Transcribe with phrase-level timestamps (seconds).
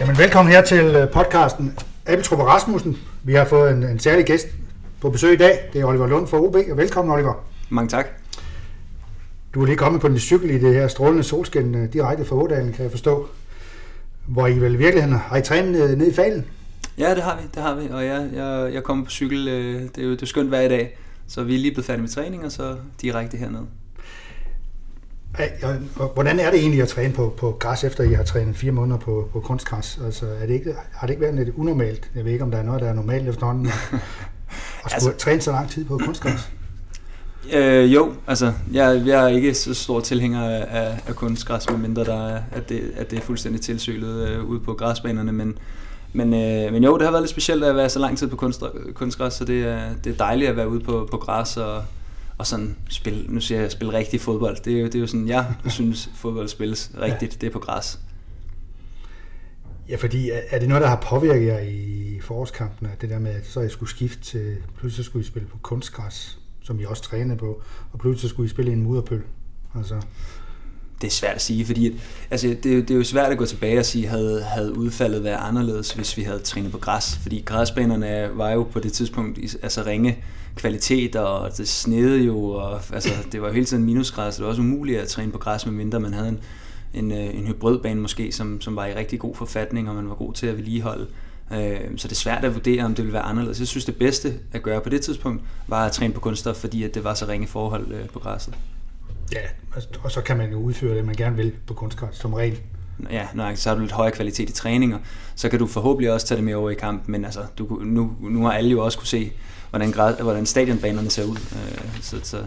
[0.00, 2.98] Jamen, velkommen her til øh, podcasten Abeltrup og Rasmussen.
[3.22, 4.46] Vi har fået en, en særlig gæst
[5.00, 5.70] på besøg i dag.
[5.72, 6.54] Det er Oliver Lund fra OB.
[6.54, 7.34] Og velkommen, Oliver.
[7.68, 8.06] Mange tak.
[9.54, 12.36] Du er lige kommet på din cykel i det her strålende solskin øh, direkte fra
[12.36, 13.28] Ådalen, kan jeg forstå.
[14.26, 16.44] Hvor I vel i virkeligheden har I trænet ned, ned i falen?
[16.98, 17.88] Ja, det har vi, det har vi.
[17.90, 20.68] Og ja, jeg, jeg kommer på cykel, øh, det er jo det er skønt hver
[20.68, 20.98] dag.
[21.32, 23.66] Så vi er lige blevet færdige med træning, og så direkte hernede.
[26.14, 28.98] Hvordan er det egentlig at træne på, på græs, efter I har trænet fire måneder
[28.98, 30.00] på, på kunstgræs?
[30.04, 32.10] Altså, er det ikke, har det ikke været lidt unormalt?
[32.14, 33.66] Jeg ved ikke, om der er noget, der er normalt efterhånden.
[33.66, 33.72] At,
[34.84, 36.50] at skulle altså, træne så lang tid på kunstgræs?
[37.52, 42.28] Øh, jo, altså, jeg, jeg er ikke så stor tilhænger af, af kunstgræs, medmindre der
[42.28, 45.58] er, at, det, at det er fuldstændig tilsølet øh, ude på græsbanerne, men,
[46.12, 48.36] men, øh, men jo, det har været lidt specielt at være så lang tid på
[48.36, 48.62] kunst,
[48.94, 51.84] kunstgræs, så det er, det er dejligt at være ude på, på græs og,
[52.38, 54.56] og sådan spille, nu siger jeg, spille rigtig fodbold.
[54.64, 57.38] Det er jo, det er jo sådan, jeg synes, fodbold spilles rigtigt, ja.
[57.40, 57.98] det er på græs.
[59.88, 63.46] Ja, fordi er det noget, der har påvirket jer i forårskampene, det der med, at
[63.46, 67.38] så jeg skulle skifte til, pludselig skulle I spille på kunstgræs, som I også trænede
[67.38, 69.22] på, og pludselig skulle I spille i en mudderpøl?
[69.74, 70.00] Altså.
[71.02, 71.92] Det er svært at sige, fordi at,
[72.30, 75.38] altså, det, det er jo svært at gå tilbage og sige, havde, havde udfaldet været
[75.40, 77.18] anderledes, hvis vi havde trænet på græs.
[77.22, 80.18] Fordi græsbanerne var jo på det tidspunkt altså ringe
[80.56, 84.44] kvalitet, og det snede jo, og altså, det var jo hele tiden minusgræs, så det
[84.44, 86.40] var også umuligt at træne på græs, medmindre man havde en,
[86.94, 90.14] en, øh, en hybridbane måske, som, som var i rigtig god forfatning, og man var
[90.14, 91.06] god til at vedligeholde.
[91.52, 93.58] Øh, så det er svært at vurdere, om det ville være anderledes.
[93.58, 96.82] Jeg synes, det bedste at gøre på det tidspunkt, var at træne på kunststof, fordi
[96.82, 98.54] at det var så ringe forhold øh, på græsset.
[99.32, 99.40] Ja,
[100.02, 102.60] og så kan man jo udføre det, man gerne vil på kunstgræs, som regel.
[103.10, 104.98] Ja, når så har du lidt højere kvalitet i træninger,
[105.34, 108.16] så kan du forhåbentlig også tage det med over i kamp, men altså, du, nu,
[108.20, 109.32] nu har alle jo også kunne se,
[109.70, 112.44] hvordan, græs, hvordan stadionbanerne ser ud, øh, så, så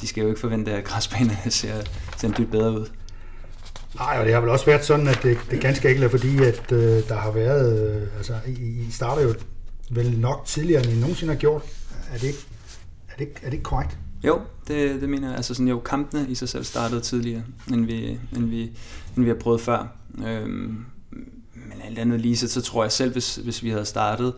[0.00, 1.74] de skal jo ikke forvente, at græsbanerne ser,
[2.16, 2.86] ser dybt bedre ud.
[3.94, 6.44] Nej, og det har vel også været sådan, at det, det ganske enkelt er fordi,
[6.44, 9.34] at øh, der har været, øh, altså I, I starter jo
[9.90, 11.62] vel nok tidligere, end I nogensinde har gjort.
[12.12, 12.38] Er det ikke,
[13.08, 13.98] er det, er det ikke korrekt?
[14.24, 15.36] Jo, det, det mener jeg.
[15.36, 18.62] Altså sådan, jo, kampene i sig selv startede tidligere, end vi, end vi,
[19.16, 19.86] end vi har prøvet før.
[20.26, 20.84] Øhm,
[21.52, 24.34] men alt andet lige, så, så tror jeg selv, hvis, hvis vi havde startet,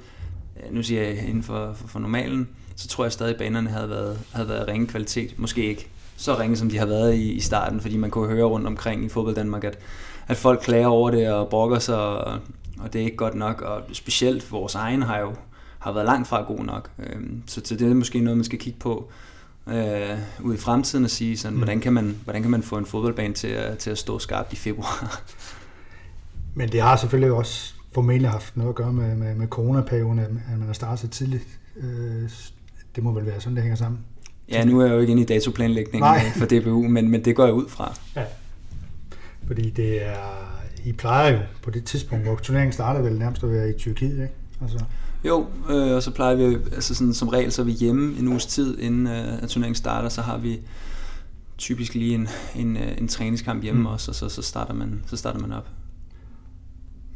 [0.56, 3.70] øh, nu siger jeg inden for, for, for normalen, så tror jeg stadig, at banerne
[3.70, 5.38] havde været, havde været ringe kvalitet.
[5.38, 8.44] Måske ikke så ringe, som de har været i, i starten, fordi man kunne høre
[8.44, 9.78] rundt omkring i fodbold Danmark, at,
[10.28, 12.38] at folk klager over det og brokker sig, og,
[12.78, 15.34] og det er ikke godt nok, og specielt vores egen har jo
[15.78, 16.90] har været langt fra god nok.
[16.98, 19.10] Øhm, så, så det er måske noget, man skal kigge på
[19.70, 21.58] øh, ud i fremtiden og sige, sådan, mm.
[21.58, 24.52] hvordan, kan man, hvordan kan man få en fodboldbane til at, til at stå skarpt
[24.52, 25.22] i februar?
[26.54, 30.30] Men det har selvfølgelig også formentlig haft noget at gøre med, med, med coronaperioden, at
[30.58, 31.44] man har startet så tidligt.
[31.76, 32.30] Øh,
[32.96, 34.00] det må vel være sådan, det hænger sammen.
[34.48, 36.30] Ja, nu er jeg jo ikke inde i datoplanlægningen Nej.
[36.38, 37.94] for DBU, men, men det går jeg ud fra.
[38.16, 38.24] Ja.
[39.46, 43.52] Fordi det er, I plejer jo på det tidspunkt, hvor turneringen starter vel nærmest at
[43.52, 44.34] være i Tyrkiet, ikke?
[44.62, 44.84] Altså.
[45.24, 48.28] Jo, øh, og så plejer vi, altså sådan, som regel, så er vi hjemme en
[48.28, 50.60] uges tid, inden øh, at turneringen starter, så har vi
[51.58, 53.86] typisk lige en, en, øh, en træningskamp hjemme mm.
[53.86, 55.68] også, og så, så, starter man, så starter man op.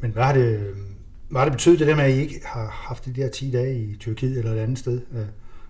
[0.00, 0.74] Men hvad har det,
[1.28, 3.50] hvad har det betydet det der med, at I ikke har haft de der 10
[3.50, 5.00] dage i Tyrkiet eller et andet sted?
[5.12, 5.20] Øh,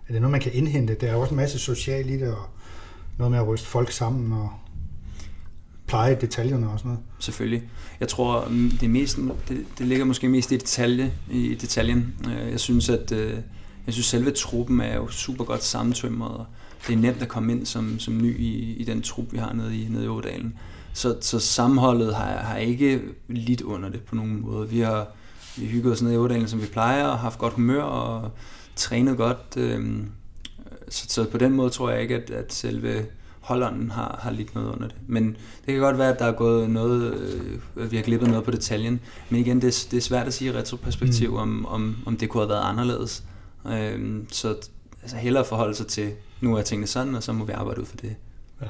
[0.08, 0.94] er det noget, man kan indhente?
[0.94, 2.46] Der er også en masse socialt i det, og
[3.18, 4.50] noget med at ryste folk sammen og
[5.92, 7.04] pleje detaljerne og sådan noget.
[7.18, 7.62] Selvfølgelig.
[8.00, 12.14] Jeg tror, mm, det, mest, det, det ligger måske mest i detalje, i detaljen.
[12.28, 13.34] Øh, jeg synes, at øh,
[13.86, 16.46] jeg synes, selve truppen er jo super godt sammentømret, og
[16.86, 19.52] det er nemt at komme ind som, som ny i, i den trup, vi har
[19.52, 20.54] nede i, nede i Ådalen.
[20.92, 24.68] Så, så sammenholdet har, har ikke lidt under det på nogen måde.
[24.68, 25.08] Vi har
[25.56, 28.30] vi hygget os nede i Ådalen, som vi plejer, og haft godt humør, og
[28.76, 29.56] trænet godt.
[29.56, 29.96] Øh,
[30.88, 33.06] så, så på den måde tror jeg ikke, at, at selve
[33.42, 34.96] holderen har, har lidt noget under det.
[35.06, 35.26] Men
[35.66, 37.14] det kan godt være, at der er gået noget,
[37.76, 39.00] øh, vi har glippet noget på detaljen.
[39.30, 41.36] Men igen, det, det er svært at sige i retroperspektiv, mm.
[41.36, 43.24] om, om, om det kunne have været anderledes.
[43.66, 44.56] Øh, så
[45.02, 47.86] altså, hellere forholde sig til, nu er tingene sådan, og så må vi arbejde ud
[47.86, 48.16] for det.
[48.62, 48.66] Ja.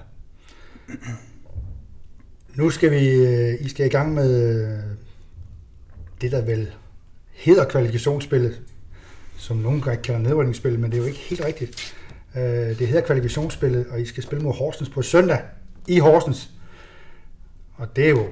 [2.55, 4.79] Nu skal vi, øh, I skal i gang med øh,
[6.21, 6.71] det, der vel
[7.33, 8.61] hedder kvalifikationsspillet
[9.43, 11.95] som nogen kalder nedrykningsspil, men det er jo ikke helt rigtigt.
[12.37, 15.41] Øh, det hedder kvalifikationsspillet, og I skal spille mod Horsens på søndag
[15.89, 16.51] i Horsens.
[17.75, 18.27] Og det er jo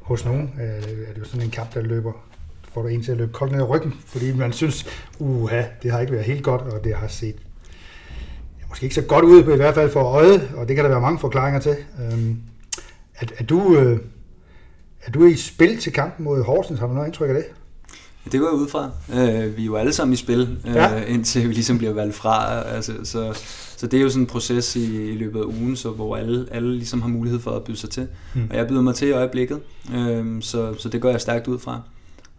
[0.00, 2.12] hos nogen, øh, er det jo sådan en kamp, der løber
[2.72, 4.86] får du en til at løbe koldt ned i ryggen, fordi man synes,
[5.18, 7.36] uha, det har ikke været helt godt, og det har set
[8.60, 10.90] ja, måske ikke så godt ud, i hvert fald for øjet, og det kan der
[10.90, 11.76] være mange forklaringer til.
[12.00, 12.36] Øhm,
[13.14, 14.00] er, er, du, øh,
[15.02, 16.80] er du i spil til kampen mod Horsens?
[16.80, 17.44] Har du noget indtryk af det?
[18.24, 18.90] Det går jeg ud fra.
[19.12, 21.04] Øh, vi er jo alle sammen i spil, øh, ja.
[21.04, 22.62] indtil vi ligesom bliver valgt fra.
[22.62, 23.32] Altså, så,
[23.76, 26.46] så det er jo sådan en proces i, i løbet af ugen, så hvor alle,
[26.50, 28.08] alle ligesom har mulighed for at byde sig til.
[28.34, 28.46] Mm.
[28.50, 29.60] Og jeg byder mig til i øjeblikket,
[29.94, 31.80] øh, så, så det går jeg stærkt ud fra.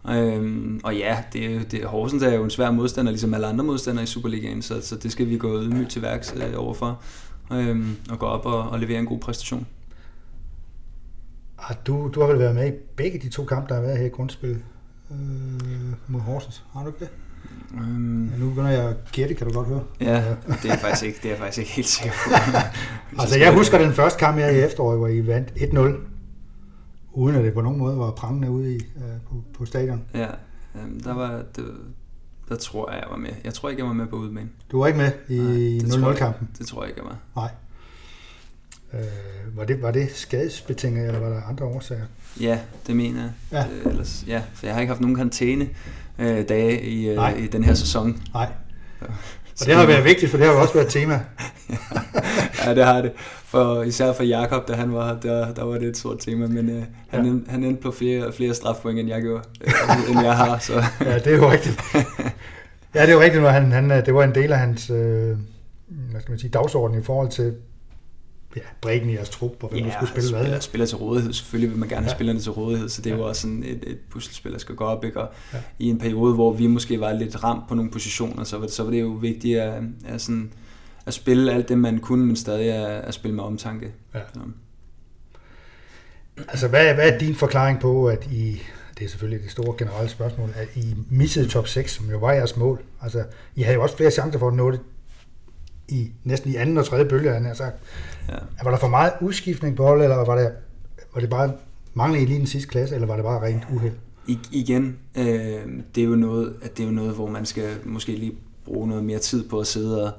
[0.08, 4.02] Øhm, og ja, det, det, Horsens er jo en svær modstander, ligesom alle andre modstandere
[4.02, 7.02] i Superligaen, så, så det skal vi gå ydmygt til værks øh, overfor,
[7.52, 9.66] øhm, og gå op og, og levere en god præstation.
[11.56, 13.98] Har du, du har vel været med i begge de to kampe, der har været
[13.98, 14.62] her i grundspillet
[15.10, 17.08] øh, mod Horsens, har du ikke det?
[17.74, 19.82] Um, ja, nu begynder jeg at gætte, kan du godt høre.
[20.00, 22.30] Ja, det er faktisk ikke, det er faktisk ikke helt sikker på.
[23.20, 26.14] altså jeg husker den første kamp her i efteråret, hvor I vandt 1-0
[27.12, 30.04] uden at det på nogen måde var prangende ude i, øh, på, på stadion.
[30.14, 30.28] Ja,
[30.74, 31.64] øhm, der var, det,
[32.48, 33.30] der tror jeg, jeg var med.
[33.44, 34.52] Jeg tror ikke, jeg var med på udbanen.
[34.70, 36.48] Du var ikke med i 0-0-kampen?
[36.58, 37.42] Det tror jeg ikke, jeg var.
[37.42, 37.50] Nej.
[38.94, 42.04] Øh, var, det, var det skadesbetinget, eller var der andre årsager?
[42.40, 43.30] Ja, det mener jeg.
[43.52, 43.64] Ja.
[43.84, 45.68] Øh, ellers, ja, for jeg har ikke haft nogen karantæne
[46.18, 48.22] øh, dage i, øh, i den her sæson.
[48.34, 48.48] Nej.
[49.60, 51.20] Og det har været vigtigt, for det har jo også været et tema.
[52.64, 53.12] ja, det har det.
[53.44, 56.46] For, især for Jakob, da han var her, der, der var det et stort tema,
[56.46, 57.30] men øh, han, ja.
[57.30, 60.58] endte, han endte på flere, flere strafpoint, end jeg gjorde, øh, end jeg har.
[60.58, 60.72] Så.
[61.00, 61.80] ja, det er jo rigtigt.
[62.94, 65.36] Ja, det er jo rigtigt, når han, han, det var en del af hans øh,
[66.10, 67.54] hvad skal man sige, dagsorden i forhold til
[68.56, 70.60] ja, bredden i jeres trup, og hvem ja, der skulle spille spiller, hvad.
[70.60, 71.32] spiller til rådighed.
[71.32, 72.04] Selvfølgelig vil man gerne ja.
[72.04, 73.20] have spillerne til rådighed, så det er ja.
[73.20, 75.04] jo også sådan et, et puslespil, der skal gå op.
[75.04, 75.20] Ikke?
[75.20, 75.58] Og ja.
[75.78, 78.82] i en periode, hvor vi måske var lidt ramt på nogle positioner, så var, så
[78.82, 80.52] var det jo vigtigt at, at, sådan,
[81.06, 83.92] at spille alt det, man kunne, men stadig at, at spille med omtanke.
[84.14, 84.20] Ja.
[84.34, 84.40] Så.
[86.48, 88.62] Altså, hvad, hvad er din forklaring på, at I,
[88.98, 92.32] det er selvfølgelig det store generelle spørgsmål, at I missede top 6, som jo var
[92.32, 92.82] jeres mål?
[93.02, 93.24] Altså,
[93.54, 94.80] I havde jo også flere chancer for at nå det
[95.88, 97.76] i næsten i anden og tredje bølge, han har sagt.
[98.28, 98.36] Ja.
[98.64, 100.52] Var der for meget udskiftning på holdet, eller var det,
[101.14, 101.52] var det bare
[101.94, 103.94] manglende i lige den sidste klasse, eller var det bare rent uheld?
[104.26, 105.24] I, igen, øh,
[105.94, 108.32] det, er jo noget, at det er jo noget, hvor man skal måske lige
[108.64, 110.12] bruge noget mere tid på at sidde og,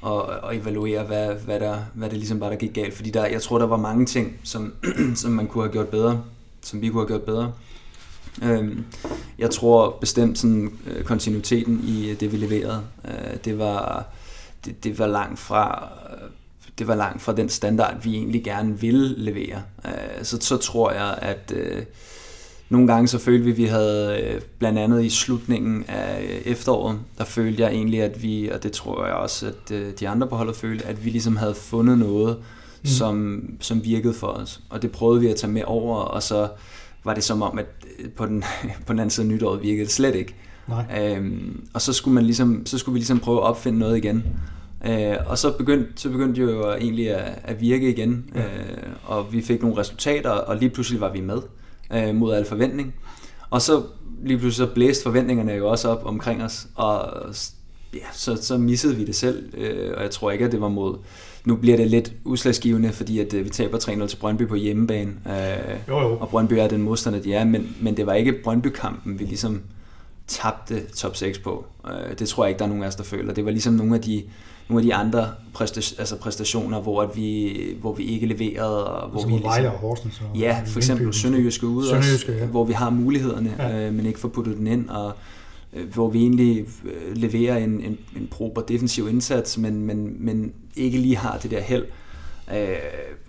[0.00, 2.94] og, og evaluere, hvad, hvad, der, hvad det ligesom var, der gik galt.
[2.94, 4.74] Fordi der, jeg tror, der var mange ting, som,
[5.14, 6.22] som man kunne have gjort bedre,
[6.62, 7.52] som vi kunne have gjort bedre.
[8.42, 8.84] Øhm,
[9.38, 14.06] jeg tror bestemt sådan, øh, kontinuiteten i det, vi leverede, øh, det var
[14.64, 15.88] det, det var langt fra
[16.78, 19.62] det var langt fra den standard, vi egentlig gerne ville levere.
[19.84, 21.82] Øh, så, så tror jeg, at øh,
[22.68, 26.98] nogle gange så følte vi, at vi havde, øh, blandt andet i slutningen af efteråret,
[27.18, 30.36] der følte jeg egentlig, at vi, og det tror jeg også, at de andre på
[30.36, 32.86] holdet følte, at vi ligesom havde fundet noget, mm.
[32.86, 34.60] som, som virkede for os.
[34.70, 36.48] Og det prøvede vi at tage med over, og så
[37.04, 37.66] var det som om, at
[38.16, 38.44] på den,
[38.86, 40.34] på den anden side af nytåret virkede det slet ikke.
[40.68, 41.16] Nej.
[41.16, 44.24] Øhm, og så skulle, man ligesom, så skulle vi ligesom prøve at opfinde noget igen.
[44.86, 48.40] Øh, og så begyndte, så begyndte det jo egentlig at, at virke igen, ja.
[48.40, 51.38] øh, og vi fik nogle resultater, og lige pludselig var vi med
[51.94, 52.94] øh, mod al forventning.
[53.50, 53.82] Og så
[54.22, 57.12] lige pludselig så blæste forventningerne jo også op omkring os, og
[57.94, 60.68] ja, så, så missede vi det selv, øh, og jeg tror ikke, at det var
[60.68, 60.96] mod...
[61.44, 65.10] Nu bliver det lidt udslagsgivende, fordi at, øh, vi taber 3-0 til Brøndby på hjemmebane,
[65.26, 66.18] øh, jo, jo.
[66.18, 69.62] og Brøndby er den modstander, de er, men, men det var ikke Brøndby-kampen, vi ligesom
[70.28, 71.66] tabte top 6 på.
[71.86, 73.34] Øh, det tror jeg ikke, der er nogen af os, der føler.
[73.34, 74.22] Det var ligesom nogle af de
[74.68, 78.86] nogle af de andre præstationer, altså præstationer hvor, at vi, hvor vi ikke leverede.
[78.86, 80.22] Og hvor altså vi ligesom, og Horsens.
[80.32, 82.46] Og ja, for eksempel Sønderjyske ude Sønderjyske, ja.
[82.46, 83.86] hvor vi har mulighederne, ja.
[83.86, 85.12] øh, men ikke får puttet den ind, og
[85.72, 90.52] øh, hvor vi egentlig øh, leverer en, en, en proper defensiv indsats, men, men, men
[90.76, 91.84] ikke lige har det der held.
[92.56, 92.76] Øh,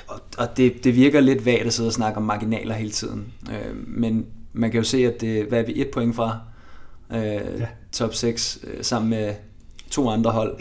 [0.08, 3.25] og og det, det virker lidt vagt at sidde og snakke om marginaler hele tiden.
[3.51, 6.39] Øh, men man kan jo se, at det, hvad er vi et point fra
[7.13, 7.68] øh, ja.
[7.92, 9.34] top 6 øh, sammen med
[9.89, 10.60] to andre hold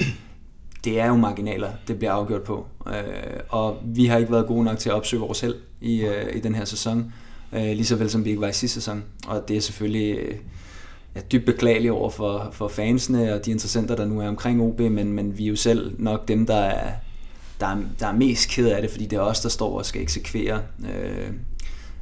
[0.85, 2.67] det er jo marginaler, det bliver afgjort på.
[2.87, 6.37] Øh, og vi har ikke været gode nok til at opsøge vores held i, øh,
[6.37, 7.13] i den her sæson,
[7.53, 9.05] øh, lige så vel som vi ikke var i sidste sæson.
[9.27, 10.35] Og det er selvfølgelig øh,
[11.15, 14.81] ja, dybt beklageligt over for, for fansene og de interessenter, der nu er omkring OB,
[14.81, 16.93] men, men vi er jo selv nok dem, der er,
[17.61, 19.87] der er, der er mest ked af det, fordi det er os, der står og
[19.87, 21.31] skal eksekvere, øh,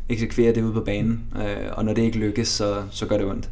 [0.08, 1.24] eksekvere det ude på banen.
[1.36, 3.48] Øh, og når det ikke lykkes, så, så gør det ondt.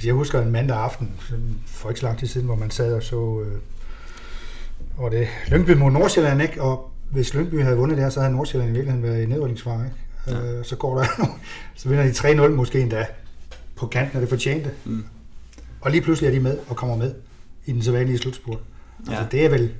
[0.00, 1.10] Altså jeg husker en mandag aften,
[1.66, 3.58] for ikke så lang tid siden, hvor man sad og så øh,
[4.96, 6.62] og det Lyngby mod Nordsjælland, ikke?
[6.62, 9.84] Og hvis Lyngby havde vundet det her, så havde Nordsjælland i virkeligheden været i nedrykningsfare,
[9.84, 10.40] ikke?
[10.40, 10.58] Ja.
[10.58, 11.04] Øh, så går der,
[11.76, 13.06] så vinder de 3-0 måske endda
[13.76, 14.70] på kanten af det fortjente.
[14.84, 15.04] Mm.
[15.80, 17.14] Og lige pludselig er de med og kommer med
[17.66, 18.58] i den sædvanlige slutspurt.
[18.98, 19.26] Altså, ja.
[19.30, 19.74] det er vel...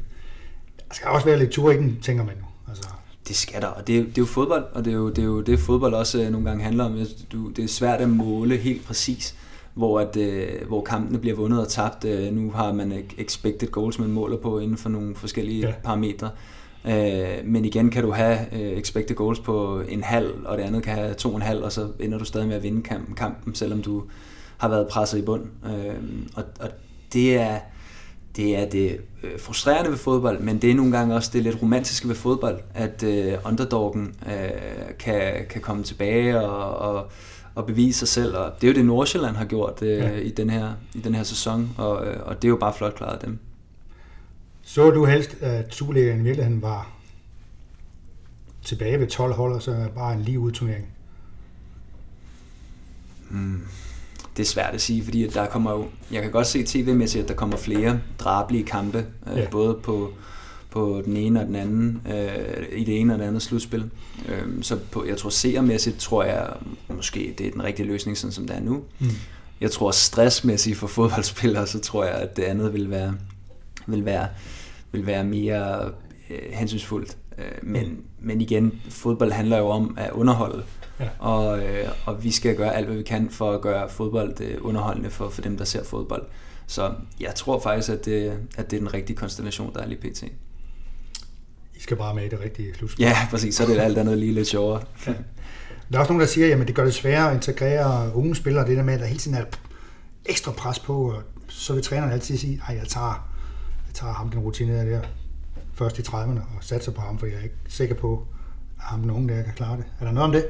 [0.89, 2.45] Der skal også være lidt tur i den, tænker man jo.
[2.69, 2.89] Altså.
[3.29, 5.19] Det skal der, og det er, det er jo fodbold, og det er jo det,
[5.19, 7.07] er jo det fodbold også øh, nogle gange handler om.
[7.33, 9.35] Du, det er svært at måle helt præcis
[9.75, 12.05] hvor, at, øh, hvor kampene bliver vundet og tabt.
[12.05, 15.75] Øh, nu har man expected goals, man måler på inden for nogle forskellige ja.
[15.85, 16.31] parametre.
[16.85, 20.83] Øh, men igen kan du have øh, expected goals på en halv, og det andet
[20.83, 23.15] kan have to og en halv, og så ender du stadig med at vinde kampen,
[23.15, 24.03] kampen selvom du
[24.59, 25.43] har været presset i bund.
[25.67, 25.95] Øh,
[26.37, 26.69] og, og
[27.13, 27.59] det er
[28.37, 31.63] det er det øh, frustrerende ved fodbold, men det er nogle gange også det lidt
[31.63, 34.51] romantiske ved fodbold, at øh, underdoggen øh,
[34.99, 37.07] kan, kan komme tilbage og, og,
[37.55, 38.37] og bevise sig selv.
[38.37, 40.17] Og det er jo det, Nordsjælland har gjort øh, ja.
[40.17, 42.95] i, den her, i den her sæson, og, øh, og det er jo bare flot
[42.95, 43.39] klaret af dem.
[44.63, 46.93] Så du helst, at Superligaen i virkeligheden var
[48.65, 50.89] tilbage ved 12 hold, og så bare en lige udturnering?
[53.31, 53.63] Hmm
[54.41, 57.29] det er svært at sige, fordi der kommer jo, jeg kan godt se tv-mæssigt, at
[57.29, 59.49] der kommer flere drabelige kampe, øh, ja.
[59.51, 60.13] både på,
[60.71, 63.91] på den ene og den anden, øh, i det ene og det andet slutspil.
[64.29, 66.53] Øh, så på, jeg tror seermæssigt, tror jeg
[66.89, 68.83] måske, det er den rigtige løsning, sådan som det er nu.
[68.99, 69.07] Mm.
[69.61, 73.15] Jeg tror stressmæssigt for fodboldspillere, så tror jeg, at det andet vil være,
[73.87, 74.29] vil være,
[74.93, 75.91] vil være mere
[76.31, 77.17] øh, hensynsfuldt.
[77.39, 78.05] Øh, men, mm.
[78.19, 80.63] men igen, fodbold handler jo om at underholde.
[81.01, 81.09] Ja.
[81.19, 84.59] Og, øh, og vi skal gøre alt, hvad vi kan for at gøre fodbold øh,
[84.61, 86.27] underholdende for, for dem, der ser fodbold.
[86.67, 90.01] Så jeg tror faktisk, at det, at det er den rigtige konstellation, der er lige
[90.01, 90.25] pt.
[91.91, 93.05] Skal bare med i det rigtige slutspil.
[93.05, 93.55] Ja, præcis.
[93.55, 94.83] Så er det alt andet lige lidt sjovere.
[95.07, 95.13] Ja.
[95.93, 98.67] Der er også nogen, der siger, at det gør det sværere at integrere unge spillere.
[98.67, 99.45] Det der med, at der hele tiden er
[100.27, 103.31] ekstra pres på, og så vil træneren altid sige, at jeg tager,
[103.87, 105.01] jeg tager ham den rutinerede der
[105.75, 108.27] først i 30'erne og satser på ham, for jeg er ikke sikker på,
[108.79, 109.85] at ham unge der kan klare det.
[110.01, 110.47] Er der noget om det?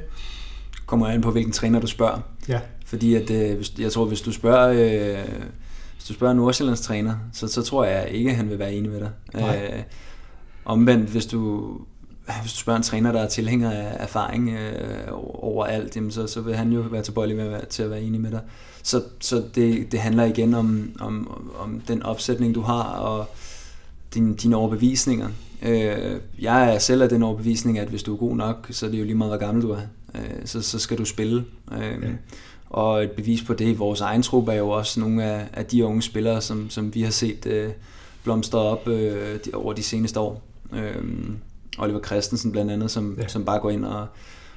[0.87, 2.21] kommer an på, hvilken træner du spørger.
[2.49, 2.61] Ja.
[2.87, 5.29] Fordi at, øh, jeg tror, hvis du spørger, øh,
[5.95, 8.91] hvis du spørger Nordsjællands træner, så, så tror jeg ikke, at han vil være enig
[8.91, 9.11] med dig.
[9.35, 9.83] Øh,
[10.71, 11.71] omvendt, hvis du,
[12.43, 16.41] hvis du spørger en træner, der er tilhænger af erfaring øh, overalt, jamen så, så
[16.41, 18.41] vil han jo være tilbøjelig med at til at være enig med dig.
[18.83, 23.27] Så, så det, det handler igen om, om, om den opsætning, du har, og
[24.15, 25.29] din, dine overbevisninger.
[25.63, 28.91] Øh, jeg er selv af den overbevisning, at hvis du er god nok, så er
[28.91, 29.81] det jo lige meget, hvor gammel du er
[30.15, 31.45] øh, så, så skal du spille.
[31.73, 32.09] Øh, ja.
[32.71, 35.67] Og et bevis på det i vores egen trup er jo også nogle af, af
[35.67, 37.71] de unge spillere, som, som vi har set øh,
[38.25, 40.43] blomstre op øh, over de seneste år.
[40.73, 41.05] Øh,
[41.79, 43.29] Oliver Christensen blandt andet, som, ja.
[43.29, 44.07] som bare går ind og,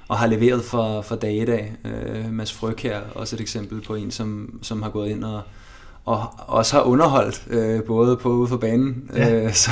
[0.08, 1.76] og har leveret for, for dag i dag.
[1.86, 5.42] Øh, Mads Fryg her, også et eksempel på en, som, som har gået ind og,
[6.06, 9.10] og også har underholdt, øh, både på ude for banen.
[9.16, 9.46] Ja.
[9.46, 9.72] Øh, så,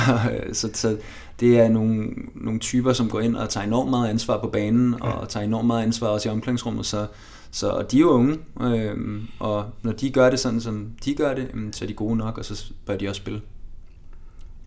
[0.52, 0.96] så, så
[1.40, 4.94] det er nogle, nogle typer, som går ind og tager enormt meget ansvar på banen,
[5.04, 5.10] ja.
[5.10, 7.06] og tager enormt meget ansvar også i omklædningsrummet, så,
[7.50, 11.34] så de er jo unge, øh, og når de gør det sådan, som de gør
[11.34, 13.40] det, så er de gode nok, og så bør de også spille.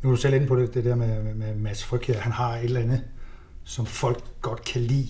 [0.05, 2.19] Nu er du selv inde på det, det der med, med, med Mads Fryg her.
[2.19, 3.01] Han har et eller andet,
[3.63, 5.07] som folk godt kan lide.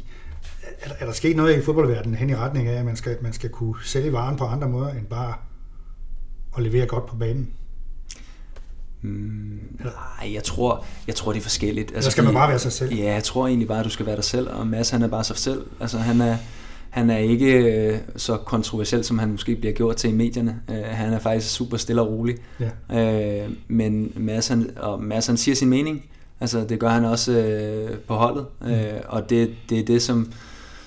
[0.82, 3.34] Er, er der sket noget i fodboldverdenen hen i retning af, at man skal, man
[3.34, 5.34] skal kunne sælge varen på andre måder, end bare
[6.58, 7.54] at levere godt på banen?
[9.02, 11.92] Mm, nej, jeg tror, jeg tror, det er forskelligt.
[11.96, 12.94] Altså, skal man bare være sig selv?
[12.94, 15.08] Ja, jeg tror egentlig bare, at du skal være dig selv, og Mads han er
[15.08, 15.66] bare sig selv.
[15.80, 16.38] Altså, han er,
[16.96, 20.62] han er ikke øh, så kontroversiel, som han måske bliver gjort til i medierne.
[20.70, 22.36] Uh, han er faktisk super stille og rolig.
[22.90, 23.46] Ja.
[23.46, 26.06] Uh, men Mads han, og Mads, han siger sin mening.
[26.40, 27.32] Altså, det gør han også
[27.92, 28.46] uh, på holdet.
[28.62, 28.68] Mm.
[29.08, 30.32] Og det, det er det, som,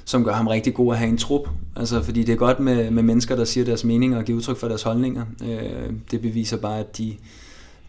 [0.05, 1.49] som gør ham rigtig god at have en trup.
[1.77, 4.57] Altså, fordi det er godt med, med mennesker, der siger deres mening og giver udtryk
[4.57, 5.25] for deres holdninger.
[5.43, 7.15] Uh, det beviser bare, at de,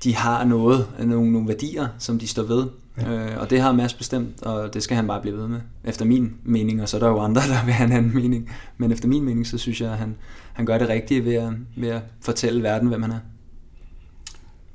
[0.04, 2.66] de har noget, nogle, nogle værdier, som de står ved.
[2.98, 3.12] Ja.
[3.12, 5.62] Øh, og det har Mads bestemt, og det skal han bare blive ved med.
[5.84, 8.52] Efter min mening, og så er der jo andre, der vil have en anden mening.
[8.78, 10.16] Men efter min mening, så synes jeg, at han,
[10.54, 13.20] han gør det rigtige ved at, ved at fortælle verden, hvem han er.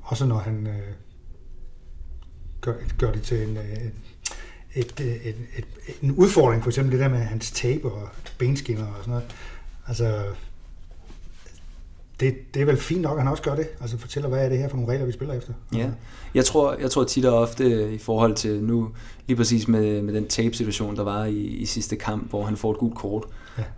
[0.02, 0.94] Også når han øh,
[2.60, 3.62] gør, gør det til en, øh,
[4.74, 5.66] et, et, et, et,
[6.02, 9.34] en udfordring, for eksempel det der med hans tape og benskinner og sådan noget.
[9.88, 10.24] Altså,
[12.20, 13.66] det, det er vel fint nok, at han også gør det.
[13.80, 15.52] Altså fortæller, hvad er det her for nogle regler, vi spiller efter.
[15.74, 15.88] Ja,
[16.34, 18.88] jeg tror, jeg tror tit og ofte i forhold til nu,
[19.26, 22.70] lige præcis med, med den tape-situation, der var i, i sidste kamp, hvor han får
[22.70, 23.24] et gult kort.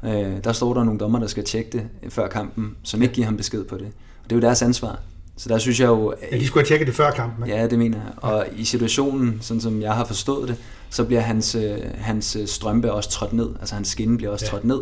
[0.03, 0.23] Ja.
[0.23, 3.25] Øh, der står der nogle dommer, der skal tjekke det før kampen, som ikke giver
[3.25, 3.87] ham besked på det.
[4.25, 4.99] Og det er jo deres ansvar.
[5.37, 6.15] Så der synes jeg jo...
[6.33, 7.47] Ja, de skulle have tjekket det før kampen.
[7.47, 8.13] Ja, det mener jeg.
[8.17, 8.61] Og ja.
[8.61, 10.57] i situationen, sådan som jeg har forstået det,
[10.91, 13.49] så bliver hans, øh, hans øh, strømpe også trådt ned.
[13.61, 14.51] Altså hans skinne bliver også ja.
[14.51, 14.81] trådt ned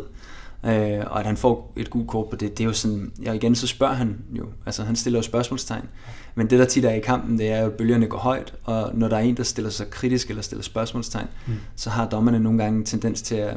[0.66, 3.32] øh, og at han får et gult kort på det, det er jo sådan, ja
[3.32, 5.88] igen så spørger han jo, altså han stiller jo spørgsmålstegn,
[6.34, 8.90] men det der tit er i kampen, det er jo, at bølgerne går højt, og
[8.94, 11.54] når der er en, der stiller sig kritisk eller stiller spørgsmålstegn, mm.
[11.76, 13.56] så har dommerne nogle gange en tendens til at,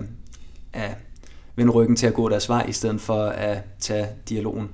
[0.73, 0.97] at
[1.55, 4.69] vende ryggen til at gå deres vej, i stedet for at tage dialogen.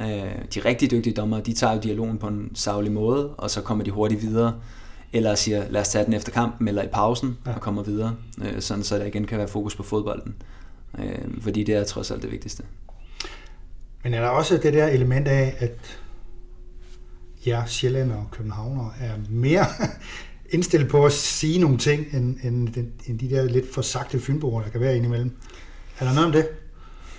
[0.00, 0.24] Ja.
[0.24, 3.60] Øh, de rigtig dygtige dommer, de tager jo dialogen på en savlig måde, og så
[3.60, 4.54] kommer de hurtigt videre,
[5.12, 7.52] eller siger, lad os tage den efter kampen, eller i pausen, ja.
[7.54, 10.34] og kommer videre, øh, sådan så der igen kan være fokus på fodbolden.
[10.98, 12.62] Øh, fordi det er trods alt det vigtigste.
[14.04, 16.00] Men er der også det der element af, at
[17.46, 19.66] ja, Sjælland og Københavner er mere
[20.54, 22.68] indstillet på at sige nogle ting, end, end,
[23.06, 25.36] end de der lidt for sagte fynboer, der kan være indimellem?
[25.98, 26.48] Er der noget om det?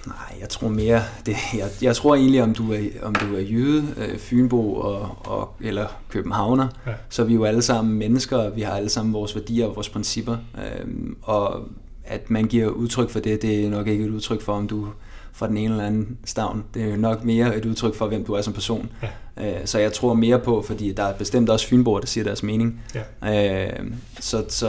[0.08, 3.40] Nej, jeg tror mere, det, jeg, jeg tror egentlig, om du er, om du er
[3.40, 6.94] jyde, øh, Fynbo og, og, eller københavner, ja.
[7.10, 9.76] så er vi jo alle sammen mennesker, og vi har alle sammen vores værdier og
[9.76, 10.38] vores principper.
[10.58, 10.88] Øh,
[11.22, 11.68] og
[12.08, 14.88] at man giver udtryk for det, det er nok ikke et udtryk for, om du
[15.34, 16.64] fra den ene eller anden stavn.
[16.74, 18.90] Det er nok mere et udtryk for, hvem du er som person.
[19.38, 19.60] Ja.
[19.60, 22.44] Øh, så jeg tror mere på, fordi der er bestemt også fynboer, der siger deres
[22.44, 22.82] mening.
[23.24, 23.68] Ja.
[23.68, 24.68] Øh, så, så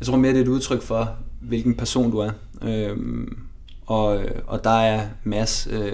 [0.00, 2.30] jeg tror mere, det er et udtryk for, hvilken person du er.
[2.62, 2.96] Øh,
[3.86, 5.92] og, og der er Mads øh,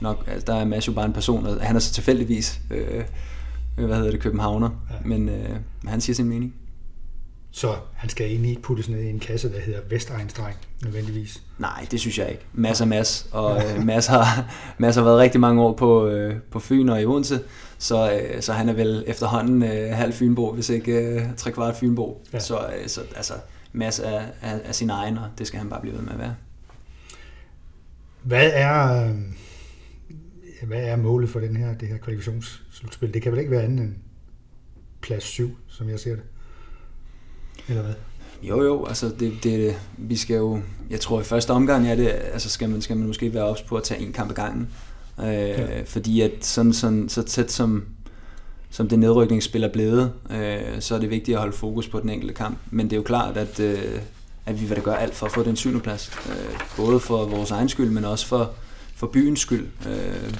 [0.00, 3.04] nok, altså der er Mads jo bare en person, og han er så tilfældigvis, øh,
[3.86, 5.08] hvad hedder det, københavner, ja.
[5.08, 6.54] men øh, han siger sin mening.
[7.56, 11.42] Så han skal egentlig ikke puttes ned i en kasse, der hedder Vestegnsdreng, nødvendigvis.
[11.58, 12.46] Nej, det synes jeg ikke.
[12.52, 16.36] Mads er Mads, og øh, Mads, har, Mads har været rigtig mange år på, øh,
[16.50, 17.40] på Fyn og i Odense,
[17.78, 21.76] så, øh, så han er vel efterhånden øh, halv Fynbo, hvis ikke øh, tre kvart
[21.76, 22.24] Fynbo.
[22.32, 22.38] Ja.
[22.38, 23.34] Så, øh, så altså,
[23.72, 26.18] Mads er, er, er sin egen, og det skal han bare blive ved med at
[26.18, 26.34] være.
[28.22, 29.16] Hvad er, øh,
[30.68, 33.14] hvad er målet for den her, det her kvalifikationsslutspil?
[33.14, 33.94] Det kan vel ikke være andet end
[35.02, 36.24] plads 7, som jeg ser det?
[37.68, 37.94] Eller hvad?
[38.42, 42.08] Jo, jo, altså det, det, vi skal jo, jeg tror i første omgang er det,
[42.08, 44.68] altså skal man, skal man måske være ops på at tage en kamp ad gangen.
[45.20, 45.82] Øh, ja.
[45.86, 47.84] Fordi at sådan, sådan, så tæt som,
[48.70, 52.10] som det nedrykningsspil er blevet, øh, så er det vigtigt at holde fokus på den
[52.10, 52.58] enkelte kamp.
[52.70, 53.78] Men det er jo klart, at, øh,
[54.46, 56.12] at vi vil da gøre alt for at få den syvende plads.
[56.28, 58.50] Øh, både for vores egen skyld, men også for,
[58.94, 59.66] for byens skyld.
[59.88, 60.34] Øh,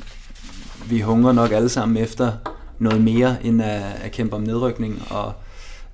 [0.91, 2.33] vi hungrer nok alle sammen efter
[2.79, 5.33] noget mere end at, at kæmpe om nedrykning og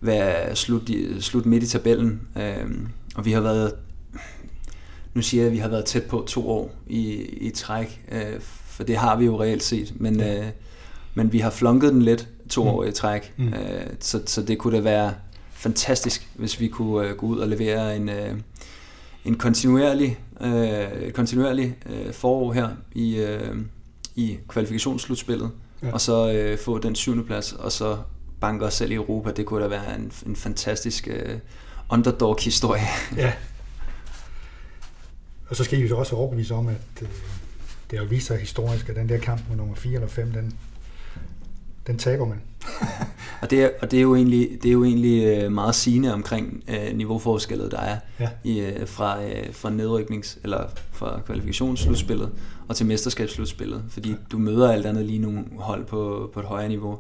[0.01, 2.21] være slut, i, slut midt i tabellen.
[2.37, 2.71] Øh,
[3.15, 3.73] og vi har været,
[5.15, 8.41] nu siger jeg, at vi har været tæt på to år i, i træk, øh,
[8.41, 10.39] for det har vi jo reelt set, men, ja.
[10.39, 10.47] øh,
[11.15, 12.71] men vi har flunket den lidt to mm.
[12.71, 13.49] år i træk, mm.
[13.49, 15.15] øh, så, så det kunne da være
[15.51, 18.35] fantastisk, hvis vi kunne øh, gå ud og levere en, øh,
[19.25, 23.57] en kontinuerlig, øh, kontinuerlig øh, forår her i, øh,
[24.17, 25.51] i kvalifikationsslutspillet,
[25.83, 25.93] ja.
[25.93, 27.97] og så øh, få den syvende plads, og så
[28.41, 29.31] banke os selv i Europa.
[29.33, 31.39] Det kunne da være en, en fantastisk øh,
[31.91, 32.87] underdog-historie.
[33.17, 33.33] Ja.
[35.49, 37.09] Og så skal I jo også overbevise om, at øh,
[37.91, 40.59] det har vist sig historisk, at den der kamp med nummer 4 eller 5, den,
[41.87, 42.43] den taber man.
[43.43, 46.15] og det er, og det er jo egentlig, det er jo egentlig øh, meget sigende
[46.15, 48.29] omkring øh, niveauforskældet, der er ja.
[48.45, 52.31] i, øh, fra, øh, fra nedryknings- eller fra kvalifikationsslutspillet
[52.69, 56.69] og til mesterskabsslutspillet, fordi du møder alt andet lige nogle hold på, på et højere
[56.69, 56.99] niveau.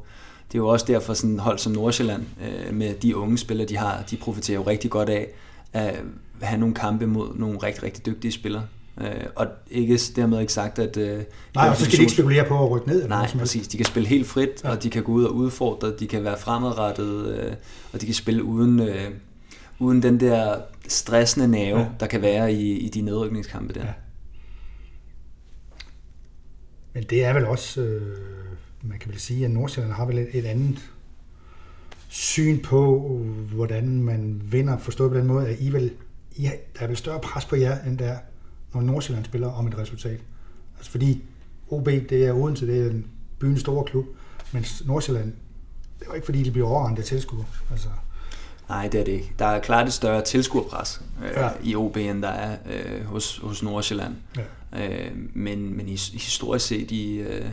[0.52, 3.76] Det er jo også derfor sådan hold som Nordsjælland øh, med de unge spillere, de
[3.76, 5.28] har, de profiterer jo rigtig godt af
[5.72, 5.94] at
[6.42, 8.62] have nogle kampe mod nogle rigtig, rigtig dygtige spillere.
[9.00, 10.96] Øh, og ikke dermed ikke sagt, at...
[10.96, 11.22] Øh,
[11.54, 13.02] Nej, og så skal de ikke spekulere på at rykke ned.
[13.02, 13.68] Eller Nej, præcis.
[13.68, 14.70] De kan spille helt frit, ja.
[14.70, 17.52] og de kan gå ud og udfordre, de kan være fremadrettet, øh,
[17.92, 19.10] og de kan spille uden, øh,
[19.78, 20.56] uden den der
[20.88, 21.86] stressende nerve, ja.
[22.00, 23.84] der kan være i, i de nedrykningskampe der.
[23.84, 23.92] Ja.
[26.92, 28.16] Men det er vel også, øh,
[28.82, 30.90] man kan vel sige, at Nordsjælland har vel et, et andet
[32.08, 32.98] syn på,
[33.52, 35.92] hvordan man vinder, forstået på den måde, at I vil,
[36.36, 38.16] I, der er vel større pres på jer, end der
[38.74, 40.20] når Nordsjælland spiller om et resultat.
[40.76, 41.22] Altså fordi
[41.70, 43.06] OB, det er Odense, det er en
[43.38, 44.06] byens store klub,
[44.52, 45.32] men Nordsjælland,
[45.98, 47.44] det er jo ikke fordi, de bliver overrendt af tilskuer.
[47.70, 47.88] Altså.
[48.68, 49.32] Nej, det er det ikke.
[49.38, 51.50] Der er klart et større tilskuerpres øh, ja.
[51.62, 54.14] i OB, end der er øh, hos, hos Nordsjælland.
[54.72, 54.88] Ja.
[54.88, 57.46] Øh, men, men historisk set i, øh,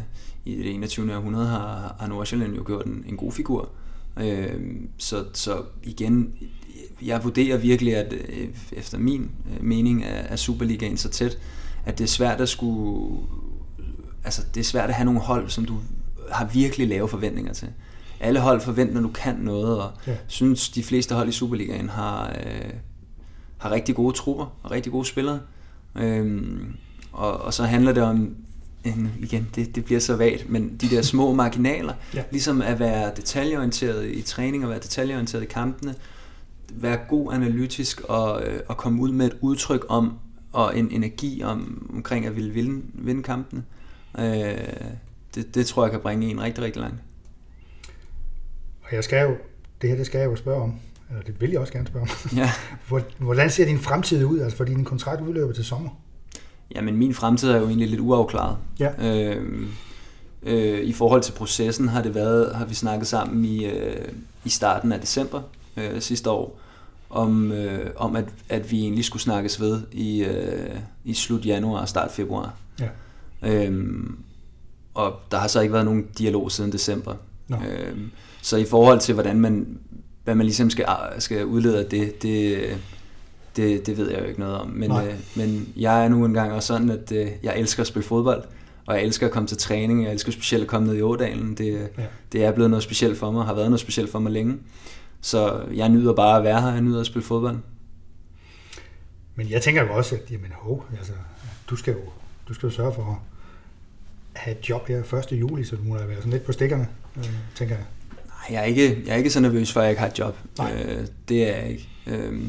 [0.48, 1.16] i det 21.
[1.16, 3.70] århundrede har, har Nordsjælland jo gjort en, en god figur.
[4.20, 4.54] Øh,
[4.98, 6.34] så, så igen,
[7.02, 11.38] jeg vurderer virkelig, at øh, efter min øh, mening er Superligaen så tæt,
[11.86, 13.18] at det er svært at skulle...
[14.24, 15.78] Altså, det er svært at have nogle hold, som du
[16.32, 17.68] har virkelig lave forventninger til.
[18.20, 20.16] Alle hold forventer, når du kan noget, og ja.
[20.28, 22.74] synes, de fleste hold i Superligaen har, øh,
[23.58, 25.40] har rigtig gode trupper og rigtig gode spillere.
[25.96, 26.76] Øhm,
[27.12, 28.36] og, og så handler det om,
[28.88, 32.24] en, igen, det, det bliver så vagt, men de der små marginaler, ja.
[32.32, 35.96] ligesom at være detaljeorienteret i træning og være detaljeorienteret i kampene,
[36.72, 40.20] være god analytisk og, øh, og komme ud med et udtryk om,
[40.54, 43.64] og en energi om, omkring at ville vinde, vinde kampene.
[44.20, 44.58] Øh,
[45.36, 46.98] det, det tror jeg kan bringe en rigtig, rigtig langt.
[48.82, 49.36] Og jeg skal jo,
[49.82, 50.74] det her det skal jeg jo spørge om,
[51.10, 52.38] eller det vil jeg også gerne spørge om.
[52.38, 52.52] Ja.
[53.26, 55.90] Hvordan ser din fremtid ud, altså fordi din kontrakt udløber til sommer?
[56.76, 58.58] Jamen min fremtid er jo egentlig lidt uafklaret.
[58.80, 58.90] Ja.
[59.08, 59.68] Øh,
[60.44, 64.08] øh, I forhold til processen har det været, har vi snakket sammen i, øh,
[64.46, 65.42] i starten af december
[65.78, 66.60] øh, sidste år,
[67.10, 70.76] om, øh, om at, at vi egentlig skulle snakkes ved i, øh,
[71.06, 72.54] i slut januar og start februar.
[72.80, 72.88] Ja.
[73.42, 74.18] Øhm,
[74.94, 77.16] og der har så ikke været nogen dialog siden december.
[77.48, 77.58] No.
[77.58, 79.80] Øhm, så i forhold til, hvordan man,
[80.24, 80.86] hvad man ligesom skal,
[81.20, 82.58] skal udlede af det, det,
[83.58, 84.70] det, det ved jeg jo ikke noget om.
[84.70, 88.08] Men, øh, men jeg er nu engang også sådan, at øh, jeg elsker at spille
[88.08, 88.44] fodbold,
[88.86, 90.04] og jeg elsker at komme til træning.
[90.04, 91.56] Jeg elsker specielt at komme ned i Ådalen.
[91.56, 92.04] Det, ja.
[92.32, 94.58] det er blevet noget specielt for mig, har været noget specielt for mig længe.
[95.22, 97.58] Så jeg nyder bare at være her, jeg nyder at spille fodbold.
[99.36, 101.14] Men jeg tænker jo også, at jamen, ho, altså,
[101.70, 102.00] du, skal jo,
[102.48, 103.18] du skal jo sørge for at
[104.42, 105.40] have et job her 1.
[105.40, 107.86] juli, så du må da være sådan lidt på stikkerne, øh, tænker jeg.
[108.26, 110.20] Nej, jeg er, ikke, jeg er ikke så nervøs for, at jeg ikke har et
[110.20, 110.38] job.
[110.62, 111.90] Øh, det er jeg ikke.
[112.08, 112.42] Øh,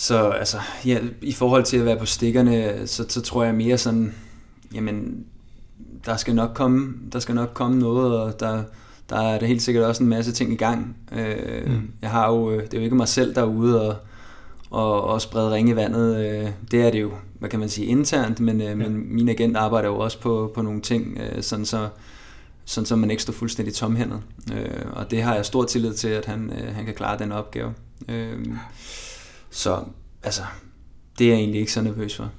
[0.00, 3.78] så altså, ja, i forhold til at være på stikkerne, så, så tror jeg mere
[3.78, 4.14] sådan,
[4.74, 5.24] jamen,
[6.06, 8.62] der skal nok komme, der skal nok komme noget, og der,
[9.10, 10.96] der er der helt sikkert også en masse ting i gang.
[11.12, 11.90] Øh, mm.
[12.02, 13.96] Jeg har jo, det er jo ikke mig selv, der er ude og,
[14.70, 16.16] og, og sprede ringe i vandet.
[16.16, 18.74] Øh, det er det jo, hvad kan man sige, internt, men, øh, ja.
[18.74, 21.88] men min agent arbejder jo også på, på nogle ting, øh, sådan så
[22.64, 24.20] sådan så man ikke står fuldstændig tomhændet.
[24.54, 27.32] Øh, og det har jeg stor tillid til, at han, øh, han kan klare den
[27.32, 27.74] opgave.
[28.08, 28.46] Øh,
[29.50, 29.84] så
[30.22, 30.42] altså,
[31.18, 32.30] det er jeg egentlig ikke så nervøs for.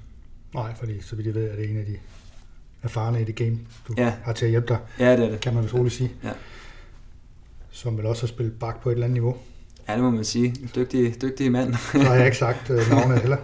[0.54, 1.98] Nej, fordi så vidt jeg ved, er det en af de
[2.84, 4.14] erfarne i det game, du ja.
[4.24, 4.80] har til at hjælpe dig.
[5.00, 5.40] Ja, det er det.
[5.40, 6.12] Kan man vist roligt sige.
[6.24, 6.32] Ja.
[7.72, 9.38] Som vil også har spillet bak på et eller andet niveau.
[9.88, 10.56] Ja, det må man sige.
[10.76, 11.74] Dygtig, dygtig mand.
[11.74, 13.38] så har jeg ikke sagt uh, navnet heller.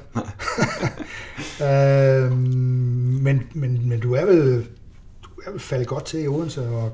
[2.25, 2.38] uh,
[3.21, 4.67] men, men, men du er vel
[5.23, 6.91] du er vel faldet godt til i Odense, og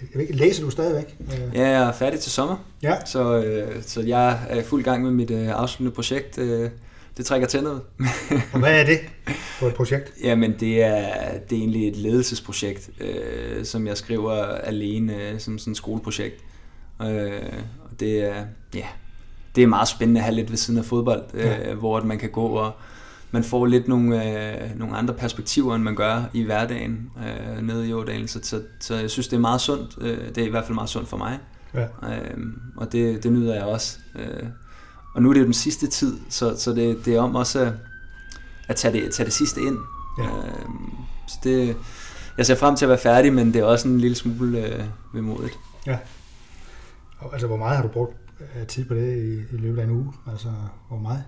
[0.00, 1.16] jeg ved ikke, læser du stadigvæk?
[1.54, 2.56] Ja, jeg er færdig til sommer.
[2.82, 3.04] Ja.
[3.04, 6.38] Så, øh, så jeg er fuld gang med mit øh, afsluttende projekt.
[6.38, 6.70] Øh,
[7.16, 7.80] det trækker noget.
[8.52, 8.98] og hvad er det
[9.30, 10.12] for et projekt?
[10.22, 15.58] Jamen, det er, det er egentlig et ledelsesprojekt, øh, som jeg skriver alene øh, som
[15.58, 16.44] sådan et skoleprojekt.
[17.02, 17.42] Øh,
[17.84, 18.86] og det er, ja,
[19.56, 21.74] det er meget spændende at have lidt ved siden af fodbold, øh, ja.
[21.74, 22.72] hvor man kan gå og
[23.34, 27.88] man får lidt nogle, øh, nogle andre perspektiver, end man gør i hverdagen øh, nede
[27.88, 28.28] i Ådalen.
[28.28, 29.98] Så, så, så jeg synes, det er meget sundt.
[30.00, 31.38] Øh, det er i hvert fald meget sundt for mig.
[31.74, 31.82] Ja.
[31.82, 32.36] Øh,
[32.76, 33.98] og det, det nyder jeg også.
[34.18, 34.48] Øh,
[35.14, 37.60] og nu er det jo den sidste tid, så, så det, det er om også
[37.60, 37.72] at,
[38.68, 39.78] at tage, det, tage det sidste ind.
[40.18, 40.24] Ja.
[40.24, 40.68] Øh,
[41.28, 41.76] så det,
[42.38, 44.84] jeg ser frem til at være færdig, men det er også en lille smule øh,
[45.14, 45.58] vemodigt.
[45.86, 45.98] Ja.
[47.18, 49.84] Og, altså, hvor meget har du brugt øh, tid på det i, i løbet af
[49.84, 50.12] en uge?
[50.30, 50.48] Altså,
[50.88, 51.24] hvor meget?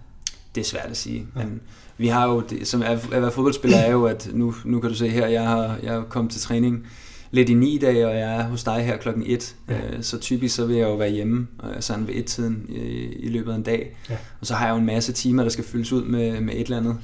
[0.57, 1.61] Det er svært at sige, men
[1.99, 4.97] vi har jo, det, som at, være fodboldspiller er jo, at nu, nu kan du
[4.97, 6.87] se her, jeg har, jeg har kommet til træning
[7.31, 9.57] lidt i ni dage, og jeg er hos dig her klokken 1.
[9.69, 9.75] Ja.
[9.75, 12.79] Øh, så typisk så vil jeg jo være hjemme øh, sådan ved et tiden i,
[13.19, 13.97] i løbet af en dag.
[14.11, 14.17] Ja.
[14.41, 16.61] Og så har jeg jo en masse timer, der skal fyldes ud med, med et
[16.61, 16.97] eller andet.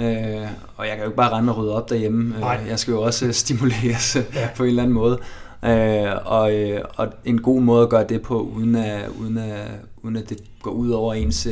[0.00, 2.34] Øh, og jeg kan jo ikke bare rende og rydde op derhjemme.
[2.40, 2.60] Nej.
[2.68, 4.48] Jeg skal jo også stimuleres ja.
[4.56, 5.18] på en eller anden måde.
[5.64, 6.52] Øh, og,
[6.96, 9.70] og en god måde at gøre det på, uden at, uden at,
[10.02, 11.48] uden at det går ud over ens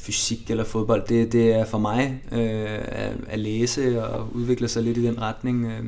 [0.00, 4.82] fysik eller fodbold, det, det er for mig øh, at, at læse og udvikle sig
[4.82, 5.66] lidt i den retning.
[5.66, 5.84] Øh,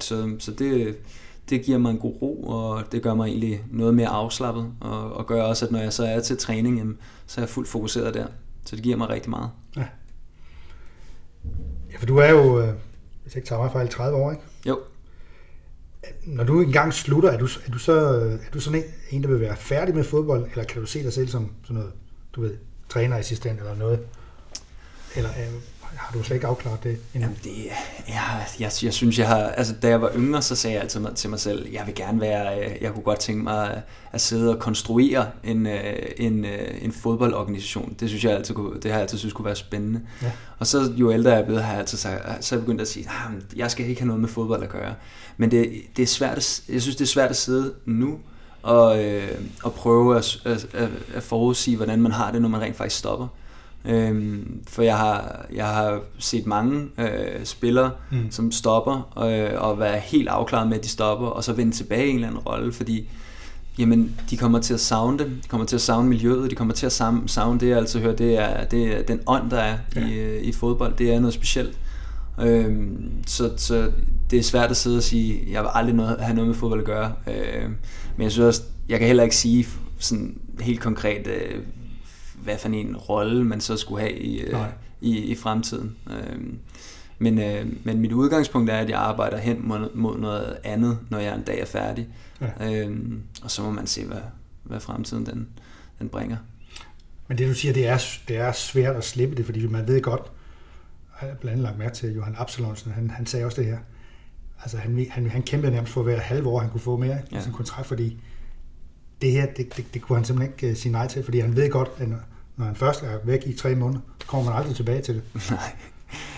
[0.00, 0.96] så så det,
[1.50, 5.12] det giver mig en god ro, og det gør mig egentlig noget mere afslappet, og,
[5.12, 7.68] og gør også, at når jeg så er til træning, jamen, så er jeg fuldt
[7.68, 8.26] fokuseret der.
[8.64, 9.50] Så det giver mig rigtig meget.
[9.76, 9.84] Ja.
[11.92, 12.68] Ja, for du er jo, øh,
[13.22, 14.42] hvis jeg ikke tager mig fejl, 30 år, ikke?
[14.66, 14.80] Jo.
[16.24, 19.28] Når du engang slutter, er du, er du så er du sådan en, en, der
[19.28, 21.92] vil være færdig med fodbold, eller kan du se dig selv som sådan noget,
[22.32, 22.56] du ved,
[22.92, 24.00] trænerassistent eller noget?
[25.16, 25.52] Eller øh,
[25.96, 27.28] har du slet ikke afklaret det endnu?
[27.28, 27.66] Jamen det,
[28.08, 31.06] jeg, jeg, jeg synes, jeg har, altså da jeg var yngre, så sagde jeg altid
[31.14, 34.50] til mig selv, jeg vil gerne være, øh, jeg kunne godt tænke mig at sidde
[34.54, 37.96] og konstruere en, øh, en, øh, en fodboldorganisation.
[38.00, 40.00] Det synes jeg altid, det har jeg altid synes kunne være spændende.
[40.22, 40.32] Ja.
[40.58, 42.80] Og så jo ældre jeg er blevet, har jeg altid sagt, så er jeg begyndt
[42.80, 44.94] at sige, nah, jeg skal ikke have noget med fodbold at gøre.
[45.36, 48.18] Men det, det er svært, at, jeg synes, det er svært at sidde nu
[48.62, 49.28] og, øh,
[49.62, 50.66] og prøve at, at,
[51.14, 53.26] at forudsige, hvordan man har det, når man rent faktisk stopper.
[53.84, 58.30] Øhm, for jeg har, jeg har set mange øh, spillere, mm.
[58.30, 62.06] som stopper øh, og være helt afklaret med, at de stopper, og så vende tilbage
[62.06, 63.08] i en eller anden rolle, fordi
[63.78, 66.74] jamen, de kommer til at savne det, de kommer til at savne miljøet, de kommer
[66.74, 66.92] til at
[67.26, 70.06] savne, det, jeg altså hører, det er, det er den ånd, der er ja.
[70.06, 71.78] i, øh, i fodbold, det er noget specielt.
[72.40, 73.92] Øhm, så, så
[74.30, 76.80] det er svært at sidde og sige, jeg vil aldrig noget, have noget med fodbold
[76.80, 77.12] at gøre.
[77.26, 77.70] Øh,
[78.16, 79.66] men jeg synes også, jeg kan heller ikke sige
[79.98, 81.62] sådan helt konkret, øh,
[82.42, 84.56] hvad for en rolle man så skulle have i, øh,
[85.00, 85.96] i, i fremtiden.
[86.10, 86.38] Øh,
[87.18, 91.18] men, øh, men mit udgangspunkt er, at jeg arbejder hen mod, mod noget andet, når
[91.18, 92.08] jeg en dag er færdig.
[92.40, 92.86] Ja.
[92.86, 92.96] Øh,
[93.42, 94.20] og så må man se, hvad,
[94.62, 95.48] hvad fremtiden den,
[95.98, 96.36] den bringer.
[97.28, 100.00] Men det du siger, det er, det er svært at slippe det, fordi man ved
[100.00, 100.22] godt,
[101.26, 103.78] jeg har blandt andet lagt mærke til Johan Absalonsen, han, han sagde også det her,
[104.62, 107.18] altså han, han, han kæmpede nærmest for at være halve år, han kunne få mere
[107.32, 107.38] ja.
[107.38, 108.22] i sin kontrakt, fordi
[109.22, 111.56] det her, det, det, det kunne han simpelthen ikke uh, sige nej til, fordi han
[111.56, 112.08] ved godt, at
[112.56, 115.22] når han først er væk i tre måneder, så kommer man aldrig tilbage til det.
[115.50, 115.76] Nej.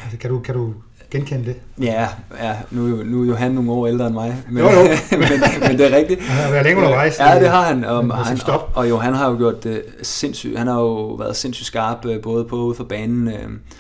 [0.03, 0.75] Altså, kan, du, kan, du,
[1.15, 1.57] genkende det?
[1.85, 2.09] Ja,
[2.43, 4.83] ja nu, nu er jo han nogle år ældre end mig, men, jo, jo.
[5.11, 5.29] men,
[5.69, 6.23] men det er rigtigt.
[6.23, 7.19] Han har været længe undervejs.
[7.19, 7.85] Ja, det har han.
[7.85, 8.73] Og, han, stop.
[8.75, 10.59] og, jo, han har jo gjort det sindssygt.
[10.59, 13.35] Han har jo været sindssygt skarp, øh, både på ude for banen, øh,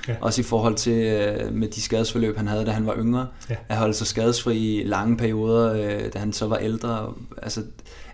[0.08, 0.14] ja.
[0.20, 3.26] også i forhold til øh, med de skadesforløb, han havde, da han var yngre.
[3.50, 3.54] Ja.
[3.68, 7.12] At holde sig skadesfri i lange perioder, øh, da han så var ældre.
[7.42, 7.62] Altså,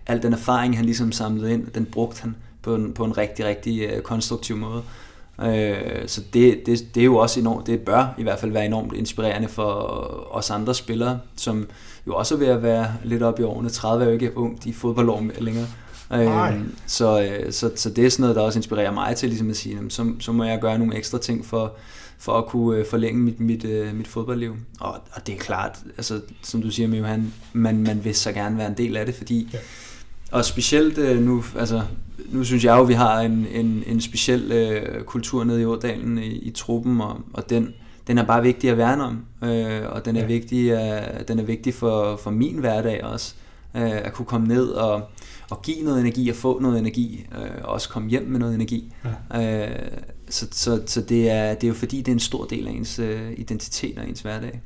[0.06, 3.44] al den erfaring, han ligesom samlede ind, den brugte han på en, på en rigtig,
[3.44, 4.82] rigtig øh, konstruktiv måde.
[5.42, 8.66] Øh, så det, det, det er jo også enormt, det bør i hvert fald være
[8.66, 9.72] enormt inspirerende for
[10.30, 11.68] os andre spillere, som
[12.06, 13.68] jo også er ved at være lidt op i årene.
[13.68, 15.66] 30 er jo ikke ungt i fodboldår længere.
[16.12, 19.50] Øh, så, øh, så, så det er sådan noget, der også inspirerer mig til ligesom
[19.50, 21.72] at sige, jamen, så, så må jeg gøre nogle ekstra ting for,
[22.18, 24.56] for at kunne øh, forlænge mit, mit, øh, mit fodboldliv.
[24.80, 28.32] Og, og det er klart, altså, som du siger med Johan, man, man vil så
[28.32, 29.58] gerne være en del af det, fordi Ja.
[30.30, 31.82] Og specielt øh, nu, altså,
[32.28, 35.64] nu synes jeg jo, at vi har en, en, en speciel øh, kultur nede i
[35.64, 37.74] Ådalen i, i truppen, og, og den,
[38.06, 40.26] den er bare vigtig at værne om, øh, og den er Ja.
[40.26, 43.34] vigtig, øh, den er vigtig for, for min hverdag også,
[43.76, 45.02] øh, at kunne komme ned og,
[45.50, 48.54] og give noget energi og få noget energi, øh, og også komme hjem med noget
[48.54, 48.92] energi.
[49.34, 49.68] Ja.
[49.68, 49.88] Øh,
[50.28, 52.70] så så, så det, er, det er jo fordi, det er en stor del af
[52.72, 54.60] ens øh, identitet og ens hverdag.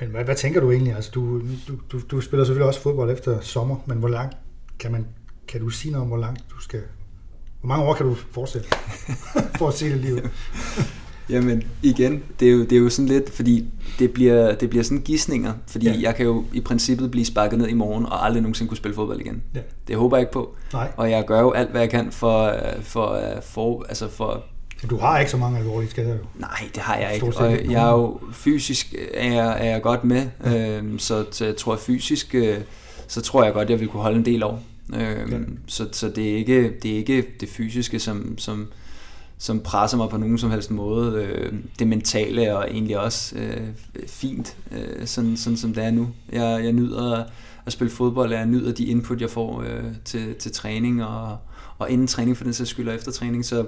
[0.00, 0.94] Men hvad, hvad tænker du egentlig?
[0.94, 4.36] Altså, du, du, du, du spiller selvfølgelig også fodbold efter sommer, men hvor langt
[4.78, 5.06] kan, man,
[5.48, 6.80] kan du sige noget om, hvor langt du skal...
[7.60, 8.68] Hvor mange år kan du fortsætte
[9.58, 10.30] for at se det livet?
[11.30, 13.64] Jamen igen, det er, jo, det er jo sådan lidt, fordi
[13.98, 15.96] det bliver, det bliver sådan gissninger, fordi Ja.
[16.00, 18.94] jeg kan jo i princippet blive sparket ned i morgen og aldrig nogensinde kunne spille
[18.94, 19.42] fodbold igen.
[19.54, 19.60] Ja.
[19.88, 22.44] Det håber jeg ikke på, Nej, og jeg gør jo alt, hvad jeg kan for,
[22.44, 24.44] øh, for, øh, for, altså for
[24.82, 26.20] men du har ikke så mange alvorlige skader jo.
[26.34, 27.26] Nej, det har jeg ikke.
[27.36, 31.56] Og jeg er jo fysisk er jeg, er jeg godt med, øhm, så, så jeg
[31.56, 32.58] tror fysisk, øh,
[33.08, 34.62] så tror jeg godt, jeg vil kunne holde en del år.
[34.94, 35.38] Øhm, Ja.
[35.66, 38.68] Så, så det, er ikke, det er ikke det fysiske, som, som,
[39.38, 41.16] som presser mig på nogen som helst måde.
[41.22, 43.66] Øh, det mentale er egentlig også øh,
[44.06, 46.08] fint, øh, sådan, sådan som det er nu.
[46.32, 47.24] Jeg, jeg nyder
[47.66, 51.36] at spille fodbold, og jeg nyder de input, jeg får øh, til, til træning, og,
[51.78, 53.66] og inden træning for den sags skyld, og efter træning, så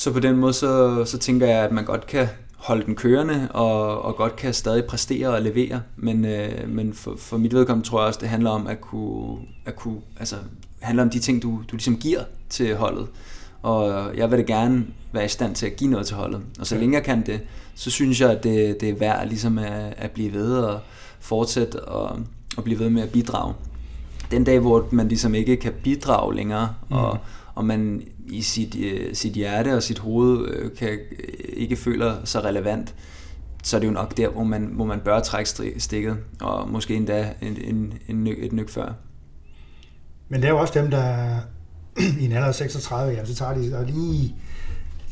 [0.00, 3.48] så på den måde, så, så tænker jeg, at man godt kan holde den kørende,
[3.50, 5.82] og, og godt kan stadig præstere og levere.
[5.96, 9.38] Men, øh, men for, for mit vedkommende tror jeg også, det handler om at kunne,
[9.66, 10.36] at kunne altså,
[10.80, 13.06] handler om de ting, du, du ligesom giver til holdet.
[13.62, 16.40] Og jeg vil da gerne være i stand til at give noget til holdet.
[16.58, 17.40] Og så længe jeg kan det,
[17.74, 20.80] så synes jeg, at det, det er værd ligesom at, at blive ved og
[21.20, 22.20] fortsætte og,
[22.56, 23.54] og blive ved med at bidrage.
[24.30, 26.96] Den dag, hvor man ligesom ikke kan bidrage længere, Mm.
[26.96, 27.18] og,
[27.54, 32.24] og man i sit, øh, sit hjerte og sit hoved øh, kan, øh, ikke føler
[32.24, 32.94] sig relevant,
[33.62, 36.94] så er det jo nok der, hvor man, hvor man bør trække stikket, og måske
[36.94, 38.92] endda en, en, en, et nyk før.
[40.28, 41.36] Men det er jo også dem, der
[42.20, 44.34] i en alder af 36, ja, så tager de og lige,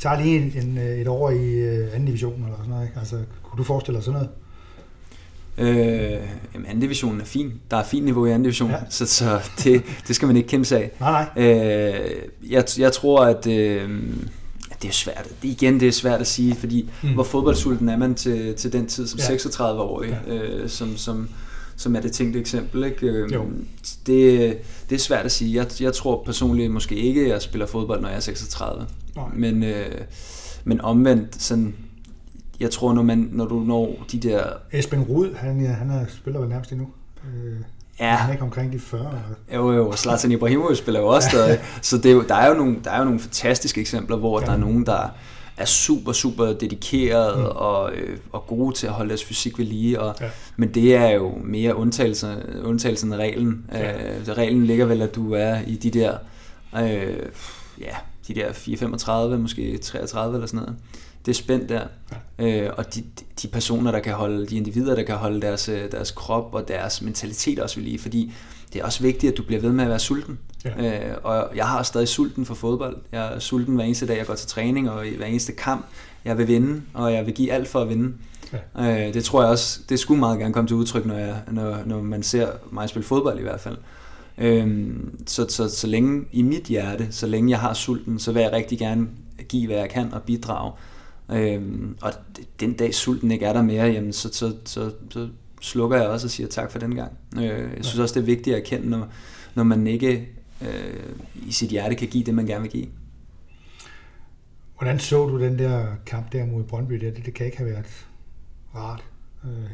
[0.01, 2.87] tager lige en, en, øh, et år i øh, anden division eller sådan noget.
[2.87, 2.99] Ikke?
[2.99, 4.31] Altså, kunne du forestille dig sådan noget?
[5.59, 5.77] Øh,
[6.55, 7.53] jamen, anden divisionen er fin.
[7.71, 8.77] Der er fint niveau i anden division, Ja.
[8.91, 10.91] så, så det, det skal man ikke kæmpe sig af.
[11.01, 11.45] Nej, nej.
[11.47, 12.11] Øh,
[12.51, 13.91] jeg, jeg tror, at øh,
[14.83, 15.29] det er svært.
[15.43, 17.09] Igen, det er svært at sige, fordi Mm.
[17.15, 19.33] hvor fodboldsulten er man til, til den tid som Ja.
[19.33, 19.37] ja.
[19.37, 20.35] 36-årig, Ja.
[20.35, 20.43] ja.
[20.43, 21.29] øh, som, som,
[21.77, 22.85] som er det tænkte eksempel.
[22.85, 23.07] Ikke?
[23.07, 23.45] Øh, Jo.
[24.07, 24.59] Det,
[24.91, 25.55] det er svært at sige.
[25.57, 28.87] Jeg, jeg tror personligt måske ikke, at jeg spiller fodbold, når jeg er 36.
[29.17, 29.25] Nej.
[29.37, 29.87] Men, øh,
[30.65, 31.75] men omvendt, sådan,
[32.61, 34.43] jeg tror, når, man, når du når de der...
[34.73, 36.89] Esben Rud, han, han er, spiller vel nærmest endnu.
[37.35, 37.57] Øh,
[38.01, 39.01] Ja, Han er ikke omkring de 40.
[39.01, 39.61] Eller?
[39.63, 41.61] Jo, jo, og Zlatan Ibrahimovic spiller jo også stadig.
[41.83, 44.41] Så det er jo, der, er jo nogle, der er jo nogle fantastiske eksempler, hvor
[44.41, 44.47] Ja.
[44.47, 45.09] der er nogen, der
[45.57, 47.45] er super, super dedikeret Mm.
[47.45, 50.01] og, øh, og gode til at holde deres fysik ved lige.
[50.01, 50.27] Og, Ja.
[50.57, 52.31] Men det er jo mere undtagelsen,
[52.65, 53.65] undtagelsen af reglen.
[53.73, 53.93] Ja.
[54.19, 56.17] Øh, reglen ligger vel, at du er i de der,
[56.77, 57.17] øh,
[57.81, 57.95] ja,
[58.29, 60.77] de der 4-35, måske 33 eller sådan noget.
[61.27, 61.87] Det er spændt der.
[62.39, 63.05] Øh, og de,
[63.43, 66.69] de personer, der kan holde, de individer, der kan holde deres, øh, deres krop og
[66.69, 68.33] deres mentalitet også ved lige, fordi
[68.73, 70.39] det er også vigtigt, at du bliver ved med at være sulten.
[70.65, 71.11] Ja.
[71.11, 72.97] Øh, og jeg har stadig sulten for fodbold.
[73.13, 75.87] Jeg er sulten hver eneste dag, jeg går til træning, og hver eneste kamp,
[76.25, 78.15] jeg vil vinde, og jeg vil give alt for at vinde.
[78.79, 79.07] Ja.
[79.09, 81.79] Øh, det tror jeg også, det skulle meget gerne komme til udtryk, når, jeg, når,
[81.87, 83.77] når man ser mig spille fodbold i hvert fald.
[84.39, 88.43] Øhm, så, så, så længe i mit hjerte, så længe jeg har sulten, så vil
[88.43, 89.09] jeg rigtig gerne
[89.49, 90.73] give, hvad jeg kan og bidrage.
[91.33, 92.13] Øhm, og
[92.61, 95.29] den dag sulten ikke er der mere, jamen, så, så, så, så
[95.61, 97.13] slukker jeg også og siger tak for den gang.
[97.37, 99.09] Øh, jeg synes også, det er vigtigt at erkende, når,
[99.55, 100.29] når man ikke
[100.63, 100.69] øh,
[101.47, 102.87] i sit hjerte kan give det, man gerne vil give.
[104.79, 106.95] Hvordan så du den der kamp der mod Brøndby?
[106.95, 107.11] Der?
[107.11, 108.07] Det, det kan ikke have været
[108.75, 109.05] rart.
[109.45, 109.67] Øh, øh,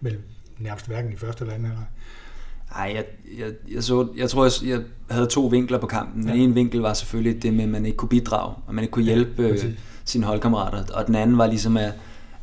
[0.00, 0.18] vel,
[0.58, 1.86] nærmest hverken i første eller anden halvleg.
[2.76, 3.04] Ej, jeg,
[3.38, 6.22] jeg, jeg, så, jeg tror, jeg, jeg havde to vinkler på kampen.
[6.22, 6.42] Den Ja.
[6.42, 9.04] ene vinkel var selvfølgelig det med, at man ikke kunne bidrage, og man ikke kunne
[9.04, 9.78] Ja, hjælpe øh, præcis.
[10.10, 11.92] Sine holdkammerater, og den anden var ligesom at,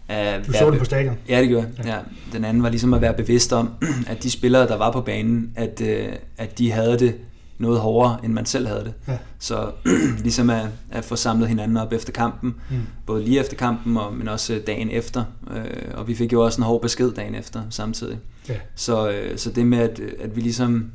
[0.07, 1.17] at du så det på stadion?
[1.29, 1.89] Ja, det gjorde ja.
[1.89, 1.99] ja.
[2.33, 3.69] Den anden var ligesom at være bevidst om,
[4.11, 7.15] at de spillere, der var på banen, at, øh, at de havde det
[7.57, 8.93] noget hårdere, end man selv havde det.
[9.07, 9.17] Ja.
[9.39, 9.71] Så
[10.23, 12.77] ligesom at, at få samlet hinanden op efter kampen, mm.
[13.05, 15.23] både lige efter kampen, og, men også dagen efter.
[15.55, 18.17] Øh, og vi fik jo også en hård besked dagen efter samtidig.
[18.49, 18.55] Ja.
[18.75, 20.91] Så, øh, så det med, at, at vi ligesom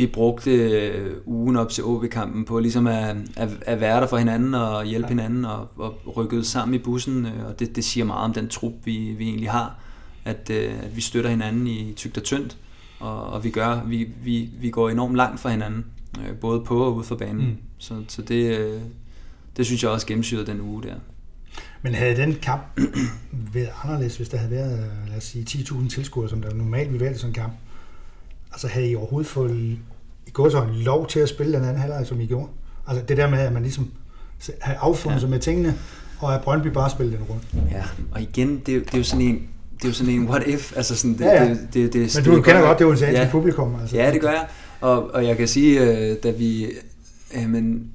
[0.00, 4.16] vi brugte øh, ugen op til OB-kampen på ligesom at, at, at være der for
[4.16, 5.08] hinanden og hjælpe ja.
[5.08, 8.48] hinanden og, og rykke sammen i bussen, øh, og det, det siger meget om den
[8.48, 9.78] trup, vi, vi egentlig har,
[10.24, 12.56] at, øh, at vi støtter hinanden i tygt og tyndt,
[13.00, 15.84] og, og vi gør, vi, vi, vi går enormt langt for hinanden,
[16.40, 17.46] både på og ude for banen.
[17.46, 17.56] Mm.
[17.78, 18.80] Så, så det,
[19.56, 20.94] det synes jeg også gennemsyrede den uge der.
[21.82, 22.62] Men havde den kamp
[23.54, 27.00] været anderledes, hvis der havde været, lad os sige, 10.000 tilskuere, som der normalt vil
[27.00, 27.52] være sådan en kamp?
[28.52, 29.78] Altså havde I overhovedet fået
[30.30, 32.48] i går så en lov til at spille den anden halvleg, som I gjorde?
[32.86, 33.90] Altså det der med, at man ligesom
[34.60, 35.20] har affundet ja.
[35.20, 35.74] sig med tingene,
[36.18, 37.42] og at Brøndby bare spille den rundt.
[37.70, 40.42] Ja, og igen, det, det er jo sådan en, det er jo sådan en what
[40.46, 41.48] if, altså sådan, det, ja, ja.
[41.50, 43.28] det, det, det, Men du det, kender godt det USA ja.
[43.30, 43.96] publikum, altså.
[43.96, 44.46] Ja, det gør jeg,
[44.80, 46.68] og, og jeg kan sige, øh, da vi,
[47.34, 47.90] øh, men,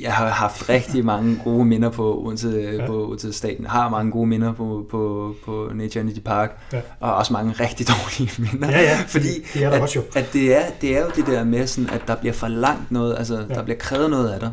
[0.00, 2.86] jeg har haft rigtig mange gode minder på Odense, ja.
[2.86, 3.66] på Odense Staten.
[3.66, 6.58] Har mange gode minder på, på, på Nature Energy Park.
[6.72, 6.80] Ja.
[7.00, 8.70] Og også mange rigtig dårlige minder.
[8.70, 8.98] Ja, ja.
[9.06, 10.04] Fordi det er der at, også jo.
[10.14, 12.90] At det, er, det er jo det der med, sådan, at der bliver for langt
[12.90, 13.54] noget, altså ja.
[13.54, 14.52] der bliver krævet noget af dig.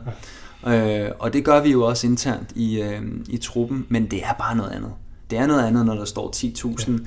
[0.66, 1.06] Ja.
[1.06, 4.34] Øh, og det gør vi jo også internt i, øh, i truppen, men det er
[4.40, 4.92] bare noget andet.
[5.30, 6.98] Det er noget andet, når der står 10.000 ja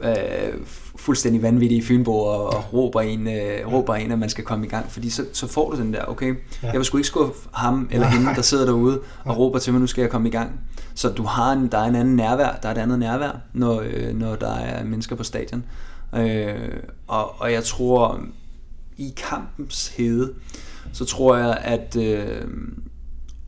[0.00, 0.60] øh,
[0.96, 4.68] fuldstændig vanvittige Fynbo og, og råber, en, øh, råber en, at man skal komme i
[4.68, 4.92] gang.
[4.92, 6.66] Fordi så, så får du den der, okay, ja.
[6.66, 9.80] jeg vil sgu ikke skuffe ham eller hende, der sidder derude og råber til mig,
[9.80, 10.60] nu skal jeg komme i gang.
[10.94, 13.82] Så du har en, der er en anden nærvær, der er et andet nærvær, når,
[13.86, 15.64] øh, når der er mennesker på stadion.
[16.16, 16.54] Øh,
[17.06, 18.20] og, og jeg tror,
[18.96, 20.32] i kampens hede,
[20.92, 21.96] så tror jeg, at...
[21.96, 22.44] Øh,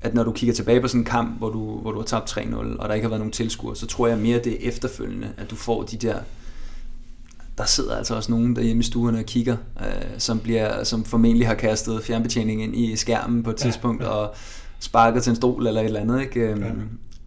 [0.02, 2.30] at når du kigger tilbage på sådan en kamp, hvor du, hvor du har tabt
[2.30, 5.28] 3-0, og der ikke har været nogen tilskuere, så tror jeg mere, det er efterfølgende,
[5.36, 6.16] at du får de der
[7.58, 9.86] der sidder altså også nogen derhjemme i stuerne og kigger, øh,
[10.18, 14.14] som, bliver, som formentlig har kastet fjernbetjening ind i skærmen på et tidspunkt, ja, ja.
[14.14, 14.34] og
[14.78, 16.20] sparket til en stol eller et eller andet.
[16.20, 16.40] Ikke?
[16.40, 16.70] Øhm, ja.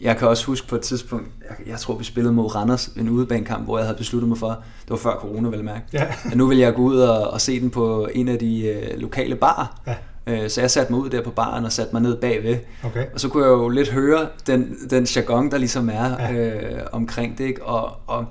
[0.01, 3.09] Jeg kan også huske på et tidspunkt, jeg, jeg tror vi spillede mod Randers, en
[3.09, 4.47] udebanekamp, hvor jeg havde besluttet mig for,
[4.81, 6.05] det var før corona vel mærke, ja.
[6.31, 8.99] at nu vil jeg gå ud og, og se den på en af de øh,
[8.99, 9.81] lokale barer.
[9.87, 9.95] Ja.
[10.27, 12.57] Øh, så jeg satte mig ud der på baren og satte mig ned bagved.
[12.83, 13.05] Okay.
[13.13, 16.33] Og så kunne jeg jo lidt høre den, den jargon, der ligesom er ja.
[16.33, 17.43] øh, omkring det.
[17.43, 17.65] Ikke?
[17.65, 18.25] Og, og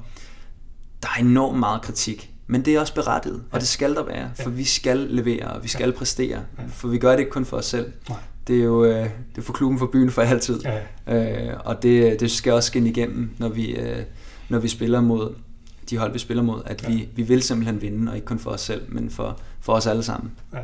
[1.03, 2.31] der er enormt meget kritik.
[2.47, 5.63] Men det er også berettiget, og det skal der være, for vi skal levere, og
[5.63, 6.39] vi skal præstere.
[6.69, 7.93] For vi gør det ikke kun for os selv.
[8.09, 8.19] Nej.
[8.47, 10.61] Det er jo øh, det er for klubben, for byen, for altid.
[11.07, 11.51] Ja.
[11.51, 14.03] Øh, og det, det skal også skinne igennem, når vi, øh,
[14.49, 15.35] når vi spiller mod
[15.91, 16.89] de hold, vi spiller mod, at ja.
[16.89, 19.87] vi, vi vil simpelthen vinde, og ikke kun for os selv, men for, for os
[19.87, 20.33] alle sammen.
[20.53, 20.59] Ja.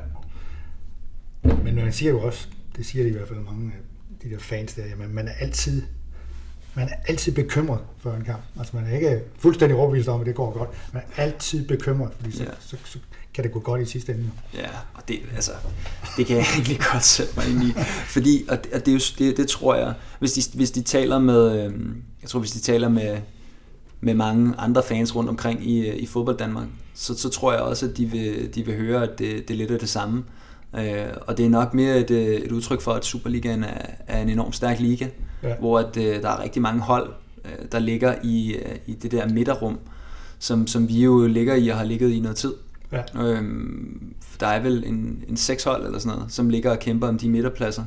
[1.42, 3.78] Men man siger jo også, det siger de i hvert fald mange af
[4.22, 5.82] de der fans der, jamen man er altid
[6.74, 8.42] man er altid bekymret for en kamp.
[8.58, 10.70] Altså man er ikke fuldstændig overbevist om, at det går godt.
[10.92, 12.50] Man er altid bekymret, fordi så, ja.
[12.60, 12.98] så, så
[13.34, 14.30] kan det gå godt i sidste ende.
[14.54, 15.52] Ja, og det, altså,
[16.16, 17.72] det kan jeg egentlig godt sætte mig ind i.
[18.06, 20.82] Fordi, og det, og det, er jo, det, det tror jeg, hvis de, hvis de
[20.82, 23.18] taler med, øhm, jeg tror hvis de taler med,
[24.00, 27.86] med mange andre fans rundt omkring i, i fodbold Danmark, så, så tror jeg også,
[27.86, 30.24] at de vil, de vil høre, at det, det lidt er det samme.
[30.78, 34.22] Øh, og det er nok mere et, øh, et udtryk for, at Superligaen er, er
[34.22, 35.08] en enormt stærk liga,
[35.42, 35.54] ja.
[35.54, 37.12] hvor at, øh, der er rigtig mange hold,
[37.44, 39.78] øh, der ligger i, øh, i det der midterrum,
[40.38, 42.54] som, som vi jo ligger i og har ligget i noget tid.
[42.92, 43.22] Ja.
[43.22, 47.08] Øhm, der er vel en, en seks hold eller sådan noget, som ligger og kæmper
[47.08, 47.84] om de midterpladser,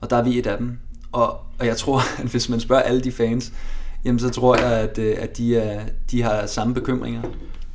[0.00, 0.78] og der er vi et af dem.
[1.12, 3.52] Og, og jeg tror, at hvis man spørger alle de fans,
[4.04, 7.22] jamen så tror jeg, at, øh, at de, er, de har samme bekymringer,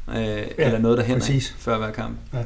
[0.09, 2.17] øh, ja, eller noget der hænder før hver kamp.
[2.33, 2.43] Ja.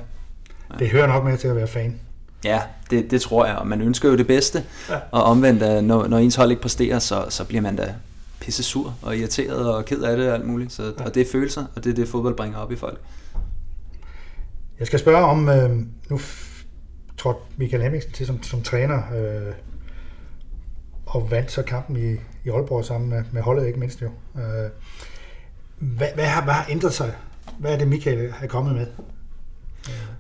[0.80, 2.00] Det hører nok med til at være fan.
[2.44, 4.96] Ja, det, det tror jeg, og man ønsker jo det bedste, ja.
[5.12, 7.96] og omvendt, når, når ens hold ikke præsterer, så, så bliver man da
[8.40, 10.74] pisse sur og irriteret og ked af det og alt muligt.
[10.74, 11.06] Så, ja.
[11.06, 13.00] Og det er følelser, og det er det, fodbold bringer op i folk.
[14.80, 15.70] Jeg skal spørge om, øh,
[16.10, 16.20] nu
[17.18, 19.54] trådte Michael Hemmingsen til som, som træner, øh,
[21.06, 22.12] og vandt så kampen i,
[22.46, 24.08] i Aalborg sammen med, med holdet, ikke mindst jo.
[24.36, 24.70] Øh,
[25.78, 27.14] hvad, hvad, har, hvad har ændret sig?
[27.60, 28.88] Hvad er det, Michael er kommet med?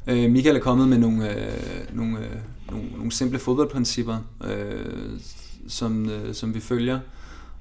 [0.07, 1.51] Øh, Michael er kommet med nogle, øh,
[1.93, 2.35] nogle, øh,
[2.71, 5.19] nogle, nogle simple fodboldprincipper, øh,
[5.67, 6.99] som, øh, som vi følger.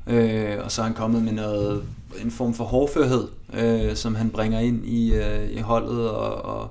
[0.06, 1.82] Øh, og så er han kommet med noget,
[2.24, 6.70] en form for hårdførhed, øh, som han bringer ind i, øh, i holdet og, og,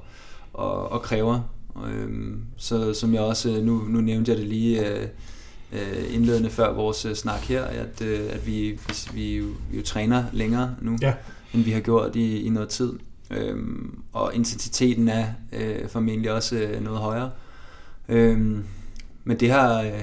[0.53, 1.41] og, og kræver.
[1.88, 5.07] Øh, så som jeg også, nu, nu nævnte jeg det lige øh,
[5.72, 8.80] øh indledende før vores øh, snak her, at, øh, at vi,
[9.13, 11.13] vi, jo, vi jo træner længere nu, ja.
[11.53, 12.93] end vi har gjort i, i noget tid.
[13.30, 17.32] Øhm, og intensiteten er øh, formentlig også øh, noget højere.
[18.09, 18.63] Øhm,
[19.23, 20.01] men det har, øh,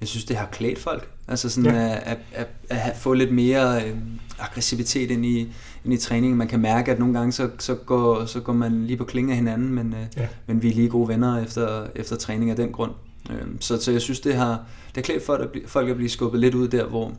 [0.00, 1.08] jeg synes, det har klædt folk.
[1.28, 1.94] Altså sådan ja.
[1.94, 3.96] at, at, at, at få lidt mere øh,
[4.38, 5.52] aggressivitet ind i,
[5.84, 6.38] ind i træningen.
[6.38, 9.30] Man kan mærke, at nogle gange så, så, går, så går man lige på klinge
[9.30, 10.28] af hinanden, men, øh, ja.
[10.46, 12.92] men vi er lige gode venner efter, efter træning af den grund.
[13.30, 15.96] Øh, så, så jeg synes, det har, det har klædt folk at, blive, folk at
[15.96, 17.12] blive skubbet lidt ud der, hvor,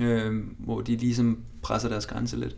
[0.00, 2.56] øh, hvor de ligesom presser deres grænse lidt.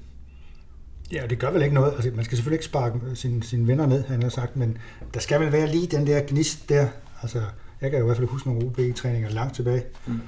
[1.13, 1.93] Ja, det gør vel ikke noget.
[1.93, 4.79] Altså, man skal selvfølgelig ikke sparke sine, sine venner ned, han har sagt, men
[5.15, 6.87] der skal vel være lige den der gnist der.
[7.23, 7.41] Altså,
[7.81, 10.21] jeg kan jo i hvert fald huske nogle OB-træninger langt tilbage, mm.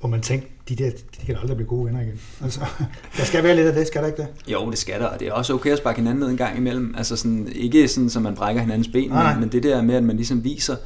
[0.00, 2.20] hvor man tænkte, de der, de kan aldrig blive gode venner igen.
[2.42, 2.60] Altså,
[3.16, 4.28] der skal være lidt af det, skal der ikke det?
[4.48, 6.56] Jo, det skal der, og det er også okay at sparke hinanden ned en gang
[6.56, 6.94] imellem.
[6.96, 9.32] Altså sådan, ikke sådan, så man brækker hinandens ben, nej, nej.
[9.32, 10.76] Men, men det der med, at man ligesom viser,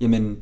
[0.00, 0.38] jamen,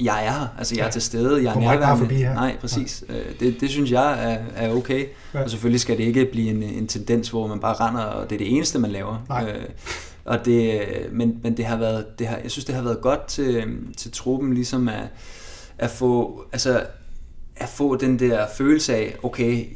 [0.00, 0.90] jeg er her, altså jeg er ja.
[0.90, 1.98] til stede, jeg er nærværende.
[1.98, 2.34] forbi her.
[2.34, 3.04] Nej, præcis.
[3.08, 3.14] Ja.
[3.14, 5.06] Øh, det, det synes jeg er, er okay.
[5.34, 5.42] Ja.
[5.42, 8.36] Og selvfølgelig skal det ikke blive en, en tendens, hvor man bare render, og det
[8.36, 9.24] er det eneste, man laver.
[9.28, 9.44] Nej.
[9.44, 9.64] Øh,
[10.24, 10.82] og det,
[11.12, 13.64] men, men det har været, det har, jeg synes, det har været godt til,
[13.96, 15.08] til truppen ligesom at,
[15.78, 16.82] at få, altså,
[17.56, 19.66] at få den der følelse af, okay,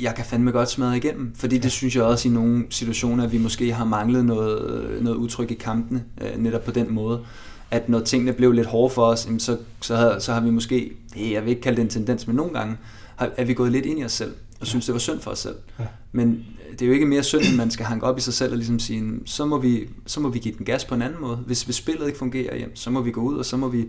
[0.00, 1.34] jeg kan fandme godt smadre igennem.
[1.34, 5.16] Fordi det synes jeg også i nogle situationer, at vi måske har manglet noget, noget
[5.16, 7.24] udtryk i kampene, øh, netop på den måde.
[7.70, 10.92] At når tingene blev lidt hårde for os, så, så, har, så har vi måske,
[11.16, 12.76] jeg vil ikke kalde det en tendens, men nogle gange
[13.16, 15.30] har, er vi gået lidt ind i os selv, og synes, det var synd for
[15.30, 15.56] os selv.
[15.78, 15.84] Ja.
[16.12, 18.52] Men det er jo ikke mere synd, end man skal hanke op i sig selv
[18.52, 21.20] og ligesom sige, så må vi, så må vi give den gas på en anden
[21.20, 21.36] måde.
[21.36, 23.84] Hvis, hvis spillet ikke fungerer, jamen, så må vi gå ud, og så må vi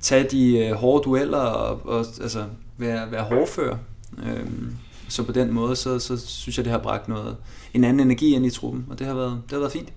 [0.00, 2.44] tage de øh, hårde dueller og, og altså,
[2.78, 3.76] være, være hårdfør.
[4.26, 4.76] Øhm,
[5.08, 7.36] så på den måde, så, så synes jeg, det har bragt noget,
[7.74, 9.92] en anden energi ind i truppen, og det har været, det har været fint.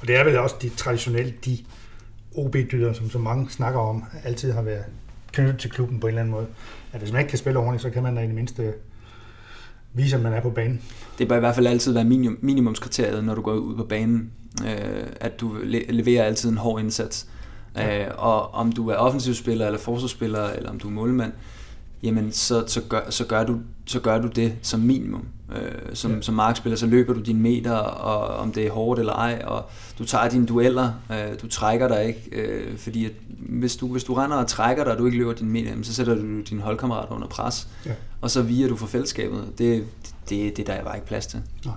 [0.00, 1.58] Og det er vel også de traditionelle, de
[2.34, 4.84] OB-dyder, som så mange snakker om, altid har været
[5.32, 6.46] knyttet til klubben på en eller anden måde.
[6.92, 8.72] At hvis man ikke kan spille ordentligt, så kan man da i det mindste
[9.92, 10.82] vise, at man er på banen.
[11.18, 14.30] Det bør i hvert fald altid være minimum, minimumskriteriet, når du går ud på banen,
[14.66, 15.56] øh, at du
[15.88, 17.26] leverer altid en hård indsats.
[17.76, 18.06] Ja.
[18.06, 21.32] Øh, og om du er offensivspiller eller forsvarsspiller, eller om du er målmand,
[22.02, 25.24] jamen så, så, gør, så, gør, du, så gør du det som minimum.
[25.56, 26.20] Øh, som, ja.
[26.20, 29.64] som markspiller, så løber du dine meter, og om det er hårdt eller ej, og
[29.98, 34.04] du tager dine dueller, øh, du trækker dig ikke, øh, fordi at hvis, du, hvis
[34.04, 36.62] du render og trækker dig, og du ikke løber dine meter, så sætter du dine
[36.62, 37.90] holdkammerater under pres, ja.
[38.20, 39.44] og så viger du for fællesskabet.
[39.58, 39.84] Det,
[40.28, 41.42] det, det der er bare ikke plads til.
[41.64, 41.74] Nej.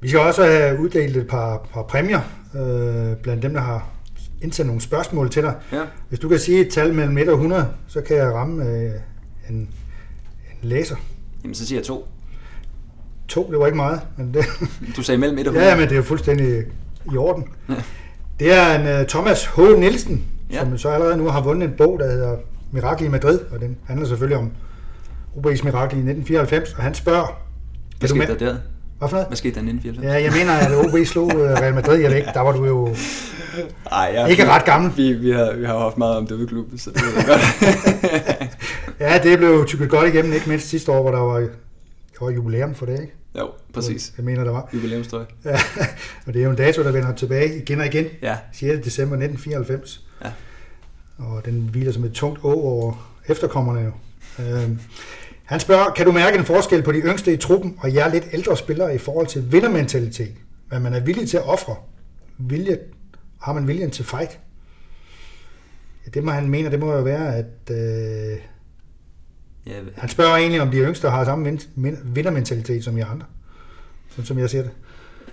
[0.00, 2.20] Vi skal også have uddelt et par, par præmier,
[2.54, 3.88] øh, blandt dem, der har
[4.42, 5.54] indsendt nogle spørgsmål til dig.
[5.72, 5.82] Ja.
[6.08, 8.90] Hvis du kan sige et tal mellem 1 og 100, så kan jeg ramme øh,
[9.50, 9.68] en, en
[10.62, 10.96] læser.
[11.42, 12.08] Jamen, så siger jeg to.
[13.28, 14.00] To, det var ikke meget.
[14.16, 14.44] Men det,
[14.96, 15.70] du sagde mellem 1 og 100?
[15.70, 16.64] Ja, men det er fuldstændig
[17.12, 17.44] i orden.
[17.68, 17.74] Ja.
[18.40, 19.60] Det er en uh, Thomas H.
[19.78, 20.60] Nielsen, ja.
[20.60, 22.36] som så allerede nu har vundet en bog, der hedder
[22.72, 24.50] Mirakel i Madrid, og den handler selvfølgelig om
[25.36, 27.42] OB's mirakel i 1994, og han spørger...
[27.98, 28.56] Hvad skete der der?
[28.98, 29.28] Hvad for noget?
[29.28, 30.14] Hvad skete der i 1994?
[30.14, 32.64] Ja, jeg mener, at OB slog øh, Real Madrid, jeg ved ikke, der var du
[32.64, 32.94] jo
[33.92, 34.96] Ej, ja, ikke ret gammel.
[34.96, 38.50] Vi, vi, har, vi har haft meget om det ved klubben, så det er godt.
[39.00, 42.30] ja, det blev tykket godt igennem, ikke mindst sidste år, hvor der var, der var
[42.30, 43.12] jubilæum for det, ikke?
[43.38, 44.12] Jo, præcis.
[44.16, 44.68] Jeg mener, der var.
[44.74, 45.24] Jubilæumstøj.
[45.44, 45.58] Ja,
[46.26, 48.06] og det er jo en dato, der vender tilbage igen og igen.
[48.22, 48.36] Ja.
[48.52, 48.84] 6.
[48.84, 50.00] december 1994.
[50.24, 50.30] Ja.
[51.18, 53.92] Og den hviler som et tungt å over efterkommerne jo.
[54.44, 54.80] Øhm,
[55.44, 58.24] han spørger, kan du mærke en forskel på de yngste i truppen og jer lidt
[58.32, 60.34] ældre spillere i forhold til vindermentalitet?
[60.68, 61.76] Hvad man er villig til at ofre?
[62.38, 62.78] Vilje,
[63.42, 64.38] har man viljen til fight?
[66.06, 68.38] Ja, det må han mene, det må jo være, at øh,
[69.66, 71.58] ja, han spørger egentlig, om de yngste har samme
[72.04, 73.26] vindermentalitet som I andre.
[74.10, 74.70] Sådan som jeg ser det.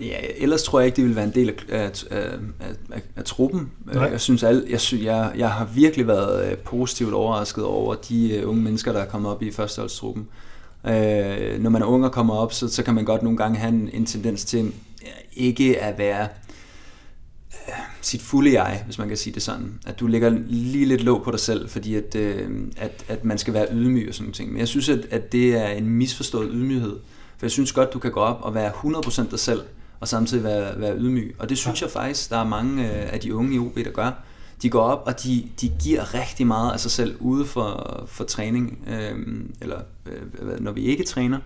[0.00, 2.38] Ja, ellers tror jeg ikke, det vil være en del af, af,
[2.90, 3.70] af, af, truppen.
[3.86, 4.04] Nej.
[4.04, 8.40] Jeg synes, al, jeg, synes jeg, jeg har virkelig været øh, positivt overrasket over de
[8.42, 10.28] uh, unge mennesker, der er kommet op i førsteholdstruppen.
[10.84, 10.90] Uh,
[11.60, 13.72] når man er ung og kommer op, så, så kan man godt nogle gange have
[13.72, 14.72] en, en tendens til
[15.32, 16.28] ikke at være
[18.00, 19.78] sit fulde jeg, hvis man kan sige det sådan.
[19.86, 23.38] At du lægger lige lidt låg på dig selv, fordi at, uh, at, at man
[23.38, 24.52] skal være ydmyg og sådan noget.
[24.52, 26.96] Men jeg synes, at, at det er en misforstået ydmyghed.
[27.38, 29.62] For jeg synes godt, du kan gå op og være 100% dig selv,
[30.00, 31.36] og samtidig være, være ydmyg.
[31.38, 33.90] Og det synes jeg faktisk, der er mange øh, af de unge i OB, der
[33.90, 34.10] gør.
[34.62, 38.24] De går op, og de, de giver rigtig meget af sig selv ude for, for
[38.24, 41.38] træning, øh, eller øh, når vi ikke træner.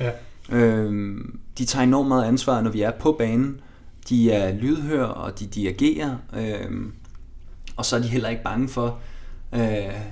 [0.00, 0.10] Ja.
[0.52, 1.18] Øh,
[1.58, 3.60] de tager enormt meget ansvar, når vi er på banen.
[4.08, 6.16] De er lydhør, og de dirigerer.
[6.36, 6.70] Øh,
[7.76, 8.98] og så er de heller ikke bange for,
[9.54, 9.60] Øh,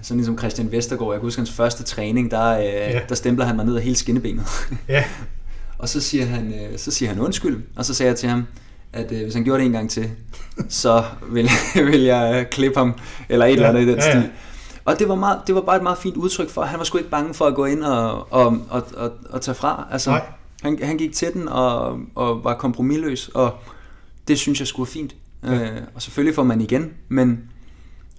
[0.03, 3.01] sådan ligesom Christian Vestergaard, jeg kan huske hans første træning, der, øh, ja.
[3.09, 4.47] der stempler han mig ned af hele skinnebenet.
[4.89, 5.05] ja.
[5.79, 8.47] Og så siger, han, øh, så siger han undskyld, og så sagde jeg til ham,
[8.93, 10.11] at øh, hvis han gjorde det en gang til,
[10.69, 11.51] så vil,
[11.91, 12.95] vil jeg øh, klippe ham,
[13.29, 14.21] eller et ja, eller andet i den ja, stil.
[14.21, 14.29] Ja.
[14.85, 16.99] Og det var, meget, det var bare et meget fint udtryk for, han var sgu
[16.99, 19.89] ikke bange for at gå ind og, og, og, og, og tage fra.
[19.91, 20.23] Altså, Nej.
[20.63, 23.55] Han, han gik til den og, og var kompromilløs, og
[24.29, 25.17] det synes jeg skulle fint.
[25.45, 25.55] Ja.
[25.55, 27.49] Øh, og selvfølgelig får man igen, men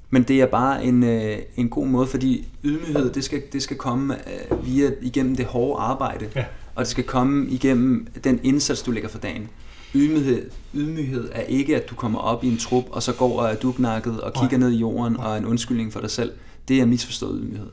[0.10, 3.78] Men det er bare en, øh, en god måde, fordi ydmyghed, det skal, det skal
[3.78, 6.30] komme øh, via, igennem det hårde arbejde.
[6.36, 6.46] Ja.
[6.76, 9.50] Og det skal komme igennem den indsats, du lægger for dagen.
[9.96, 13.50] Ydmyghed, ydmyghed er ikke, at du kommer op i en trup, og så går og
[13.52, 14.68] er duknakket og kigger Nej.
[14.68, 16.32] ned i jorden og er en undskyldning for dig selv.
[16.68, 17.70] Det er misforstået ydmyghed.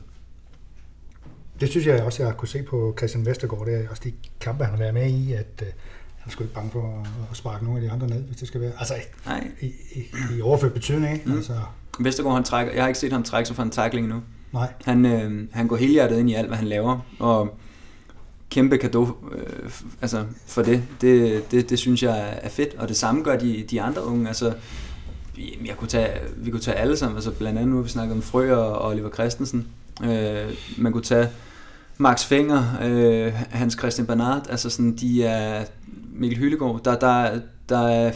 [1.59, 3.65] Det synes jeg også, jeg har kunne se på Christian Vestergaard.
[3.65, 5.67] Det er også de kampe, han har været med i, at øh,
[6.25, 8.47] er sgu ikke bange for at, at sparke nogle af de andre ned, hvis det
[8.47, 8.71] skal være.
[8.79, 8.93] Altså
[9.25, 10.03] Nej, i, i,
[10.37, 11.29] i overført betydning, ikke?
[11.29, 11.35] Mm.
[11.37, 11.53] Altså,
[11.99, 14.21] Vestergaard, han trækker, jeg har ikke set ham trække sig fra en tackling endnu.
[14.51, 14.73] nej.
[14.85, 17.57] Han, øh, han går helhjertet ind i alt, hvad han laver, og
[18.49, 19.71] kæmpe kado øh,
[20.01, 20.83] altså for det.
[21.01, 21.69] Det, det.
[21.69, 24.27] det synes jeg er fedt, og det samme gør de, de andre unge.
[24.27, 24.53] Altså,
[25.65, 28.15] jeg kunne tage, vi kunne tage alle sammen, altså blandt andet nu har vi snakket
[28.15, 29.67] om Frø og Oliver Christensen.
[30.03, 31.29] Øh, man kunne tage
[31.97, 35.65] Max Fenger, øh, Hans Christian Bernard, altså sådan, de er
[36.13, 37.39] Mikkel Hyllegaard, der, der,
[37.69, 38.11] der er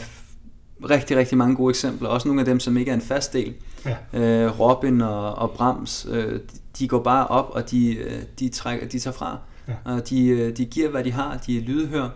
[0.90, 3.54] rigtig, rigtig mange gode eksempler, også nogle af dem, som ikke er en fast del.
[3.84, 3.96] Ja.
[4.12, 6.40] Øh, Robin og, og Brams, øh,
[6.78, 9.38] de går bare op, og de, øh, de, trækker, de tager fra.
[9.68, 9.74] Ja.
[9.84, 11.36] Og de, øh, de giver, hvad de har.
[11.46, 12.08] De er lydhør.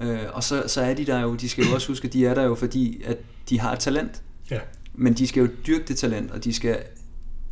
[0.00, 2.26] Øh, og så, så er de der jo, de skal jo også huske, at de
[2.26, 3.16] er der jo, fordi at
[3.48, 4.22] de har et talent.
[4.50, 4.58] Ja.
[4.94, 6.78] Men de skal jo dyrke det talent, og de skal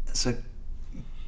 [0.09, 0.35] altså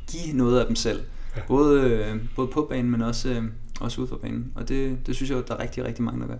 [0.06, 1.00] give noget af dem selv.
[1.36, 1.40] Ja.
[1.48, 3.42] Både, øh, både på banen, men også, øh,
[3.80, 4.52] også ude for banen.
[4.54, 6.36] Og det, det synes jeg der er rigtig, rigtig mange, der gør.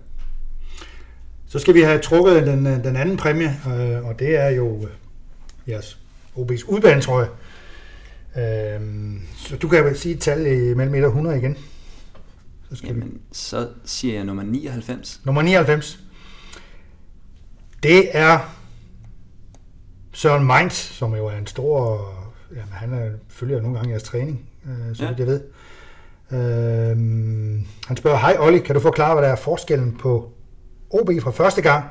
[1.47, 4.77] Så skal vi have trukket den, øh, den anden præmie, øh, og det er jo
[4.77, 4.91] øh,
[5.67, 5.99] jeres
[6.35, 7.27] OB's udbanetrøje.
[8.37, 8.81] Øh,
[9.35, 11.57] så du kan vel sige et tal mellem 1 og 100 igen.
[12.69, 12.99] Så skal vi.
[12.99, 15.21] Jamen, så siger jeg nummer 99.
[15.23, 15.99] Nummer 99.
[17.83, 18.39] Det er
[20.11, 22.07] Søren Mainz, som jo er en stor...
[22.51, 25.13] Jamen, han er, følger nogle gange jeres træning, øh, så Ja.
[25.17, 25.41] jeg ved.
[26.31, 26.97] Øh,
[27.87, 30.31] han spørger, hej Olli, kan du forklare, hvad der er forskellen på
[30.89, 31.85] OB fra første gang,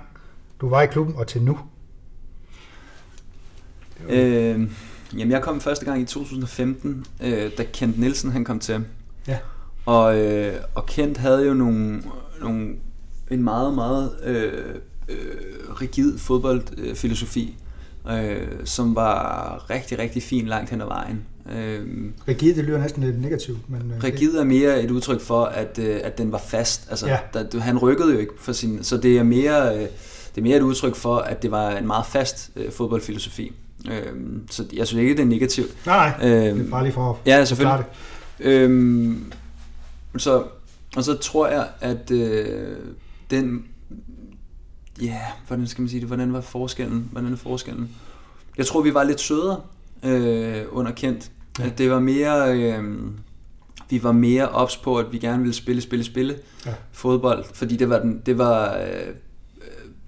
[0.60, 1.58] du var i klubben, og til nu?
[4.08, 4.68] Øh,
[5.18, 8.84] jamen, jeg kom første gang i 2015, øh, da Kent Nielsen han kom til.
[9.28, 9.38] Ja.
[9.86, 12.02] Og, øh, og Kent havde jo nogle,
[12.40, 12.76] nogle,
[13.30, 14.74] en meget, meget øh,
[15.08, 15.16] øh,
[15.80, 17.56] rigid fodboldfilosofi,
[18.10, 21.24] øh, som var rigtig, rigtig fin langt hen ad vejen.
[21.51, 21.86] Øh,
[22.28, 23.92] Rigid, det lyder næsten lidt negativt, men...
[23.96, 26.86] øh, Rigid er mere et udtryk for, at, øh, at den var fast.
[26.90, 27.18] Altså, Ja.
[27.34, 28.84] der, han rykkede jo ikke for sin...
[28.84, 29.80] Så det er mere, øh,
[30.34, 33.53] det er mere et udtryk for, at det var en meget fast øh, fodboldfilosofi.
[33.90, 34.12] Øh,
[34.51, 35.86] så jeg synes ikke, det er negativt.
[35.86, 37.84] Nej, nej, det er bare lige for at ja, selvfølgelig.
[38.38, 38.44] det.
[38.46, 39.32] Øhm,
[40.16, 40.44] så,
[40.96, 42.76] og så tror jeg, at øh,
[43.30, 43.64] den...
[45.03, 46.07] Ja, hvordan skal man sige det?
[46.09, 47.09] Hvordan var forskellen?
[47.12, 47.90] Hvordan er forskellen?
[48.59, 49.61] Jeg tror, vi var lidt sødere
[50.05, 51.30] øh, under Kent.
[51.59, 51.64] Ja.
[51.66, 52.59] At det var mere...
[52.59, 52.84] Øh,
[53.90, 56.36] vi var mere ops på, at vi gerne ville spille, spille, spille
[56.66, 56.72] Ja.
[56.92, 57.44] fodbold.
[57.55, 59.07] Fordi det var, den, det var øh,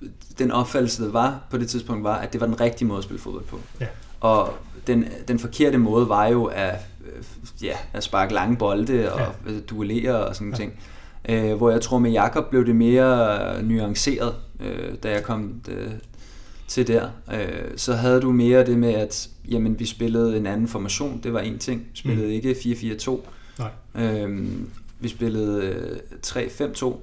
[0.03, 2.99] øh, den opfattelse, der var på det tidspunkt, var, at det var den rigtige måde
[2.99, 3.59] at spille fodbold på.
[3.81, 3.87] Ja.
[4.21, 4.55] Og
[4.87, 6.75] den, den forkerte måde var jo at,
[7.07, 7.25] øh,
[7.65, 9.59] ja, at sparke lange bolde og ja.
[9.71, 10.63] duellere og sådan Ja.
[10.63, 10.71] ja.
[11.37, 11.51] ting.
[11.51, 15.91] Øh, hvor jeg tror med Jakob blev det mere nuanceret, øh, da jeg kom øh,
[16.73, 17.09] til der.
[17.35, 21.33] Øh, så havde du mere det med, at jamen, vi spillede en anden formation, det
[21.33, 21.81] var en ting.
[21.81, 22.33] Vi spillede Mm.
[22.33, 23.21] ikke 4-4-2.
[23.59, 23.71] Nej.
[23.95, 24.69] Øhm,
[25.01, 25.97] vi spillede øh,
[26.27, 26.97] 3-5-2.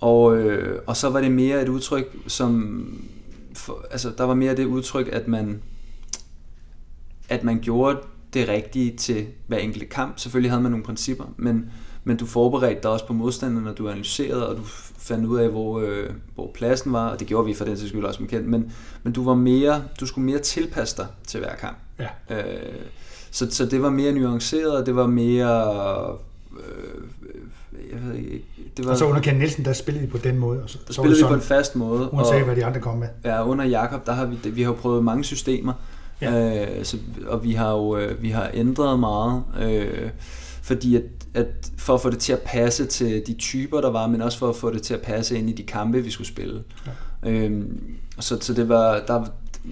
[0.00, 2.86] Og, øh, og så var det mere et udtryk, som...
[3.54, 5.62] For, altså, der var mere det udtryk, at man,
[7.28, 7.98] at man gjorde
[8.34, 10.18] det rigtige til hver enkelt kamp.
[10.18, 11.70] Selvfølgelig havde man nogle principper, men,
[12.04, 14.62] men du forberedte dig også på modstanderen, og du analyserede, og du
[14.98, 17.88] fandt ud af, hvor, øh, hvor pladsen var, og det gjorde vi for den sags
[17.88, 18.72] skyld også med Kent, men,
[19.02, 21.76] men du var mere, du skulle mere tilpasse dig til hver kamp.
[21.98, 22.36] Ja.
[22.36, 22.74] Øh,
[23.30, 25.64] så, så det var mere nuanceret, og det var mere...
[26.52, 27.02] Øh,
[27.92, 28.44] jeg ved ikke,
[28.76, 30.62] det var, Og så under Ken Nielsen, der spillede de på den måde.
[30.62, 32.12] Og så, der så spillede vi på sådan, en fast måde.
[32.12, 33.08] uanset hvad de andre kom med.
[33.24, 35.72] Ja, under Jakob, der har vi, vi har prøvet mange systemer,
[36.22, 36.66] Ja.
[36.78, 36.96] øh, så,
[37.26, 40.10] og vi har jo øh, vi har ændret meget, øh,
[40.62, 41.02] fordi at,
[41.34, 41.46] at
[41.76, 44.48] for at få det til at passe til de typer, der var, men også for
[44.48, 46.62] at få det til at passe ind i de kampe, vi skulle spille.
[47.24, 47.30] Ja.
[47.30, 47.64] Øh,
[48.18, 49.26] så, så det var, der,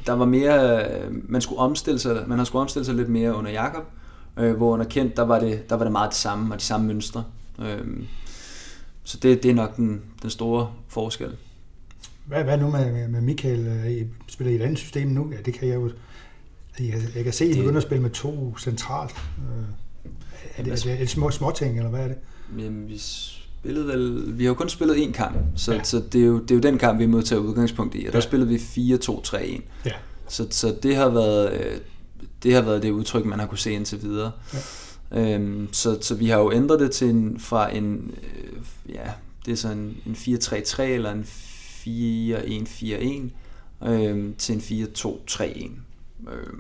[0.07, 3.51] der var mere, man skulle omstille sig, man har skulle omstille sig lidt mere under
[3.51, 3.85] Jakob,
[4.37, 6.65] øh, hvor under Kent, der var, det, der var det meget det samme, og de
[6.65, 7.25] samme mønstre.
[7.61, 7.87] Øh,
[9.05, 11.37] så det, det er nok den, den store forskel.
[12.25, 13.67] Hvad, hvad nu med, med, med Michael?
[13.67, 15.33] Øh, I spiller I et andet system nu?
[15.33, 15.91] Ja, det kan jeg jo...
[16.81, 19.11] Jeg kan, jeg kan se, at I Det- begynder at spille med to centralt.
[19.39, 19.65] Øh,
[20.57, 22.17] Er det, er det, er det små, små ting, eller hvad er det?
[22.59, 24.39] Jamen, vi spillede vel...
[24.39, 25.83] Vi har jo kun spillet én kamp, så, Ja.
[25.83, 27.99] så det, er jo, det er jo den kamp, vi må tage udgangspunkt i.
[28.07, 28.21] Og der Ja.
[28.21, 29.63] spillede vi 4-2-3-1.
[29.87, 29.91] Ja.
[30.29, 31.53] Så, så det har været...
[31.53, 31.79] øh,
[32.43, 34.33] Det har været det udtryk, man har kunne se indtil videre.
[35.13, 35.35] Ja.
[35.35, 39.11] Øhm, så, så vi har jo ændret det til en, fra en, øh, ja,
[39.47, 41.27] det er sådan en, en 4-3-3 eller en
[41.87, 45.71] 4-1-4-1 øhm, til en 4-2-3-1.
[46.33, 46.53] Øh,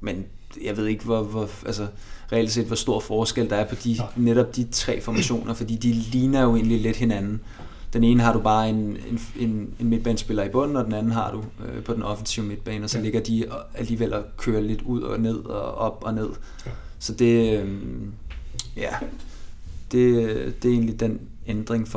[0.00, 0.24] men
[0.64, 1.86] jeg ved ikke, hvor, hvor, altså,
[2.32, 5.92] reelt set, hvor stor forskel der er på de, netop de tre formationer, fordi de
[5.92, 7.40] ligner jo egentlig lidt hinanden.
[7.92, 11.12] Den ene har du bare en, en, en, en midtbanespiller i bunden, og den anden
[11.12, 13.04] har du øh, på den offensive midtbane, og så ja.
[13.04, 16.28] ligger de alligevel og kører lidt ud og ned og op og ned.
[16.66, 16.70] Ja.
[16.98, 17.78] Så det, øh,
[18.76, 18.90] ja,
[19.92, 20.14] det,
[20.62, 21.88] det er egentlig den ændring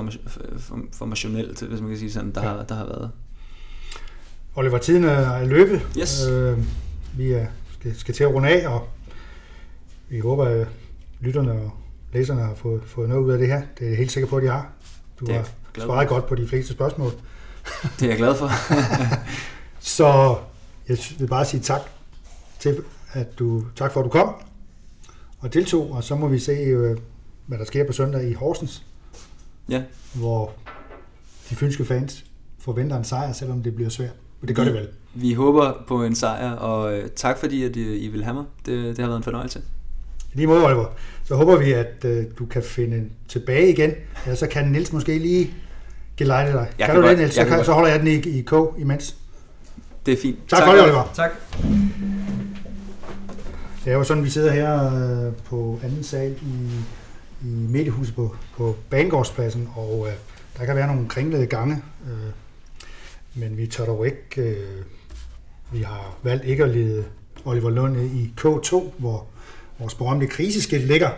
[0.91, 2.49] formationelt, hvis man kan sige sådan, der, ja.
[2.49, 3.11] har, der har været.
[4.55, 5.87] Oliver, tiden er løbet.
[5.99, 6.27] Yes.
[6.27, 6.57] Øh,
[7.17, 7.45] vi er,
[7.79, 8.87] skal, skal til at runde af, og
[10.09, 10.67] vi håber, at
[11.19, 11.71] lytterne og
[12.13, 13.61] læserne har fået, fået noget ud af det her.
[13.79, 14.69] Det er jeg helt sikker på, at de har.
[15.19, 17.11] Du har svaret godt på de fleste spørgsmål.
[17.99, 18.49] Det er jeg glad for.
[19.97, 20.37] så
[20.89, 21.81] jeg vil bare sige tak
[22.59, 22.83] til,
[23.13, 24.35] at du, tak for, at du kom
[25.39, 26.97] og deltog, og så må vi se, øh,
[27.45, 28.85] hvad der sker på søndag i Horsens.
[29.69, 29.83] Ja.
[30.13, 30.53] Hvor
[31.49, 32.25] de fynske fans
[32.59, 34.13] forventer en sejr, selvom det bliver svært.
[34.41, 34.87] Og det gør vi, det vel.
[35.13, 38.45] Vi håber på en sejr, og øh, tak fordi, at I vil have mig.
[38.65, 39.61] Det, det har været en fornøjelse.
[40.33, 40.85] I lige måde, Oliver.
[41.23, 43.91] Så håber vi, at uh, du kan finde tilbage igen.
[44.27, 45.53] Ja, så kan Nils måske lige
[46.17, 46.67] gelejte dig.
[46.79, 47.33] Jeg kan, kan du det, Niels?
[47.33, 49.15] Så, kan, så holder jeg den i, i K imens.
[50.05, 50.37] Det er fint.
[50.49, 51.11] Tak, tak for det, Oliver.
[51.13, 51.31] Tak.
[53.85, 54.85] Det er jo sådan, vi sidder her
[55.27, 56.69] uh, på anden sal i,
[57.41, 60.07] i mediehuset på, på Banegårdspladsen, og uh,
[60.57, 62.09] der kan være nogle kringlede gange, uh,
[63.35, 64.41] men vi tør dog ikke...
[64.41, 64.83] Øh,
[65.73, 67.05] vi har valgt ikke at lede
[67.45, 69.27] Oliver Lund i K2, hvor
[69.79, 71.09] vores berømte kriseskilt ligger.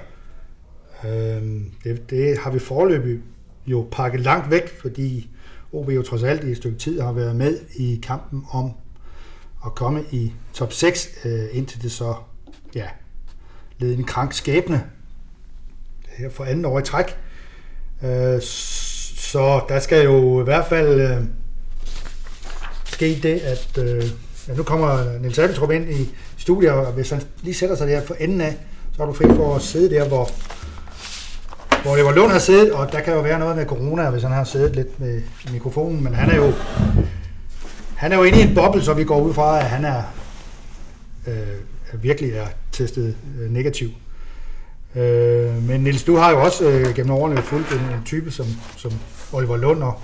[1.05, 1.41] Øh,
[1.84, 3.20] det, det har vi forløbig
[3.66, 5.30] jo pakket langt væk, fordi
[5.72, 8.72] OB jo trods alt i et stykke tid har været med i kampen om
[9.66, 12.16] at komme i top 6, øh, indtil det så
[12.76, 12.88] ja,
[13.78, 14.84] led en krank skæbne
[16.07, 17.18] her for anden år i træk.
[18.03, 21.24] Øh, så der skal jo i hvert fald øh,
[22.94, 24.04] ske det, at øh,
[24.48, 28.02] ja, nu kommer Niels Abeltrup ind i studiet, og hvis han lige sætter sig der
[28.02, 28.58] for enden af,
[28.96, 30.30] så er du fri for at sidde der, hvor,
[31.84, 34.24] hvor det var Lund har siddet, og der kan jo være noget med corona, hvis
[34.24, 35.22] han har siddet lidt med
[35.52, 36.54] mikrofonen, men han er jo,
[37.96, 40.04] han er jo inde i en boble, så vi går ud fra, at han er
[41.28, 43.89] øh, virkelig er testet øh, negativ.
[44.96, 48.46] Øh, men Nils, du har jo også øh, gennem årene fulgt en, en type som,
[48.78, 48.91] som
[49.32, 50.00] Oliver Lund, og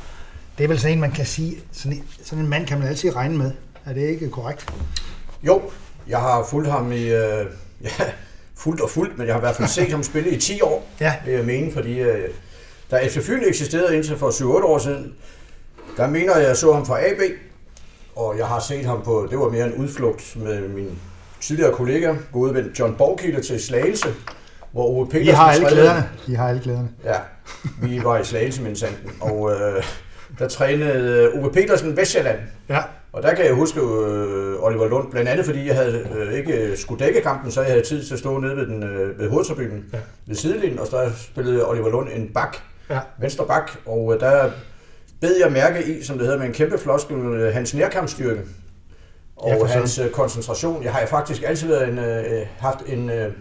[0.59, 2.87] det er vel sådan en, man kan sige, sådan en, sådan en mand kan man
[2.87, 3.51] altid regne med.
[3.85, 4.73] Er det ikke korrekt?
[5.43, 5.61] Jo,
[6.07, 7.45] jeg har fulgt ham i, øh,
[7.81, 7.89] ja,
[8.55, 10.87] fuldt og fuldt, men jeg har i hvert fald set ham spille i 10 år,
[11.01, 11.13] ja.
[11.25, 12.29] vil jeg mene, fordi øh,
[12.91, 14.29] da FC Fyn eksisterede indtil for
[14.61, 15.13] 7-8 år siden,
[15.97, 17.19] der mener jeg, jeg så ham fra AB,
[18.15, 20.99] og jeg har set ham på, det var mere en udflugt med min
[21.41, 24.07] tidligere kollega, gode ven John Borgkilde til Slagelse,
[24.71, 25.27] hvor Ove Petersen...
[25.27, 26.09] I har alle glæderne.
[26.27, 26.89] I har alle glæderne.
[27.03, 27.17] Ja,
[27.81, 29.83] vi var i Slagelse med sanden, og øh,
[30.39, 32.39] der trænede Ove Petersen Vestjylland.
[32.69, 32.79] Ja.
[33.13, 36.77] Og der kan jeg huske øh, Oliver Lund, blandt andet fordi jeg havde øh, ikke
[36.77, 39.29] skulle dække kampen, så jeg havde tid til at stå nede ved, den, øh, ved
[39.29, 39.97] hovedtribunen ja.
[40.25, 42.57] ved sidelinjen, og så spillede Oliver Lund en bak,
[42.89, 42.99] ja.
[43.19, 44.51] venstre bak, og øh, der
[45.21, 48.41] bed jeg mærke i, som det hedder med en kæmpe floskel, øh, hans nærkampsstyrke
[49.35, 50.83] og ja, hans øh, koncentration.
[50.83, 53.31] Jeg har faktisk altid været en, øh, haft en, øh,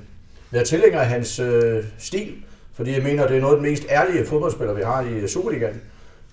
[0.51, 2.35] været tilhænger af hans øh, stil,
[2.75, 5.81] fordi jeg mener, det er noget af den mest ærlige fodboldspiller, vi har i Superligaen.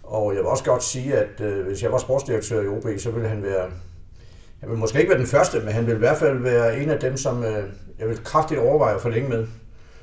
[0.05, 3.11] Og jeg vil også godt sige, at øh, hvis jeg var sportsdirektør i OB, så
[3.11, 3.65] ville han være,
[4.59, 6.89] han vil måske ikke være den første, men han ville i hvert fald være en
[6.89, 7.63] af dem, som øh,
[7.99, 9.47] jeg vil kraftigt overveje at forlænge med,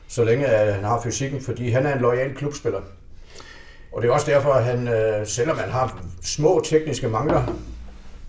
[0.09, 2.81] så længe at han har fysikken, fordi han er en lojal klubspiller.
[3.93, 7.57] Og det er også derfor, at han, øh, selvom han har små tekniske mangler,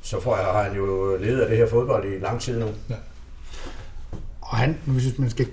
[0.02, 2.66] så får jeg, har han jo ledet af det her fodbold i lang tid nu.
[2.90, 2.96] Ja.
[4.42, 5.48] Og han, hvis man skal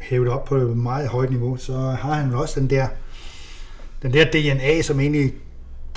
[0.00, 2.88] hæve det op på et meget højt niveau, så har han også den der,
[4.02, 5.34] den der DNA, som egentlig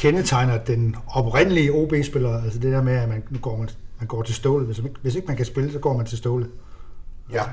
[0.01, 4.21] kendetegner den oprindelige OB-spiller, altså det der med, at man, nu går man, man går
[4.21, 4.65] til stålet.
[4.65, 6.49] Hvis, hvis ikke man kan spille, så går man til stålet.
[7.33, 7.43] Ja,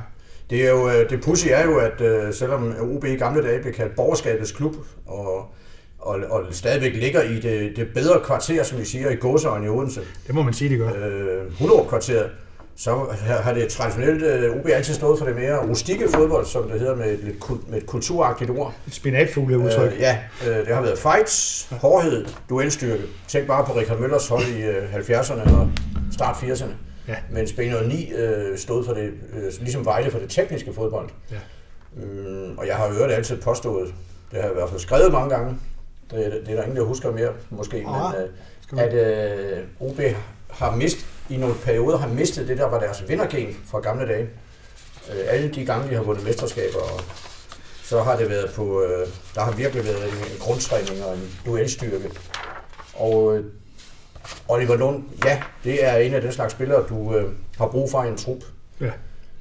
[0.50, 3.62] det er jo, øh, det pussy er jo, at uh, selvom OB i gamle dage
[3.62, 4.74] blev kaldt borgerskabets klub,
[5.06, 5.54] og,
[5.98, 9.68] og, og stadigvæk ligger i det, det bedre kvarter, som vi siger, i Gåsøjen i
[9.68, 10.00] Odense.
[10.26, 10.92] Det må man sige, det gør.
[11.06, 12.30] Øh, 100 kvarteret
[12.78, 13.06] så
[13.42, 16.80] har det traditionelt uh, øh, OB altid stået for det mere rustikke fodbold, som det
[16.80, 17.36] hedder med et,
[17.68, 18.74] med et kulturagtigt ord.
[18.86, 19.92] Et spinatfugle udtryk.
[19.92, 23.02] Uh, ja, uh, det har været fights, hårdhed, duelstyrke.
[23.28, 25.70] Tænk bare på Richard Møllers hold i uh, 70'erne og
[26.12, 26.70] start 80'erne.
[27.08, 27.16] Ja.
[27.30, 31.08] Mens B9 uh, stod for det, uh, ligesom Vejle for det tekniske fodbold.
[31.30, 31.36] Ja.
[32.02, 33.94] Um, og jeg har hørt altid påstået,
[34.30, 35.56] det har jeg i hvert fald skrevet mange gange,
[36.10, 38.14] det, det er der ingen, der husker mere måske, ah,
[38.72, 40.00] men uh, at uh, OB
[40.50, 44.28] har mistet i nogle perioder har mistet det, der var deres vindergen fra gamle dage.
[45.12, 47.00] Øh, alle de gange, de har vundet mesterskaber, og
[47.82, 51.30] så har det været på, øh, der har virkelig været en, en grundtræning og en
[51.46, 52.10] duelstyrke.
[52.94, 53.44] Og øh,
[54.48, 58.04] Oliver Lund, ja, det er en af den slags spillere, du øh, har brug for
[58.04, 58.42] i en trup.
[58.80, 58.90] Ja.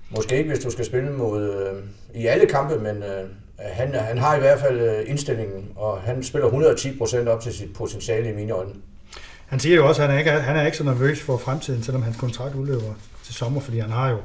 [0.10, 1.84] Måske ikke, hvis du skal spille mod øh,
[2.22, 3.30] i alle kampe, men øh,
[3.60, 7.54] han, han har i hvert fald øh, indstillingen, og han spiller 110 procent op til
[7.54, 8.74] sit potentiale i mine øjne.
[9.48, 11.84] Han siger jo også, at han er ikke, han er ikke så nervøs for fremtiden,
[11.84, 12.94] selvom hans kontrakt udløber
[13.24, 14.18] til sommer, fordi han har jo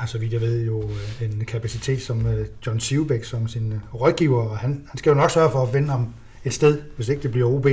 [0.00, 4.42] altså vidt jeg ved jo øh, en kapacitet som øh, John Sivbæk som sin rådgiver,
[4.42, 7.22] og han, han skal jo nok sørge for at vende ham et sted, hvis ikke
[7.22, 7.66] det bliver OB.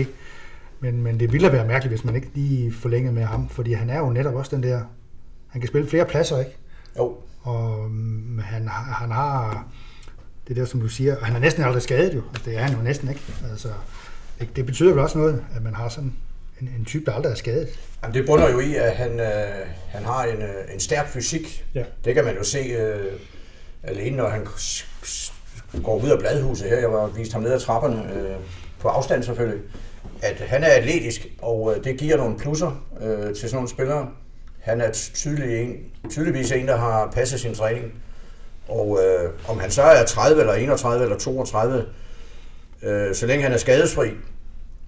[0.79, 3.89] Men, men det ville være mærkeligt, hvis man ikke lige forlænger med ham, fordi han
[3.89, 4.81] er jo netop også den der,
[5.47, 6.57] han kan spille flere pladser, ikke?
[6.97, 7.17] Jo.
[7.41, 9.67] Og um, han, han har
[10.47, 12.75] det der, som du siger, han er næsten aldrig skadet jo, altså, det er han
[12.77, 13.21] jo næsten ikke.
[13.51, 13.69] Altså,
[14.39, 16.13] det, det betyder vel også noget, at man har sådan
[16.61, 17.67] en, en type, der aldrig er skadet.
[18.03, 21.65] Jamen, det bunder jo i, at han, øh, han har en, øh, en stærk fysik.
[21.75, 21.83] Ja.
[22.05, 23.13] Det kan man jo se øh,
[23.83, 24.47] alene, når han
[25.83, 26.79] går ud af bladhuset her.
[26.79, 28.35] Jeg var vist ham ned ad trapperne, øh,
[28.79, 29.61] på afstand selvfølgelig,
[30.21, 34.09] at han er atletisk, og øh, det giver nogle plusser øh, til sådan nogle spillere.
[34.59, 35.75] Han er tydelig en,
[36.09, 37.93] tydeligvis en, der har passet sin træning.
[38.67, 41.85] Og øh, om han så er 30 eller 31 eller 32,
[42.83, 44.09] øh, så længe han er skadesfri,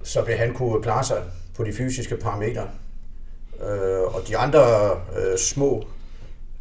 [0.04, 1.18] så vil han kunne klare sig
[1.56, 2.68] på de fysiske parametre.
[3.62, 4.62] Øh, og de andre
[4.92, 5.84] øh, små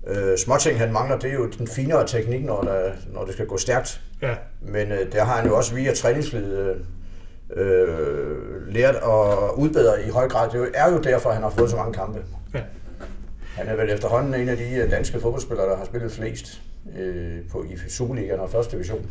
[0.07, 3.47] øh, småting, han mangler, det er jo den finere teknik, når, der, når det skal
[3.47, 4.01] gå stærkt.
[4.23, 4.35] Ja.
[4.61, 6.77] Men øh, der har han jo også via træningslivet øh,
[7.57, 10.51] øh, lært at udbedre i høj grad.
[10.51, 12.23] Det er jo derfor, han har fået så mange kampe.
[12.55, 12.61] Ja.
[13.55, 16.63] Han er vel efterhånden en af de øh, danske fodboldspillere, der har spillet flest
[16.99, 19.11] øh, på, i Superligaen og første division.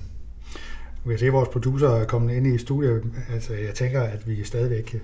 [1.05, 3.03] Vi kan se, at vores producer er kommet ind i studiet.
[3.33, 4.95] Altså, jeg tænker, at vi stadigvæk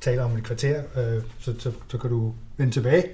[0.00, 3.04] taler om et kvarter, øh, så, så, så kan du vende tilbage.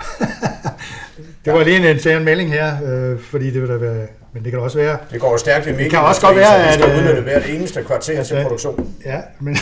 [1.44, 4.52] det var lige en intern melding her, øh, fordi det vil da være, men det
[4.52, 4.98] kan også være...
[5.10, 6.78] Det går stærkt i Det kan også godt være, at...
[6.78, 8.94] Vi skal udnytte hvert eneste kvarter til produktion.
[9.04, 9.56] Ja, men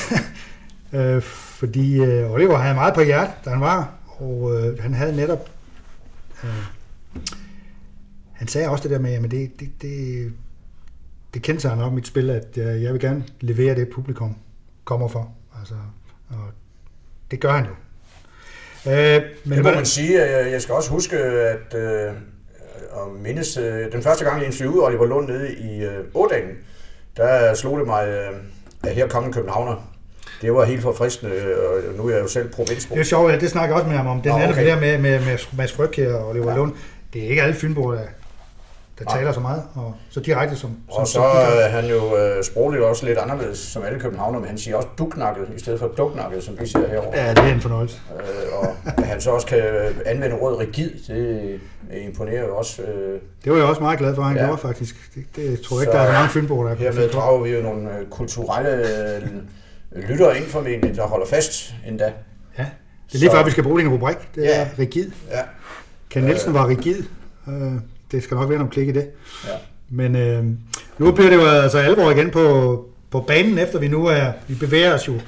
[1.01, 5.17] øh, fordi øh, Oliver havde meget på hjert, da han var, og øh, han havde
[5.17, 5.51] netop...
[6.45, 6.51] Øh,
[8.33, 10.33] han sagde også det der med, at det, det, det,
[11.35, 14.37] det kendte sig nok mit spil, at øh, jeg vil gerne levere det, publikum
[14.85, 15.33] kommer for.
[15.59, 15.75] Altså,
[16.31, 16.37] og
[17.31, 17.71] det gør han jo.
[18.91, 20.23] Øh, men det må man sige.
[20.27, 22.13] Jeg skal også huske, at øh,
[22.91, 26.57] og mindes, øh, den første gang, jeg interviewede Oliver Lund nede i øh, Ådalen,
[27.17, 28.31] der slog det mig, øh,
[28.83, 29.91] at her kom en københavner.
[30.43, 32.95] Det var helt forfriskende, og nu er jeg jo selv provinsbo.
[32.95, 34.23] Det er sjovt, det snakker jeg også med ham om.
[34.23, 34.67] Den Nå, okay.
[34.67, 36.57] der med, med, med Mads Fryg her og Oliver ja.
[36.57, 36.73] Lund.
[37.13, 38.07] Det er ikke alle fynboer, der
[38.99, 40.71] der taler så meget, og så direkte som...
[40.71, 44.49] som og så er han jo øh, sprogligt også lidt anderledes, som alle københavner, men
[44.49, 47.19] han siger også duknakket, i stedet for duknakket, som vi siger herovre.
[47.19, 48.01] Ja, det er en fornøjelse.
[48.21, 51.61] Øh, og at han så også kan øh, anvende ordet rigid, det
[52.07, 52.83] imponerer jo også.
[52.83, 53.21] Øh.
[53.45, 54.45] Det var jeg også meget glad for, at han ja.
[54.45, 55.11] gjorde faktisk.
[55.15, 57.63] Det, det tror jeg ikke, der er mange fynboer, der er Hermed drager vi jo
[57.63, 58.71] nogle øh, kulturelle
[59.17, 62.13] øh, lyttere ind formentlig, der holder fast endda.
[62.59, 62.67] Ja,
[63.07, 64.17] det er lige så, før, vi skal bruge en rubrik.
[64.35, 64.69] Det er ja.
[64.79, 65.11] rigid.
[65.31, 65.41] Ja.
[66.11, 67.03] Ken Nielsen var rigid.
[67.49, 67.73] Øh,
[68.15, 69.11] det skal nok være nogle klik i det.
[69.45, 69.51] Ja.
[69.89, 70.45] Men øh,
[70.99, 74.55] nu bliver det jo altså alvor igen på, på banen, efter vi nu er, vi
[74.55, 75.21] bevæger os jo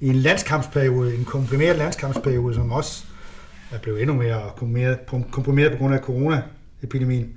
[0.00, 3.04] i en landskampsperiode, en komprimeret landskampsperiode, som også
[3.70, 4.98] er blevet endnu mere komprimeret,
[5.30, 7.32] komprimeret på grund af coronaepidemien.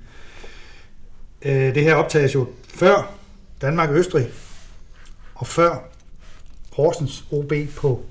[1.42, 3.14] Øh, det her optages jo før
[3.62, 4.26] Danmark-Østrig,
[5.34, 5.88] og før
[6.72, 8.04] Horsens OB på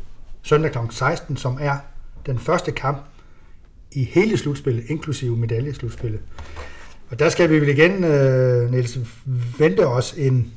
[0.43, 0.77] søndag kl.
[0.89, 1.77] 16, som er
[2.25, 2.97] den første kamp
[3.91, 6.19] i hele slutspillet, inklusive medaljeslutspillet.
[7.09, 8.99] Og der skal vi vel igen, øh, Niels,
[9.59, 10.53] vente os en,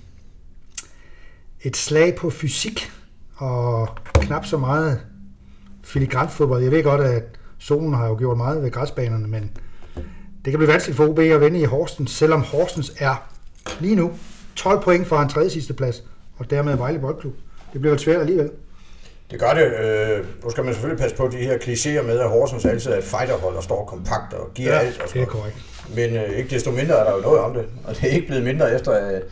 [1.63, 2.91] et slag på fysik
[3.37, 5.01] og knap så meget
[5.83, 6.63] filigrantfodbold.
[6.63, 7.23] Jeg ved godt, at
[7.59, 9.51] solen har jo gjort meget ved græsbanerne, men
[10.45, 13.31] det kan blive vanskeligt for OB at vinde i Horsens, selvom Horsens er
[13.81, 14.13] lige nu
[14.57, 16.05] 12 point fra en tredje sidste plads,
[16.37, 17.35] og dermed Vejle Boldklub.
[17.73, 18.51] Det bliver vel svært alligevel.
[19.31, 19.65] Det gør det.
[19.65, 22.97] Øh, nu skal man selvfølgelig passe på de her klichéer med, at Horsens altid er
[22.97, 25.03] et fighterhold, der står kompakt og giver ja, alt.
[25.03, 25.57] Og det er korrekt.
[25.95, 27.67] Men øh, ikke desto mindre er der jo noget om det.
[27.85, 29.23] Og det er ikke blevet mindre efter, at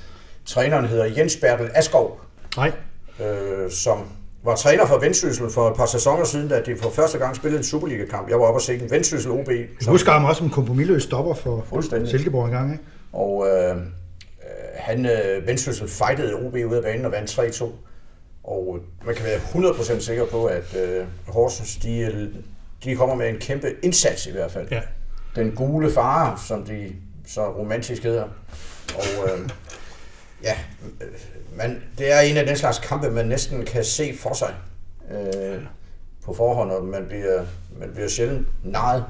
[0.44, 2.20] træneren hedder Jens Bertel Askov.
[2.56, 2.72] Nej.
[3.20, 3.98] Øh, som
[4.44, 7.58] var træner for Vendsyssel for et par sæsoner siden, da de for første gang spillede
[7.58, 8.28] en Superliga-kamp.
[8.28, 9.48] Jeg var oppe og se en Vendsyssel OB.
[9.48, 12.72] Jeg husker ham også som kompromilløs stopper for Silkeborg en gang.
[12.72, 12.84] Ikke?
[13.12, 13.82] Og øh, øh
[14.74, 17.64] han, øh, Vendsyssel fightede OB ud af banen og vandt 3-2.
[18.44, 19.38] Og man kan være
[19.72, 22.30] 100% sikker på, at øh, Horsens, de,
[22.84, 24.68] de kommer med en kæmpe indsats i hvert fald.
[24.70, 24.80] Ja.
[25.36, 26.92] Den gule far, som de
[27.26, 28.24] så romantisk hedder.
[28.94, 29.50] Og øh,
[30.42, 30.56] ja,
[31.56, 34.54] man, det er en af den slags kampe, man næsten kan se for sig
[35.10, 35.62] øh,
[36.24, 37.44] på forhånd, og man bliver,
[37.80, 39.04] man bliver sjældent naret.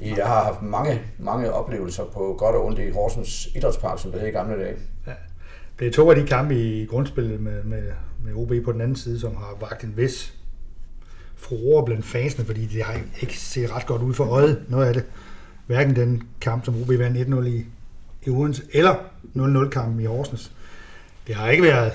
[0.00, 4.20] Jeg har haft mange, mange oplevelser på godt og ondt i Horsens Idrætspark, som det
[4.20, 4.76] hed i gamle dage.
[5.06, 5.12] Ja.
[5.78, 7.82] det er to af de kampe i grundspillet med, med,
[8.24, 10.34] med OB på den anden side, som har vagt en vis
[11.48, 14.94] furore blandt fansene, fordi det har ikke set ret godt ud for øjet, noget af
[14.94, 15.04] det.
[15.66, 17.64] Hverken den kamp, som OB vandt 1-0 i,
[18.26, 18.94] i Odense, eller
[19.36, 20.52] 0-0-kampen i Horsens.
[21.26, 21.92] Det har ikke været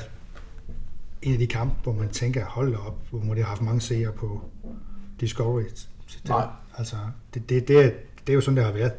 [1.22, 3.82] en af de kampe, hvor man tænker, hold op, hvor må det have haft mange
[3.82, 4.42] seere på
[5.20, 5.64] Discovery.
[6.28, 6.46] Nej.
[6.78, 6.96] Altså,
[7.34, 7.90] det, det, det, er,
[8.28, 8.94] det er jo sådan, det har været.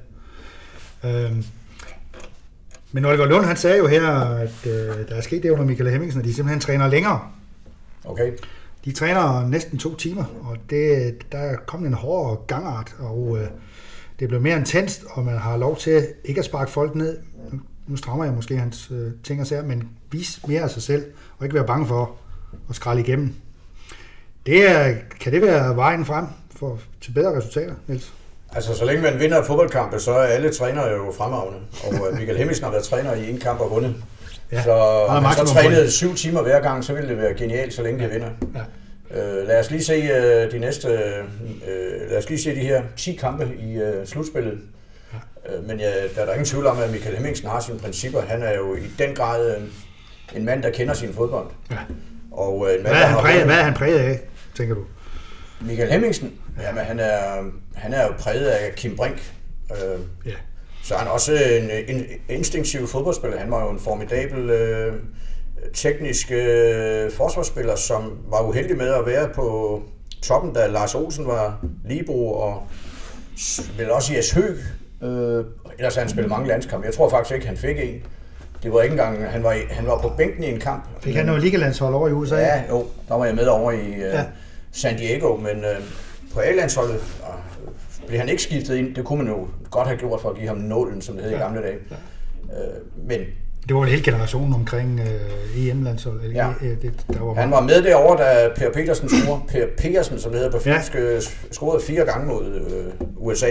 [1.04, 1.44] Øhm,
[2.92, 5.90] men Oliver Lund, han sagde jo her, at øh, der er sket det under Michael
[5.90, 7.20] Hemmingsen, at de simpelthen træner længere.
[8.04, 8.32] Okay.
[8.84, 13.46] De træner næsten to timer, og det, der er kommet en hård gangart, og øh,
[14.18, 17.18] det blev mere intenst, og man har lov til ikke at sparke folk ned.
[17.86, 21.04] Nu, strammer jeg måske hans øh, ting og sager, men vis mere af sig selv,
[21.38, 22.16] og ikke være bange for
[22.68, 23.34] at skralde igennem.
[24.46, 26.26] Det er, kan det være vejen frem
[26.56, 28.12] for, til bedre resultater, Niels?
[28.54, 31.58] Altså, så længe man vinder fodboldkampe, så er alle trænere jo fremragende.
[31.84, 33.94] Og øh, Michael Hemmingsen har været træner i en kamp og vundet.
[34.52, 37.74] Ja, så han har så trænet syv timer hver gang, så ville det være genialt,
[37.74, 38.30] så længe de vinder.
[38.54, 38.60] Ja.
[39.20, 42.82] Øh, lad os lige se øh, de næste, øh, lad os lige se de her
[42.96, 44.58] 10 kampe i øh, slutspillet.
[45.12, 45.56] Ja.
[45.56, 48.20] Øh, men ja, der er der ingen tvivl om, at Michael Hemmingsen har sine principper.
[48.20, 49.62] Han er jo i den grad øh,
[50.36, 51.46] en mand, der kender sin fodbold.
[51.70, 51.76] Ja.
[52.30, 54.20] Og, øh, en mand, hvad, er han præget, hvad er han præget af,
[54.56, 54.84] tænker du?
[55.60, 56.32] Michael Hemmingsen,
[56.62, 57.42] jamen, han, er,
[57.74, 59.32] han er jo præget af Kim Brink.
[59.70, 60.30] Øh, ja.
[60.82, 63.38] Så han er også en, en instinktiv fodboldspiller.
[63.38, 64.94] Han var jo en formidabel øh,
[65.74, 69.80] teknisk øh, forsvarsspiller, som var uheldig med at være på
[70.22, 72.62] toppen, da Lars Olsen var libro og
[73.76, 74.56] vel også i Høg.
[75.02, 75.44] Øh,
[75.78, 76.86] ellers har han spillet mange landskampe.
[76.86, 78.02] Jeg tror faktisk ikke, han fik en.
[78.62, 80.84] Det var ikke engang, han var, han var på bænken i en kamp.
[81.00, 82.36] Fik han noget ligalandshold over i USA?
[82.36, 84.24] Ja, jo, der var jeg med over i øh, ja.
[84.72, 85.76] San Diego, men øh,
[86.34, 87.70] på A-landsholdet øh,
[88.06, 88.94] blev han ikke skiftet ind.
[88.94, 91.32] Det kunne man jo godt have gjort for at give ham nålen, som det hed
[91.32, 91.38] ja.
[91.38, 91.78] i gamle dage.
[91.90, 91.96] Ja.
[92.54, 93.20] Øh, men
[93.68, 96.34] det var en hel generation omkring øh, EM-landsholdet.
[96.34, 96.48] Ja.
[96.62, 99.42] E, det, der var han var med derovre, da Per Petersen scorede.
[99.48, 101.00] Per Petersen, som det hedder på fynsk, ja.
[101.00, 103.50] Øh, scorede fire gange mod øh, USA.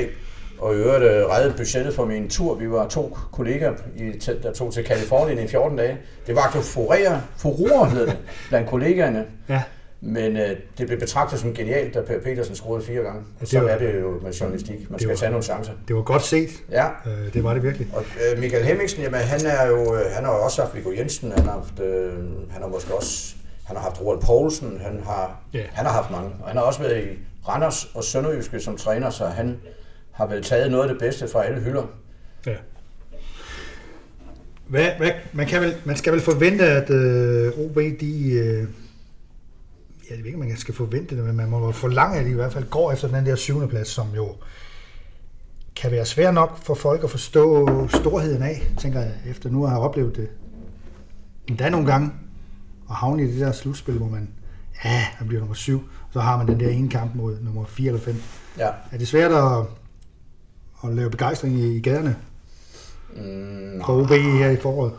[0.60, 2.56] Og i øvrigt øh, reddede budgettet for min tur.
[2.56, 4.12] Vi var to kollegaer, i,
[4.44, 5.98] der tog til Kalifornien i 14 dage.
[6.28, 8.18] Det var jo furore, furore hedder det,
[8.50, 9.26] blandt kollegaerne.
[9.50, 9.62] Ja.
[10.04, 13.22] Men øh, det blev betragtet som genialt, da Per Petersen scorede fire gange.
[13.42, 14.90] Og så er det jo med journalistik.
[14.90, 15.74] Man skal var, tage nogle chancer.
[15.88, 16.50] Det var godt set.
[16.72, 16.88] Ja.
[17.06, 17.88] Øh, det var det virkelig.
[17.94, 20.92] Og øh, Michael Hemmingsen, jamen, han, er jo, øh, han har jo også haft Viggo
[20.92, 21.32] Jensen.
[21.32, 22.14] Han har, haft, øh,
[22.50, 23.36] han har måske også
[23.72, 24.82] han har haft Roald Poulsen.
[24.82, 25.66] Han har, yeah.
[25.72, 26.30] han har haft mange.
[26.42, 27.08] Og han har også været i
[27.48, 29.58] Randers og Sønderjyske som træner, så han
[30.12, 31.84] har vel taget noget af det bedste fra alle hylder.
[32.46, 32.56] Ja.
[34.68, 38.68] Hvad, hvad, man, kan vel, man skal vel forvente, at øh, OB de, øh,
[40.12, 42.54] jeg ved ikke, man skal forvente det, men man må forlange, at de i hvert
[42.54, 44.36] fald går efter den der syvende plads, som jo
[45.76, 49.70] kan være svært nok for folk at forstå storheden af, tænker jeg, efter nu at
[49.70, 50.30] have oplevet det
[51.48, 52.12] endda nogle gange,
[52.88, 54.30] og havne i det der slutspil, hvor man,
[54.86, 57.88] ja, man bliver nummer syv, så har man den der ene kamp mod nummer 4
[57.88, 58.22] eller 5.
[58.58, 58.70] Ja.
[58.92, 59.66] Er det svært at,
[60.84, 62.16] at lave begejstring i gaderne?
[63.16, 64.94] Mm, for OB her i foråret?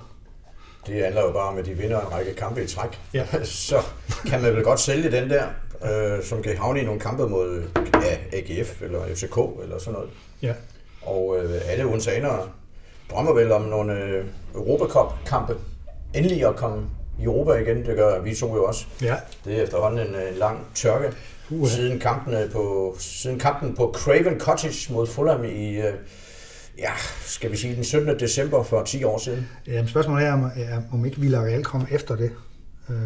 [0.86, 3.00] Det handler jo bare om, at de vinder en række kampe i træk.
[3.14, 3.26] Ja.
[3.44, 3.76] så
[4.26, 5.44] kan man vel godt sælge den der,
[5.84, 7.62] øh, som kan havne i nogle kampe mod
[7.94, 10.10] ja, AGF eller FCK eller sådan noget.
[10.42, 10.52] Ja.
[11.02, 12.48] Og øh, alle odenseanere
[13.10, 14.24] drømmer vel om nogle øh,
[14.54, 15.56] Europacup-kampe.
[16.14, 16.86] Endelig at komme
[17.20, 18.84] i Europa igen, det gør vi to jo også.
[19.02, 19.16] Ja.
[19.44, 21.12] Det er efterhånden en, en lang tørke.
[21.50, 21.68] Uh-huh.
[21.68, 25.94] Siden, kampen på, siden kampen på Craven Cottage mod Fulham i øh,
[26.78, 28.20] ja, skal vi sige den 17.
[28.20, 29.48] december for 10 år siden.
[29.66, 30.50] Ja, spørgsmålet er, om,
[30.92, 32.30] om ikke Villarreal kom efter det.
[32.90, 32.96] Øh,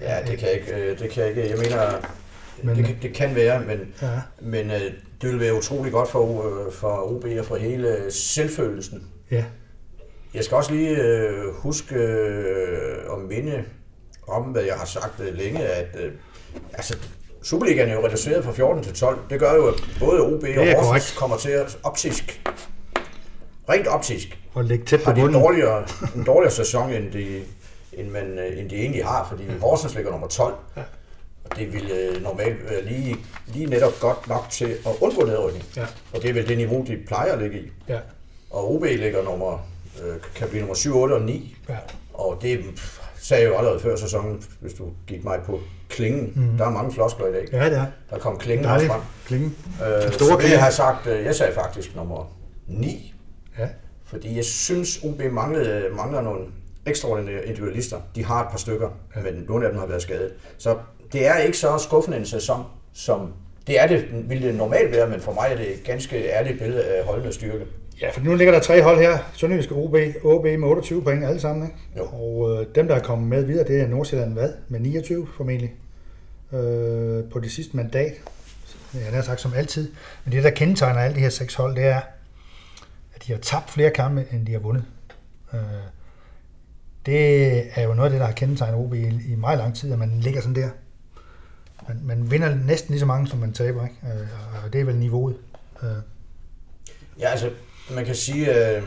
[0.00, 1.50] ja, det kan, jeg ikke, øh, det kan jeg ikke.
[1.50, 2.08] Jeg mener,
[2.62, 4.20] men, det, det kan være, men, ja.
[4.40, 4.80] men øh,
[5.22, 9.06] det vil være utrolig godt for, øh, for OB og for hele selvfølelsen.
[9.30, 9.44] Ja.
[10.34, 13.64] Jeg skal også lige øh, huske øh, at minde
[14.28, 16.12] om, hvad jeg har sagt øh, længe, at øh,
[16.72, 16.96] altså,
[17.42, 19.18] Superligaen er jo reduceret fra 14 til 12.
[19.30, 22.42] Det gør jo, at både OB og Horsens kommer til at optisk
[23.68, 25.84] rent optisk og lægge tæt på har de en dårligere,
[26.16, 27.42] en dårligere sæson, end de,
[27.92, 29.44] end, man, øh, end de egentlig har, fordi.
[29.60, 30.54] Horsens ligger nummer 12.
[30.76, 30.82] Ja.
[31.44, 35.64] Og det ville øh, normalt være lige, lige netop godt nok til at undgå nedrykning.
[35.76, 35.84] Ja.
[36.12, 37.70] Og det er vel det niveau, de plejer at ligge i.
[37.88, 37.98] Ja.
[38.50, 39.66] Og OB ligger nummer,
[40.04, 41.56] øh, kan blive nummer 7, 8 og 9.
[41.68, 41.76] Ja.
[42.14, 42.60] Og det
[43.16, 46.32] sagde jeg jo allerede før sæsonen, hvis du gik mig på klingen.
[46.36, 46.58] Mm.
[46.58, 47.48] Der er mange floskler i dag.
[47.52, 47.86] Ja, det er.
[48.10, 49.00] Der kom klingen også frem.
[49.26, 49.56] Klingen.
[49.66, 52.36] Øh, store så det, jeg har sagt, jeg sagde faktisk nummer
[52.66, 53.11] 9
[53.58, 53.68] Ja.
[54.04, 56.46] Fordi jeg synes, OB manglede, mangler nogle
[56.86, 57.96] ekstraordinære individualister.
[58.14, 59.20] De har et par stykker, ja.
[59.22, 60.32] men nogle af dem har været skadet.
[60.58, 60.78] Så
[61.12, 63.32] det er ikke så skuffende en sæson, som
[63.66, 66.58] det er det, vil det normalt være, men for mig er det et ganske ærligt
[66.58, 67.64] billede af holdende styrke.
[68.00, 69.18] Ja, for nu ligger der tre hold her.
[69.34, 71.66] Sønderjysk OB, OB med 28 point alle sammen.
[71.66, 71.78] Ikke?
[71.96, 72.04] Jo.
[72.04, 74.52] Og øh, dem, der er kommet med videre, det er Nordsjælland hvad?
[74.68, 75.72] Med 29 formentlig.
[76.52, 78.12] Øh, på det sidste mandat.
[78.94, 79.90] Ja, det har sagt som altid.
[80.24, 82.00] Men det, der kendetegner alle de her seks hold, det er,
[83.26, 84.84] de har tabt flere kampe, end de har vundet.
[85.52, 85.60] Øh,
[87.06, 89.92] det er jo noget af det, der har kendetegnet OB i, i meget lang tid,
[89.92, 90.68] at man ligger sådan der.
[91.88, 93.96] Man, man vinder næsten lige så mange, som man taber, ikke?
[94.02, 95.36] Øh, og det er vel niveauet.
[95.82, 95.88] Øh.
[97.18, 97.50] Ja, altså,
[97.94, 98.82] man kan sige, øh,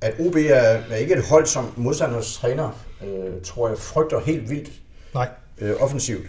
[0.00, 4.50] at OB er, er ikke et hold, som modstanders træner, øh, tror jeg, frygter helt
[4.50, 4.72] vildt
[5.14, 5.28] Nej.
[5.58, 6.26] Øh, offensivt.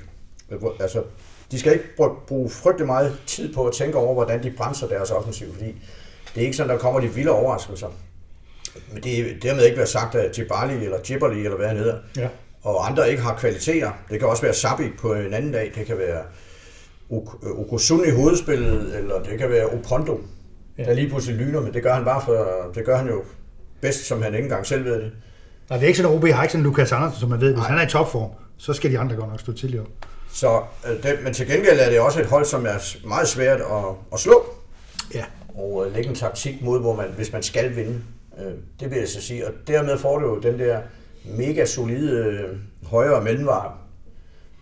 [0.80, 1.04] Altså,
[1.52, 1.86] de skal ikke
[2.28, 5.76] bruge frygtelig meget tid på at tænke over, hvordan de bremser deres offensiv, fordi
[6.36, 7.88] det er ikke sådan, der kommer de vilde overraskelser.
[8.94, 11.98] Men det er dermed ikke være sagt af Jibali eller Jibali, eller hvad han hedder.
[12.18, 12.28] Ja.
[12.62, 13.92] Og andre ikke har kvaliteter.
[14.10, 15.72] Det kan også være Sabi på en anden dag.
[15.76, 16.22] Det kan være
[17.44, 20.22] Okusun i hovedspillet, eller det kan være Opondo,
[20.78, 20.84] ja.
[20.84, 23.24] der lige pludselig lyner, men det gør han bare for, det gør han jo
[23.82, 25.12] bedst, som han ikke engang selv ved det.
[25.70, 27.48] Nej, det er ikke sådan, at OB har ikke sådan Lukas Andersen, som man ved,
[27.48, 27.70] hvis Nej.
[27.70, 29.86] han er i topform, så skal de andre godt nok stå til, jo.
[30.34, 33.60] Så, øh, det, men til gengæld er det også et hold, som er meget svært
[33.60, 34.46] at, at slå.
[35.14, 35.24] Ja.
[35.60, 38.02] Og uh, lægge en taktik mod, hvor man, hvis man skal vinde.
[38.38, 39.48] Uh, det vil jeg så sige.
[39.48, 40.80] Og dermed får du jo den der
[41.26, 42.46] mega solide
[42.84, 43.72] uh, højere mellemvare,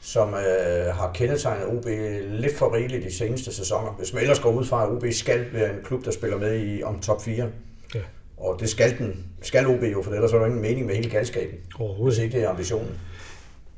[0.01, 1.85] som uh, har kendetegnet OB
[2.29, 3.91] lidt for rigeligt de seneste sæsoner.
[3.91, 6.59] Hvis man ellers går ud fra, at OB skal være en klub, der spiller med
[6.59, 7.49] i om top 4.
[7.95, 7.99] Ja.
[8.37, 11.09] Og det skal, den, skal OB jo, for ellers er der ingen mening med hele
[11.09, 11.57] galskaben.
[12.03, 12.99] Hvis ikke det er ambitionen.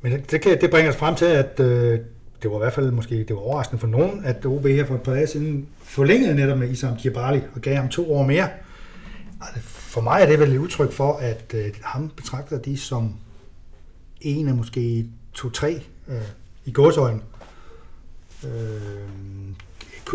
[0.00, 2.00] Men det, kan, det bringer os frem til, at øh,
[2.42, 4.94] det var i hvert fald måske det var overraskende for nogen, at OB her for
[4.94, 8.48] et par dage siden forlængede netop med Isam Kibali og gav ham to år mere.
[9.40, 13.14] Altså, for mig er det vel et udtryk for, at øh, ham betragter de som
[14.20, 16.22] en af måske to-tre øh,
[16.64, 17.20] i gåsøjne.
[18.44, 18.50] Øh,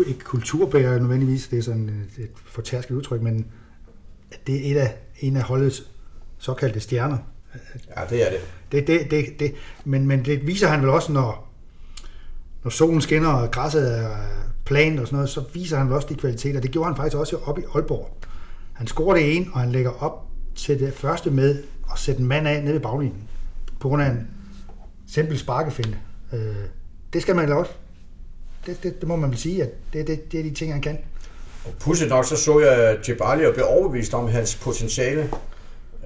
[0.06, 3.46] ikke kulturbærer nødvendigvis, det er sådan et, et fortærsket udtryk, men
[4.46, 5.90] det er et af, en af holdets
[6.38, 7.18] såkaldte stjerner.
[7.96, 8.40] Ja, det er det.
[8.72, 9.54] det, det, det, det
[9.84, 11.45] men, men det viser han vel også, når,
[12.66, 14.10] når solen skinner og græsset er
[14.64, 16.60] planet og sådan noget, så viser han også de kvaliteter.
[16.60, 18.10] Det gjorde han faktisk også op i Aalborg.
[18.72, 21.62] Han scorer det en, og han lægger op til det første med
[21.92, 23.22] at sætte en mand af nede ved baglinjen.
[23.80, 24.28] På grund af en
[25.08, 25.96] simpel sparkefinde.
[26.32, 26.54] Øh,
[27.12, 27.70] det skal man også.
[28.66, 30.82] Det, det, det, må man vel sige, at det, det, det er de ting, han
[30.82, 30.98] kan.
[31.64, 35.30] Og pudsigt nok, så så jeg Jebali og blev overbevist om hans potentiale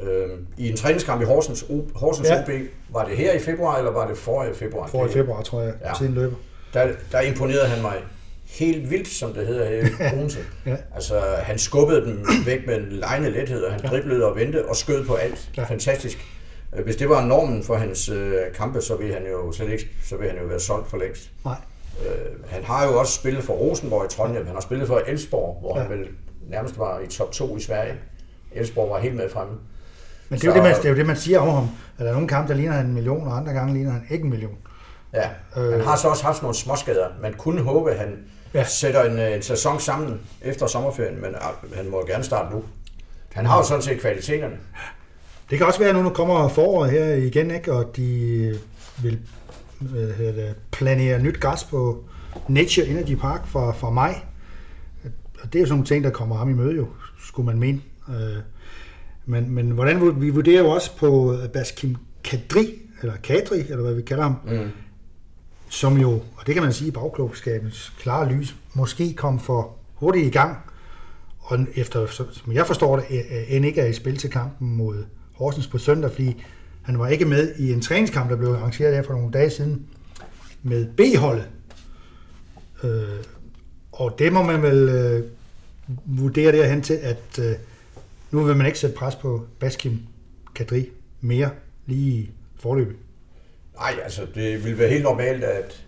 [0.03, 2.43] øh, i en træningskamp i Horsens, Horsens ja.
[2.43, 2.51] OB.
[2.89, 4.87] Var det her i februar, eller var det forrige februar?
[4.87, 5.93] Forrige februar, tror jeg, ja.
[5.99, 6.37] tiden løber.
[6.75, 7.95] Der, der imponerede han mig
[8.47, 10.39] helt vildt, som det hedder her i Odense.
[10.67, 10.77] ja.
[10.95, 14.77] Altså, han skubbede den væk med en lejende lethed, og han driblede og vendte og
[14.77, 15.51] skød på alt.
[15.57, 15.65] Ja.
[15.65, 16.27] Fantastisk.
[16.77, 19.89] Øh, hvis det var normen for hans øh, kampe, så ville han jo slet ikke,
[20.05, 21.31] så ville han jo være solgt for længst.
[21.45, 21.57] Nej.
[22.07, 24.47] Øh, han har jo også spillet for Rosenborg i Trondheim.
[24.47, 25.83] Han har spillet for Elsborg, hvor ja.
[25.83, 26.09] han vel
[26.49, 27.95] nærmest var i top 2 i Sverige.
[28.53, 29.55] Elsborg var helt med fremme.
[30.29, 31.69] Men det er, så, jo det, man, det er jo det, man siger om ham.
[31.99, 34.03] At der er nogle kampe, der ligner han en million, og andre gange ligner han
[34.11, 34.59] ikke en million.
[35.15, 37.09] Ja, øh, han har så også haft nogle småskader.
[37.23, 38.19] Man kunne håbe, at han
[38.55, 38.65] ja.
[38.65, 42.65] sætter en, en sæson sammen efter sommerferien, men uh, han må gerne starte nu.
[43.33, 44.57] Han har jo sådan set kvaliteterne.
[45.51, 47.73] Det kan også være, at nu kommer foråret her igen, ikke?
[47.73, 48.55] og de
[49.03, 49.19] vil
[49.81, 52.05] hvad hedder det, planere nyt gas på
[52.49, 54.21] Nature Energy Park fra, fra maj.
[55.43, 56.87] Og det er jo sådan nogle ting, der kommer ham i møde, jo,
[57.27, 57.81] skulle man mene.
[58.09, 58.43] Øh,
[59.27, 64.03] men, men hvordan vi vurderer jo også på Baskim Kadri, eller Kadri, eller hvad vi
[64.03, 64.71] kalder ham, mm
[65.71, 70.27] som jo, og det kan man sige i bagklogskabens klare lys, måske kom for hurtigt
[70.27, 70.57] i gang,
[71.39, 74.77] og efter, som jeg forstår det, øh, øh, end ikke er i spil til kampen
[74.77, 76.43] mod Horsens på søndag, fordi
[76.83, 79.87] han var ikke med i en træningskamp, der blev arrangeret der for nogle dage siden
[80.63, 81.49] med B-holdet.
[82.85, 83.25] Øh,
[83.93, 85.25] og det må man vel øh,
[86.05, 87.53] vurdere derhen til, at øh,
[88.31, 89.99] nu vil man ikke sætte pres på Baskim
[90.55, 90.89] Kadri
[91.21, 91.51] mere
[91.87, 92.97] lige i forløbet.
[93.81, 95.83] Nej, altså det vil være helt normalt, at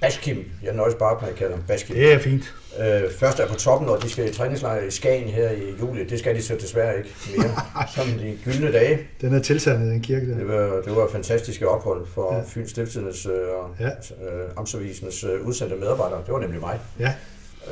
[0.00, 1.96] Baskim, jeg nøjes bare med at kalde ham Baskim.
[1.96, 2.54] Det er fint.
[2.80, 6.04] Øh, først er på toppen, og de skal i træningslejr i Skagen her i juli.
[6.04, 7.50] Det skal de så desværre ikke mere,
[7.94, 8.98] som de gyldne dage.
[9.20, 10.36] Den er tilsandet, den kirke der.
[10.36, 12.42] Det var, det var fantastiske ophold for ja.
[12.46, 13.88] Fyns Stiftelses og øh, ja.
[13.88, 16.22] øh, Amtsavisens øh, udsendte medarbejdere.
[16.26, 16.80] Det var nemlig mig.
[17.00, 17.12] Ja.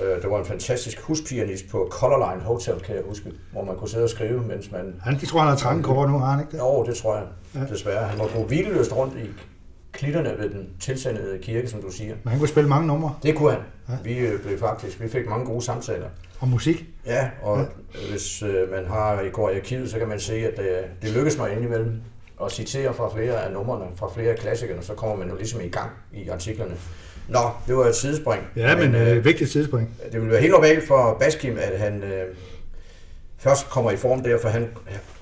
[0.03, 3.77] Øh, der var en fantastisk huspianist på Color Line Hotel, kan jeg huske, hvor man
[3.77, 4.95] kunne sidde og skrive, mens man...
[5.03, 6.59] Han, de tror, han har trange kort nu, har han ikke det?
[6.59, 7.25] Jo, det tror jeg,
[7.55, 7.61] ja.
[7.75, 8.07] desværre.
[8.07, 9.27] Han må gå hvileløst rundt i
[9.93, 12.15] klitterne ved den tilsendede kirke, som du siger.
[12.25, 13.15] Men han kunne spille mange numre.
[13.23, 13.61] Det kunne han.
[13.89, 13.95] Ja.
[14.05, 16.09] Vi øh, blev faktisk, vi fik mange gode samtaler.
[16.41, 16.85] Og musik?
[17.07, 17.65] Ja, og ja.
[18.11, 21.11] hvis øh, man har i går i arkivet, så kan man se, at det, det
[21.11, 22.01] lykkes mig indimellem
[22.45, 25.61] at citere fra flere af numrene, fra flere af klassikerne, så kommer man jo ligesom
[25.61, 26.75] i gang i artiklerne.
[27.29, 28.43] Nå, det var et sidespring.
[28.57, 29.91] Ja, men, men øh, vigtigt sidespring.
[30.13, 32.35] Det vil være helt normalt for Baskim, at han øh,
[33.39, 34.69] først kommer i form der, for han,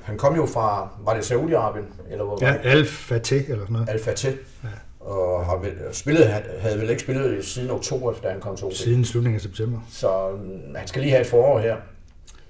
[0.03, 2.13] han kom jo fra, var det Saudi-Arabien?
[2.13, 3.89] Eller hvor ja, Al-Fateh eller sådan noget.
[3.89, 4.35] Al-Fateh.
[4.65, 4.69] Ja.
[5.01, 6.27] Og har vel, spillet,
[6.61, 8.73] havde vel ikke spillet siden oktober, da han kom til OB.
[8.73, 9.79] Siden slutningen af september.
[9.91, 11.77] Så um, han skal lige have et forår her.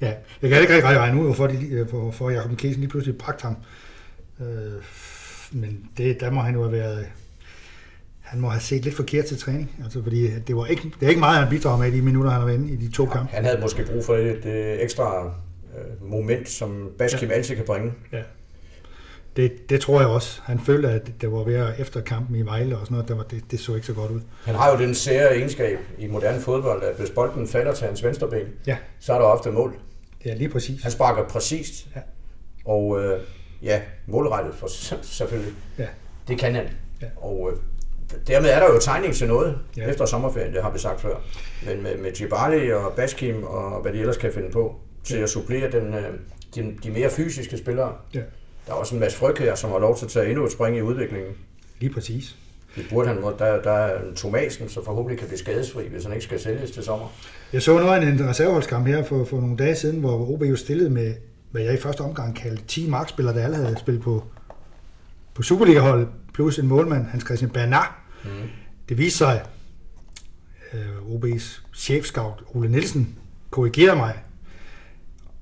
[0.00, 3.18] Ja, jeg kan ikke rigtig regne ud, hvorfor, de, for, for Jacob Kiesen lige pludselig
[3.18, 3.56] bragt ham.
[4.40, 4.46] Øh,
[5.52, 7.06] men det, der må han jo have været
[8.24, 11.08] han må have set lidt forkert til træning, altså fordi det, var ikke, det er
[11.08, 13.06] ikke meget, han bidrager med i de minutter, han har været inde i de to
[13.06, 13.32] kampe.
[13.32, 17.34] Han havde måske brug for et, et ekstra øh, moment, som Baskim ja.
[17.34, 17.92] altid kan bringe.
[18.12, 18.22] Ja.
[19.36, 20.40] Det, det tror jeg også.
[20.44, 23.22] Han følte, at det var ved efter kampen i Vejle og sådan noget, der var,
[23.22, 24.20] det, det så ikke så godt ud.
[24.44, 28.04] Han har jo den sære egenskab i moderne fodbold, at hvis bolden falder til hans
[28.04, 28.76] venstre ben, ja.
[29.00, 29.74] så er der ofte mål.
[30.24, 30.82] Ja, lige præcis.
[30.82, 31.86] Han sparker præcist.
[31.96, 32.00] Ja.
[32.64, 33.20] Og øh,
[33.62, 34.66] ja, målrettet for
[35.02, 35.52] selvfølgelig.
[35.78, 35.86] Ja.
[36.28, 36.68] Det kan han.
[37.02, 37.06] Ja.
[37.16, 37.58] Og øh,
[38.26, 39.88] dermed er der jo tegning til noget ja.
[39.88, 41.16] efter sommerferien, det har vi sagt før.
[41.66, 45.30] Men med, med Jibali og Baskim og hvad de ellers kan finde på, til at
[45.30, 46.04] supplere den, øh,
[46.54, 47.92] de, de mere fysiske spillere.
[48.14, 48.20] Ja.
[48.66, 50.52] Der er også en masse fryg her, som har lov til at tage endnu et
[50.52, 51.32] spring i udviklingen.
[51.80, 52.36] Lige præcis.
[52.76, 56.24] Det burde han, der, der er Thomasen, så forhåbentlig kan blive skadesfri, hvis han ikke
[56.24, 57.06] skal sælges til sommer.
[57.52, 60.56] Jeg så noget af en reserveholdskamp her for, for nogle dage siden, hvor OB jo
[60.56, 61.14] stillede med,
[61.50, 64.24] hvad jeg i første omgang kaldte 10 markspillere, der alle havde spillet på,
[65.34, 68.48] på Superliga-holdet, plus en målmand, Hans Christian Bernard, Mm.
[68.88, 69.42] Det viser sig,
[70.72, 73.18] øh, OB's chefscout Ole Nielsen
[73.50, 74.14] korrigerede mig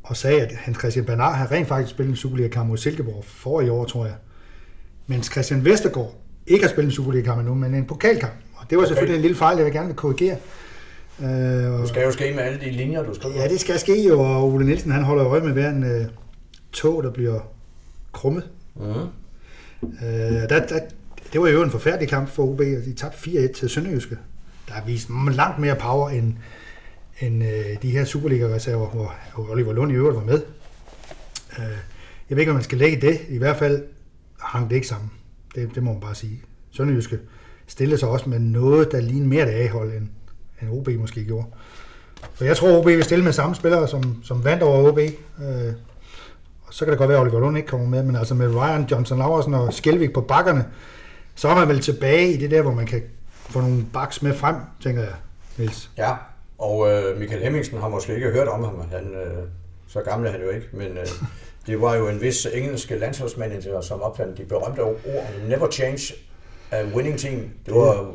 [0.03, 3.61] og sagde, at Hans Christian Bernard har rent faktisk spillet en Superliga-kamp mod Silkeborg for
[3.61, 4.15] i år, tror jeg.
[5.07, 6.15] Mens Christian Vestergaard
[6.47, 8.33] ikke har spillet en Superliga-kamp endnu, men en pokalkamp.
[8.55, 8.89] Og det var okay.
[8.89, 10.37] selvfølgelig en lille fejl, jeg vil gerne vil korrigere.
[11.19, 13.37] Uh, det skal jo ske med alle de linjer, du skriver.
[13.37, 16.07] Ja, det skal ske jo, og Ole Nielsen han holder øje med hver en uh,
[16.73, 17.41] tog, der bliver
[18.13, 18.49] krummet.
[18.77, 18.83] Mm.
[18.83, 20.81] Uh, der, der,
[21.33, 24.19] det var jo en forfærdelig kamp for OB, og de tabte 4-1 til Sønderjyske.
[24.69, 26.35] Der har vist langt mere power end,
[27.21, 29.15] end øh, de her Superliga-reserver, hvor
[29.51, 30.43] Oliver Lund i øvrigt var med.
[31.59, 31.65] Øh,
[32.29, 33.21] jeg ved ikke, om man skal lægge det.
[33.29, 33.85] I hvert fald
[34.41, 35.11] hang det ikke sammen.
[35.55, 36.43] Det, det må man bare sige.
[36.71, 37.19] Sønderjyske
[37.67, 40.09] stillede sig også med noget, der lignede mere det afhold, end,
[40.63, 41.47] end OB måske gjorde.
[42.35, 44.99] For jeg tror, OB vil stille med samme spillere, som, som vandt over OB.
[44.99, 45.75] Øh,
[46.63, 48.55] og så kan det godt være, at Oliver Lund ikke kommer med, men altså med
[48.55, 50.65] Ryan Johnson Laversen og Skelvik på bakkerne,
[51.35, 53.03] så er man vel tilbage i det der, hvor man kan
[53.33, 55.13] få nogle baks med frem, tænker jeg,
[55.59, 55.91] Niels.
[55.99, 56.15] Ja,
[56.59, 58.91] og øh, Michael Hemmingsen har måske ikke hørt om ham.
[58.91, 59.43] Han, øh,
[59.89, 61.07] så gammel er han jo ikke, men øh,
[61.67, 64.97] det var jo en vis engelske landsholdsmanager, som opfandt de berømte ord,
[65.49, 66.15] never change
[66.71, 67.51] a winning team.
[67.67, 68.15] Det var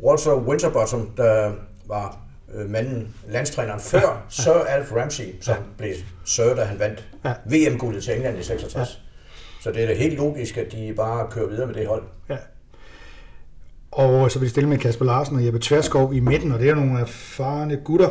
[0.00, 1.52] Walter Winterbottom, der
[1.86, 2.18] var
[2.54, 4.24] øh, manden, landstræneren før.
[4.28, 5.60] Sir Alf Ramsey, som ja.
[5.78, 5.94] blev
[6.24, 7.08] Sir, da han vandt.
[7.44, 8.74] VM-guldet til England i 66.
[8.76, 9.07] Ja.
[9.60, 12.02] Så det er da helt logisk, at de bare kører videre med det hold.
[12.28, 12.36] Ja.
[13.90, 16.68] Og så vil de stille med Kasper Larsen og Jeppe Tverskov i midten, og det
[16.68, 18.10] er nogle erfarne gutter.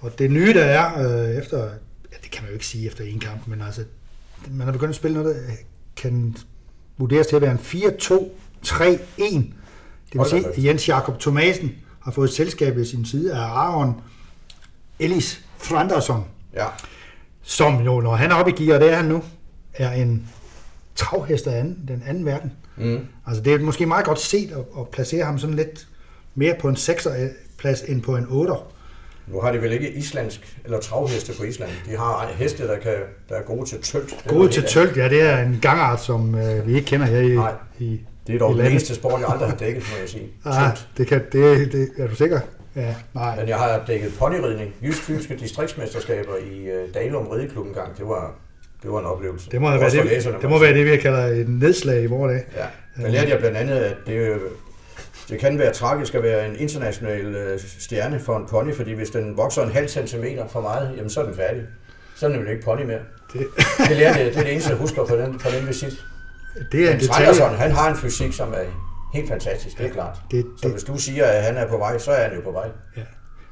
[0.00, 1.58] Og det nye, der er øh, efter,
[2.12, 3.84] ja, det kan man jo ikke sige efter en kamp, men altså,
[4.50, 5.52] man har begyndt at spille noget, der
[5.96, 6.36] kan
[6.96, 8.74] vurderes til at være en 4-2-3-1.
[10.12, 14.00] Det vil sige, at Jens Jakob Thomasen har fået selskab ved sin side af Aaron
[14.98, 16.24] Ellis Thranderson.
[16.54, 16.66] Ja.
[17.42, 19.22] Som jo, når han er oppe i gear, det er han nu,
[19.74, 20.28] er en
[20.98, 22.52] travhest af anden, den anden verden.
[22.76, 22.98] Mm.
[23.26, 25.86] Altså det er måske meget godt set at, at placere ham sådan lidt
[26.34, 27.10] mere på en 6'er
[27.58, 28.62] plads end på en 8'er.
[29.26, 31.70] Nu har de vel ikke islandsk eller travheste på Island.
[31.86, 32.92] De har heste, der, kan,
[33.28, 34.24] der er gode til tølt.
[34.28, 35.08] Gode til tølt, ja.
[35.08, 38.38] Det er en gangart, som øh, vi ikke kender her i, Nej, i det er
[38.38, 40.26] dog den eneste sport, jeg aldrig har dækket, må jeg sige.
[40.44, 42.40] Ah, det, kan, det, det, er du sikker?
[42.76, 43.36] Ja, nej.
[43.36, 47.98] Men jeg har dækket ponyridning, Jysk Fynske distriktsmesterskaber i uh, Dalum Rideklub en gang.
[47.98, 48.34] Det var,
[48.82, 49.50] det var en oplevelse.
[49.50, 52.32] Det må, være det, læserne, det må være det, vi kalder et nedslag i vores
[52.32, 52.44] dag.
[52.56, 54.38] Ja, der lærte jeg blandt andet, at det,
[55.28, 59.10] det kan være tragisk at være en international øh, stjerne for en pony, fordi hvis
[59.10, 61.62] den vokser en halv centimeter for meget, jamen så er den færdig.
[62.16, 63.00] Så er den jo ikke pony mere.
[63.32, 63.46] Det,
[63.88, 66.04] det lærte jeg, det er det eneste, jeg husker på den, på den visit.
[66.72, 67.56] Det er en detalje.
[67.56, 68.64] Han har en fysik, som er
[69.14, 70.18] helt fantastisk, det er klart.
[70.30, 72.40] Det, det, så hvis du siger, at han er på vej, så er han jo
[72.40, 72.68] på vej.
[72.96, 73.02] Ja.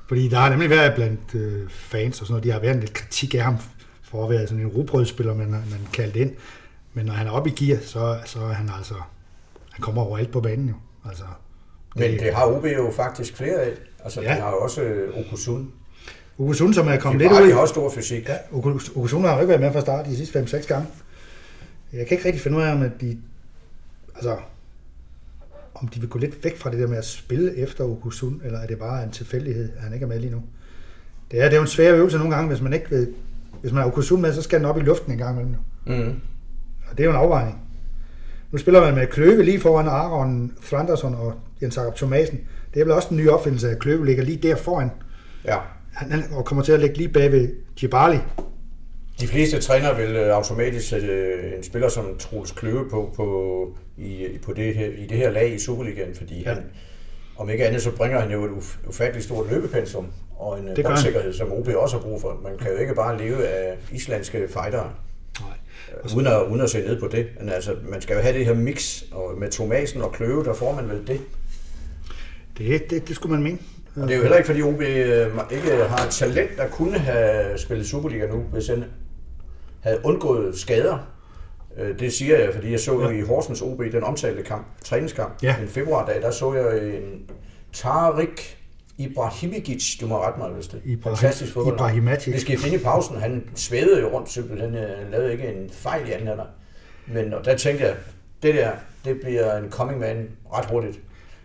[0.09, 2.81] Fordi der har nemlig været blandt øh, fans og sådan noget, de har været en
[2.81, 3.57] lidt kritik af ham
[4.11, 6.33] for at være sådan en rubrødspiller, man, man kaldt ind.
[6.95, 8.95] Men når han er oppe i gear, så, så er han altså,
[9.71, 10.75] han kommer overalt på banen jo.
[11.09, 11.25] Altså,
[11.95, 13.73] det, Men det har OB jo faktisk flere af.
[14.05, 14.35] Altså, ja.
[14.35, 15.73] de har også uh, Okusun.
[16.39, 17.47] Okusun, som er kommet lidt ud.
[17.47, 18.29] De har også stor fysik.
[18.29, 18.37] Ja,
[18.95, 20.89] Okusun har jo ikke været med fra start de sidste 5-6 gange.
[21.93, 23.19] Jeg kan ikke rigtig finde ud af, om at de,
[24.15, 24.37] altså,
[25.75, 28.59] om de vil gå lidt væk fra det der med at spille efter Okusun, eller
[28.59, 30.43] er det bare en tilfældighed, at han ikke er med lige nu.
[31.31, 33.15] Det er, det er jo en svær øvelse nogle gange, hvis man ikke vil
[33.61, 35.57] hvis man har Okusun med, så skal den op i luften en gang imellem.
[35.87, 36.21] Mm.
[36.91, 37.59] Og det er jo en afvejning.
[38.53, 42.41] Nu spiller man med Kløve lige foran Aaron Thranderson og Jens Jakob Thomasen.
[42.75, 44.91] det er vel også en ny opfindelse, at Kløve ligger lige der foran.
[45.45, 45.57] Ja.
[45.93, 47.49] Han, han og kommer til at ligge lige bag ved
[47.81, 48.19] Djibali.
[49.21, 53.77] De fleste træner vil øh, automatisk sætte øh, en spiller som Troels Kløve på, på,
[53.97, 56.55] i, på det her, i det her lag i Superligaen, fordi ja.
[56.55, 56.63] han,
[57.39, 58.51] om ikke andet, så bringer han jo et
[58.89, 60.07] ufatteligt stort løbepensum
[60.39, 62.41] og en boldsikkerhed, som OB også har brug for.
[62.43, 64.93] Man kan jo ikke bare leve af islandske fightere.
[65.41, 65.57] Nej.
[66.17, 67.27] Uden at, uden at se ned på det.
[67.41, 70.55] Men altså, man skal jo have det her mix, og med Thomasen og Kløve, der
[70.55, 71.21] får man vel det.
[72.59, 73.59] Det, det, det skulle man mene.
[73.97, 76.99] Og det er jo heller ikke, fordi OB øh, ikke har et talent, der kunne
[76.99, 78.85] have spillet Superliga nu, hvis han
[79.81, 81.16] havde undgået skader.
[81.79, 83.19] Øh, det siger jeg, fordi jeg så jo ja.
[83.19, 85.57] i Horsens OB, den omtalte kamp, træningskamp, ja.
[85.63, 87.31] en februardag, der så jeg en
[87.73, 88.59] Tarik
[88.99, 91.75] Ibrahimovic, du må rette mig, hvis det er fantastisk fodbold.
[92.33, 93.17] Det skal finde i pausen.
[93.17, 94.75] Han svævede jo rundt simpelthen.
[94.75, 96.47] Han øh, lavede ikke en fejl i anden halvleg.
[97.07, 97.97] Men og der tænkte jeg,
[98.43, 98.71] det der,
[99.05, 101.01] det bliver en coming man ret hurtigt.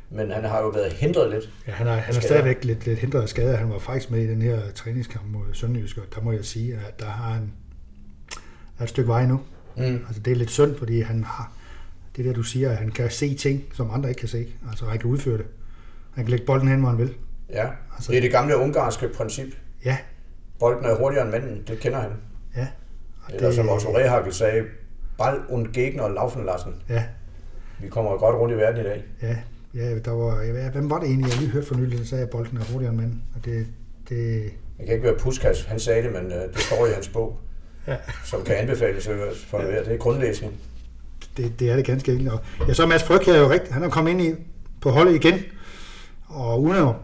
[0.09, 1.49] Men han har jo været hindret lidt.
[1.67, 3.57] Ja, han er, han er stadigvæk lidt, lidt hindret af skader.
[3.57, 6.73] Han var faktisk med i den her træningskamp mod Sønderjysk, og der må jeg sige,
[6.73, 7.51] at der har han
[8.79, 9.39] er et stykke vej nu.
[9.81, 10.05] Mm.
[10.07, 11.51] Altså, det er lidt synd, fordi han har
[12.15, 14.47] det der, du siger, at han kan se ting, som andre ikke kan se.
[14.69, 15.45] Altså, han kan udføre det.
[16.13, 17.13] Han kan lægge bolden hen, hvor han vil.
[17.49, 19.47] Ja, altså, det er det gamle ungarske princip.
[19.85, 19.97] Ja.
[20.59, 22.11] Bolden er hurtigere end manden, det kender han.
[22.55, 22.67] Ja.
[23.23, 23.55] Og Eller det...
[23.55, 24.63] som Otto Rehagel sagde,
[25.17, 26.73] Ball und Gegner laufen lassen.
[26.89, 27.03] Ja.
[27.81, 29.03] Vi kommer godt rundt i verden i dag.
[29.21, 29.37] Ja,
[29.73, 32.23] ja der var, ja, hvem var det egentlig, jeg lige hørte for nylig, der sagde,
[32.23, 33.23] at bolden er hurtigere end manden.
[33.35, 33.67] Og det,
[34.09, 34.43] det...
[34.79, 37.39] Jeg kan ikke være Puskas, han sagde det, men uh, det står i hans bog,
[37.87, 37.95] ja.
[38.25, 39.07] som kan anbefales
[39.47, 39.79] for ja.
[39.79, 40.53] Det er grundlæsning.
[41.37, 42.29] Det, det er det ganske enkelt.
[42.29, 43.73] Og ja, så Mads Fryg er jo rigtigt.
[43.73, 44.33] Han er kommet ind i,
[44.81, 45.39] på holdet igen,
[46.27, 46.95] og uden at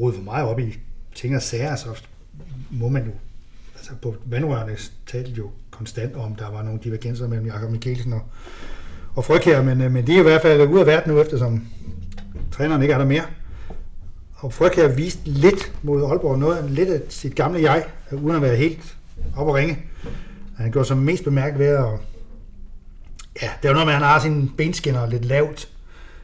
[0.00, 0.78] rode for meget op i
[1.14, 1.88] ting og sager, så
[2.70, 3.10] må man jo,
[3.76, 4.76] altså på vandrørene
[5.06, 8.22] talte jo konstant om, der var nogle divergenser mellem Jakob Mikkelsen og,
[9.14, 11.66] og Frøkær, men, øh, men de er i hvert fald ude af verden nu, eftersom
[12.52, 13.24] træneren ikke er der mere.
[14.34, 18.56] Og Frøkær viste lidt mod Aalborg, noget lidt af sit gamle jeg, uden at være
[18.56, 18.97] helt
[19.36, 19.78] op og ringe.
[20.56, 21.84] Han gjorde sig mest bemærket ved at,
[23.42, 25.68] ja, det er jo noget med, at han har sine benskinner lidt lavt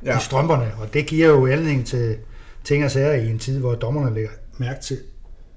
[0.05, 0.19] ja.
[0.19, 2.17] i strømperne, og det giver jo anledning til
[2.65, 4.99] ting og sager i en tid, hvor dommerne lægger mærke til,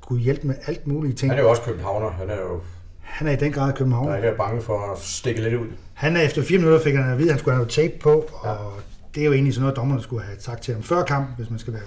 [0.01, 1.31] kunne hjælpe med alt muligt ting.
[1.31, 2.61] Han er jo også københavner, han er jo...
[2.99, 4.11] Han er i den grad københavner.
[4.11, 5.68] Der er ikke bange for at stikke lidt ud.
[5.93, 7.93] Han er efter fire minutter fik han at vide, at han skulle have noget tape
[7.99, 8.81] på, og ja.
[9.15, 11.49] det er jo egentlig sådan noget, dommerne skulle have sagt til ham før kampen, hvis
[11.49, 11.81] man skal være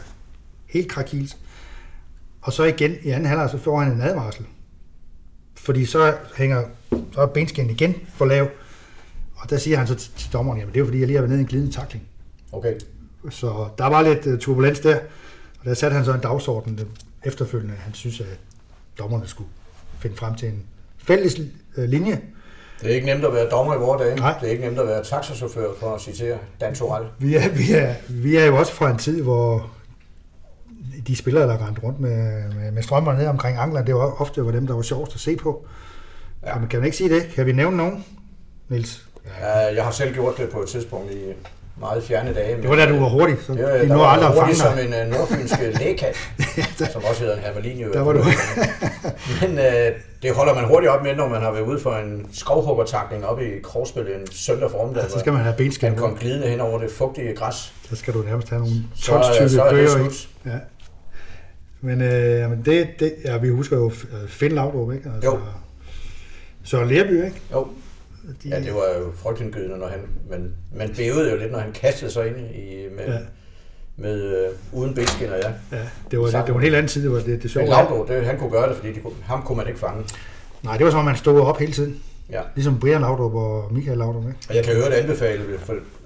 [0.66, 1.36] helt krakils.
[2.42, 4.46] Og så igen i anden halvleg, så får han en advarsel.
[5.64, 6.64] Fordi så hænger
[7.12, 8.48] så er benskinnen igen for lav.
[9.36, 11.22] Og der siger han så til dommeren, jamen det er jo fordi, jeg lige har
[11.22, 12.04] været nede i en glidende takling.
[12.52, 12.74] Okay.
[13.30, 14.96] Så der var lidt uh, turbulens der,
[15.60, 16.88] og der satte han så en dagsorden den
[17.24, 17.74] efterfølgende.
[17.78, 18.38] Han synes, at
[18.98, 19.50] dommerne skulle
[20.00, 20.62] finde frem til en
[20.98, 21.40] fælles
[21.76, 22.20] uh, linje.
[22.80, 24.16] Det er ikke nemt at være dommer i vores dage.
[24.16, 24.38] Nej.
[24.40, 27.06] Det er ikke nemt at være taxachauffør, for at citere Dan Torell.
[27.18, 29.70] Vi er, vi, er, vi er jo også fra en tid, hvor
[31.06, 34.44] de spillere, der rendte rundt med, med, med strømmer ned omkring anglerne, det var ofte
[34.44, 35.66] var dem, der var sjovest at se på.
[36.42, 36.52] Ja.
[36.52, 37.28] Kan, man, kan man ikke sige det?
[37.34, 38.04] Kan vi nævne nogen,
[38.68, 39.04] Niels?
[39.40, 41.18] Ja, jeg har selv gjort det på et tidspunkt i
[41.80, 42.62] meget fjerne dage.
[42.62, 45.16] Det var da du var hurtig, så det de når aldrig hurtig som en uh,
[45.16, 46.16] nordfynsk lægekat,
[46.92, 47.92] som også hedder en Havalin.
[47.92, 48.24] Der var du.
[49.40, 49.64] Men uh,
[50.22, 53.40] det holder man hurtigt op med, når man har været ude for en skovhuggertakning op
[53.40, 55.02] i Krogsbøl en søndag formiddag.
[55.02, 55.90] Ja, så skal man have benskab.
[55.90, 57.72] Man kom glidende hen over det fugtige græs.
[57.88, 60.48] Så skal du nærmest have nogle tonstykke bøger i.
[60.48, 60.58] Ja.
[61.80, 63.92] Men, øh, men det, det, ja, vi husker jo
[64.28, 65.10] Finn Laudrup, ikke?
[65.14, 65.38] Altså, jo.
[66.62, 67.40] Så Lerby, ikke?
[67.52, 67.68] Jo.
[68.42, 68.48] De...
[68.48, 70.00] Ja, det var jo frygtindgydende, når han,
[70.30, 73.18] men man bævede jo lidt, når han kastede sig ind i, med, ja.
[73.96, 75.52] med uh, uden benskinner, ja.
[75.72, 77.64] Ja, det var, det, det var en helt anden tid, det var det, det sjove.
[77.64, 80.04] Men Laudrup, det, han kunne gøre det, fordi de, ham kunne man ikke fange.
[80.62, 82.02] Nej, det var som om, man stod op hele tiden.
[82.32, 82.40] Ja.
[82.54, 84.24] Ligesom Brian Laudrup og Michael Laudrup.
[84.24, 84.38] Ikke?
[84.48, 85.42] Og jeg kan høre det anbefale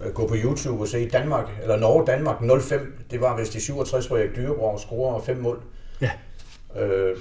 [0.05, 3.05] at gå på YouTube og se Danmark, eller Norge Danmark 05.
[3.11, 5.63] Det var hvis de 67, hvor Erik Dyrebrug scorer fem mål.
[6.01, 6.11] Ja.
[6.81, 7.17] Øh,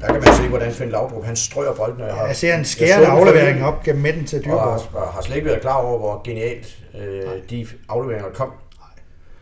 [0.00, 2.00] der kan man se, hvordan Finn Laudrup, han strøger bolden.
[2.00, 4.60] Ja, jeg ser en skærende aflevering op gennem midten til Dyrebrug.
[4.60, 8.48] Og har, har slet ikke været klar over, hvor genialt øh, de afleveringer kom.
[8.48, 8.88] Nej.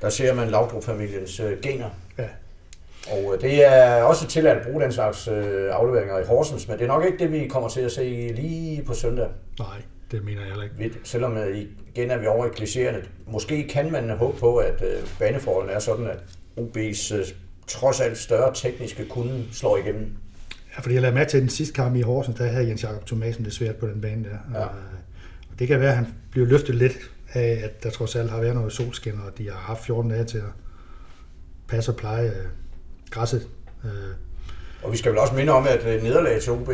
[0.00, 1.90] Der ser man Laudrup-familiens øh, gener.
[3.10, 6.78] Og øh, det er også til at bruge den slags øh, afleveringer i Horsens, men
[6.78, 9.28] det er nok ikke det, vi kommer til at se lige på søndag.
[9.58, 10.98] Nej, det mener jeg heller ikke.
[11.04, 11.58] Selvom øh,
[11.94, 13.06] igen er vi over i klichéerne.
[13.26, 14.84] Måske kan man håbe på, at
[15.18, 16.18] baneforholdene er sådan, at
[16.58, 17.24] UB's øh,
[17.66, 20.16] trods alt større tekniske kunde slår igennem.
[20.76, 23.06] Ja, fordi jeg lavede med til den sidste kamp i Horsens, der havde Jens Jakob
[23.06, 24.58] Thomasen det svært på den bane der.
[24.60, 24.64] Ja.
[24.64, 28.40] Og det kan være, at han bliver løftet lidt af, at der trods alt har
[28.40, 30.44] været noget solskin, og de har haft 14 dage til at
[31.68, 32.32] passe og pleje
[33.14, 33.48] græsset.
[33.84, 33.90] Øh.
[34.82, 36.70] Og vi skal vel også minde om, at øh, nederlag til OB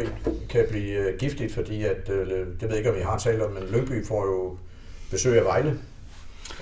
[0.49, 3.63] kan blive giftigt, fordi at, det ved jeg ikke, om vi har talt om, men
[3.73, 4.57] Lyngby får jo
[5.11, 5.79] besøg af Vejle.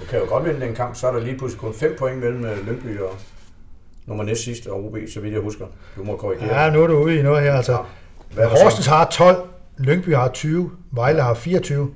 [0.00, 2.18] Du kan jo godt vinde den kamp, så er der lige pludselig kun 5 point
[2.18, 3.14] mellem øh, Lyngby og
[4.06, 5.66] nummer næst sidste og OB, så vidt jeg husker.
[5.96, 6.62] Du må korrigere.
[6.62, 7.54] Ja, nu er du ude i noget her.
[7.54, 7.84] Altså,
[8.36, 8.48] ja.
[8.48, 9.48] Horsens har 12,
[9.78, 11.94] Lyngby har 20, Vejle har 24.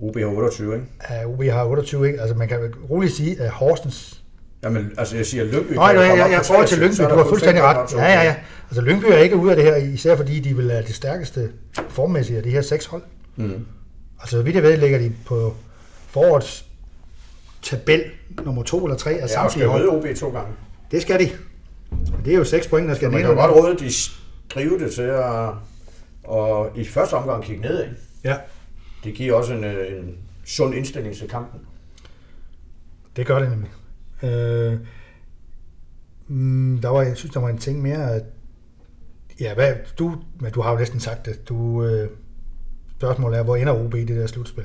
[0.00, 0.86] OB har 28, ikke?
[1.10, 2.20] Ja, OB har 28, ikke?
[2.20, 4.23] Altså man kan roligt sige, at Horsens...
[4.64, 5.72] Jamen, altså jeg siger Lyngby...
[5.72, 7.92] Nej, nej, jeg, jeg forhold til Lyngby, du har fuldstændig ret.
[7.92, 8.36] Ja, ja, ja.
[8.70, 11.50] Altså Lyngby er ikke ude af det her, især fordi de vil have det stærkeste
[11.88, 13.02] formmæssige af de her seks hold.
[13.36, 13.66] Mm.
[14.20, 15.54] Altså vidt jeg ved, ligger de på
[16.08, 16.64] forårets
[17.62, 18.02] tabel
[18.44, 19.82] nummer to eller tre af samtlige hold.
[19.82, 20.52] Ja, skal OB to gange.
[20.90, 21.30] Det skal de.
[22.24, 23.18] Det er jo seks point, der skal ned.
[23.18, 23.92] Man kan godt råde, de
[24.50, 25.50] skrive det til at
[26.24, 27.82] og i første omgang kigge ned.
[27.82, 27.96] Ikke?
[28.24, 28.36] Ja.
[29.04, 31.60] Det giver også en, øh, en sund indstilling til kampen.
[33.16, 33.70] Det gør det nemlig.
[34.24, 34.78] Øh,
[36.28, 38.22] mm, der var, jeg synes, der var en ting mere, at
[39.40, 41.48] ja, hvad, du, men du har jo næsten sagt det.
[41.48, 42.08] Du, øh,
[42.96, 44.64] spørgsmålet er, hvor ender OB i det der slutspil?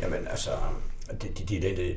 [0.00, 0.50] Jamen altså,
[1.10, 1.96] det, det, det, det, det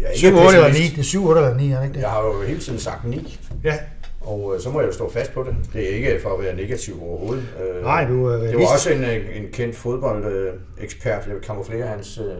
[0.00, 2.00] jeg er 7, 8 eller 9, det er 7, 8 eller 9, er ikke det?
[2.00, 3.38] Jeg har jo hele tiden sagt 9.
[3.64, 3.78] Ja.
[4.20, 5.56] Og øh, så må jeg jo stå fast på det.
[5.72, 7.44] Det er ikke for at være negativ overhovedet.
[7.62, 12.18] Øh, Nej, du er Det var også en, en kendt fodboldekspert, jeg vil kamuflere hans
[12.18, 12.36] øh,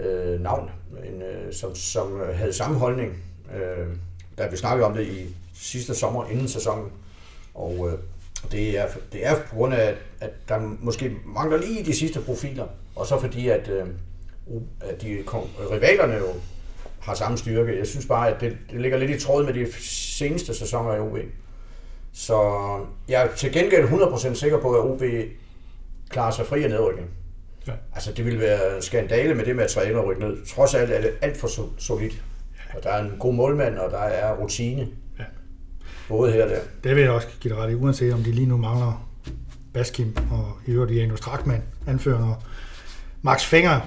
[0.00, 0.70] øh, navn,
[1.04, 3.22] en, øh, som, som havde samme holdning,
[3.54, 3.86] øh,
[4.38, 6.90] da vi snakkede om det i sidste sommer inden sæsonen.
[7.54, 7.98] Og øh,
[8.52, 12.66] det, er, det er på grund af, at der måske mangler lige de sidste profiler,
[12.96, 13.86] og så fordi, at, øh,
[14.80, 15.24] at de
[15.70, 16.28] rivalerne jo
[17.00, 17.78] har samme styrke.
[17.78, 21.00] Jeg synes bare, at det, det ligger lidt i tråd med de seneste sæsoner i
[21.00, 21.16] OB.
[22.12, 22.38] Så
[23.08, 25.02] jeg er til gengæld 100% sikker på, at OB
[26.08, 27.10] klarer sig fri af nedrykning.
[27.66, 27.72] Ja.
[27.94, 30.46] Altså det vil være en skandale med det materiale at rykke ned.
[30.46, 31.48] Trods alt er det alt for
[31.78, 32.22] solidt.
[32.74, 34.88] Og der er en god målmand, og der er rutine.
[35.18, 35.24] Ja.
[36.08, 36.60] Både her og der.
[36.84, 39.08] Det vil jeg også give dig ret i, uanset om de lige nu mangler
[39.72, 42.36] Baskim og i øvrigt Janus Strakman, anfører, og
[43.22, 43.80] Max Finger,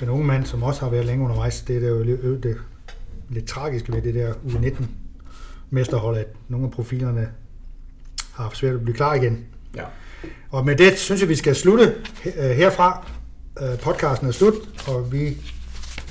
[0.00, 2.56] den unge mand, som også har været længe undervejs, det er jo det, det
[3.28, 4.84] lidt tragiske ved det der U19
[5.70, 7.28] mesterhold, at nogle af profilerne
[8.32, 9.46] har haft svært at blive klar igen.
[9.76, 9.84] Ja.
[10.50, 11.94] Og med det synes jeg, vi skal slutte
[12.24, 13.06] øh, herfra.
[13.62, 14.54] Øh, podcasten er slut,
[14.86, 15.36] og vi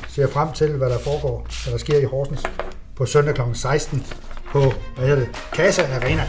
[0.07, 2.43] ser frem til, hvad der foregår, hvad der sker i Horsens
[2.95, 3.41] på søndag kl.
[3.53, 4.05] 16
[4.51, 6.27] på, hvad hedder det, Casa Arena.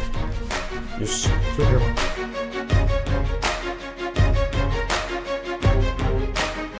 [1.03, 1.27] Yes.
[1.59, 2.24] Herfra.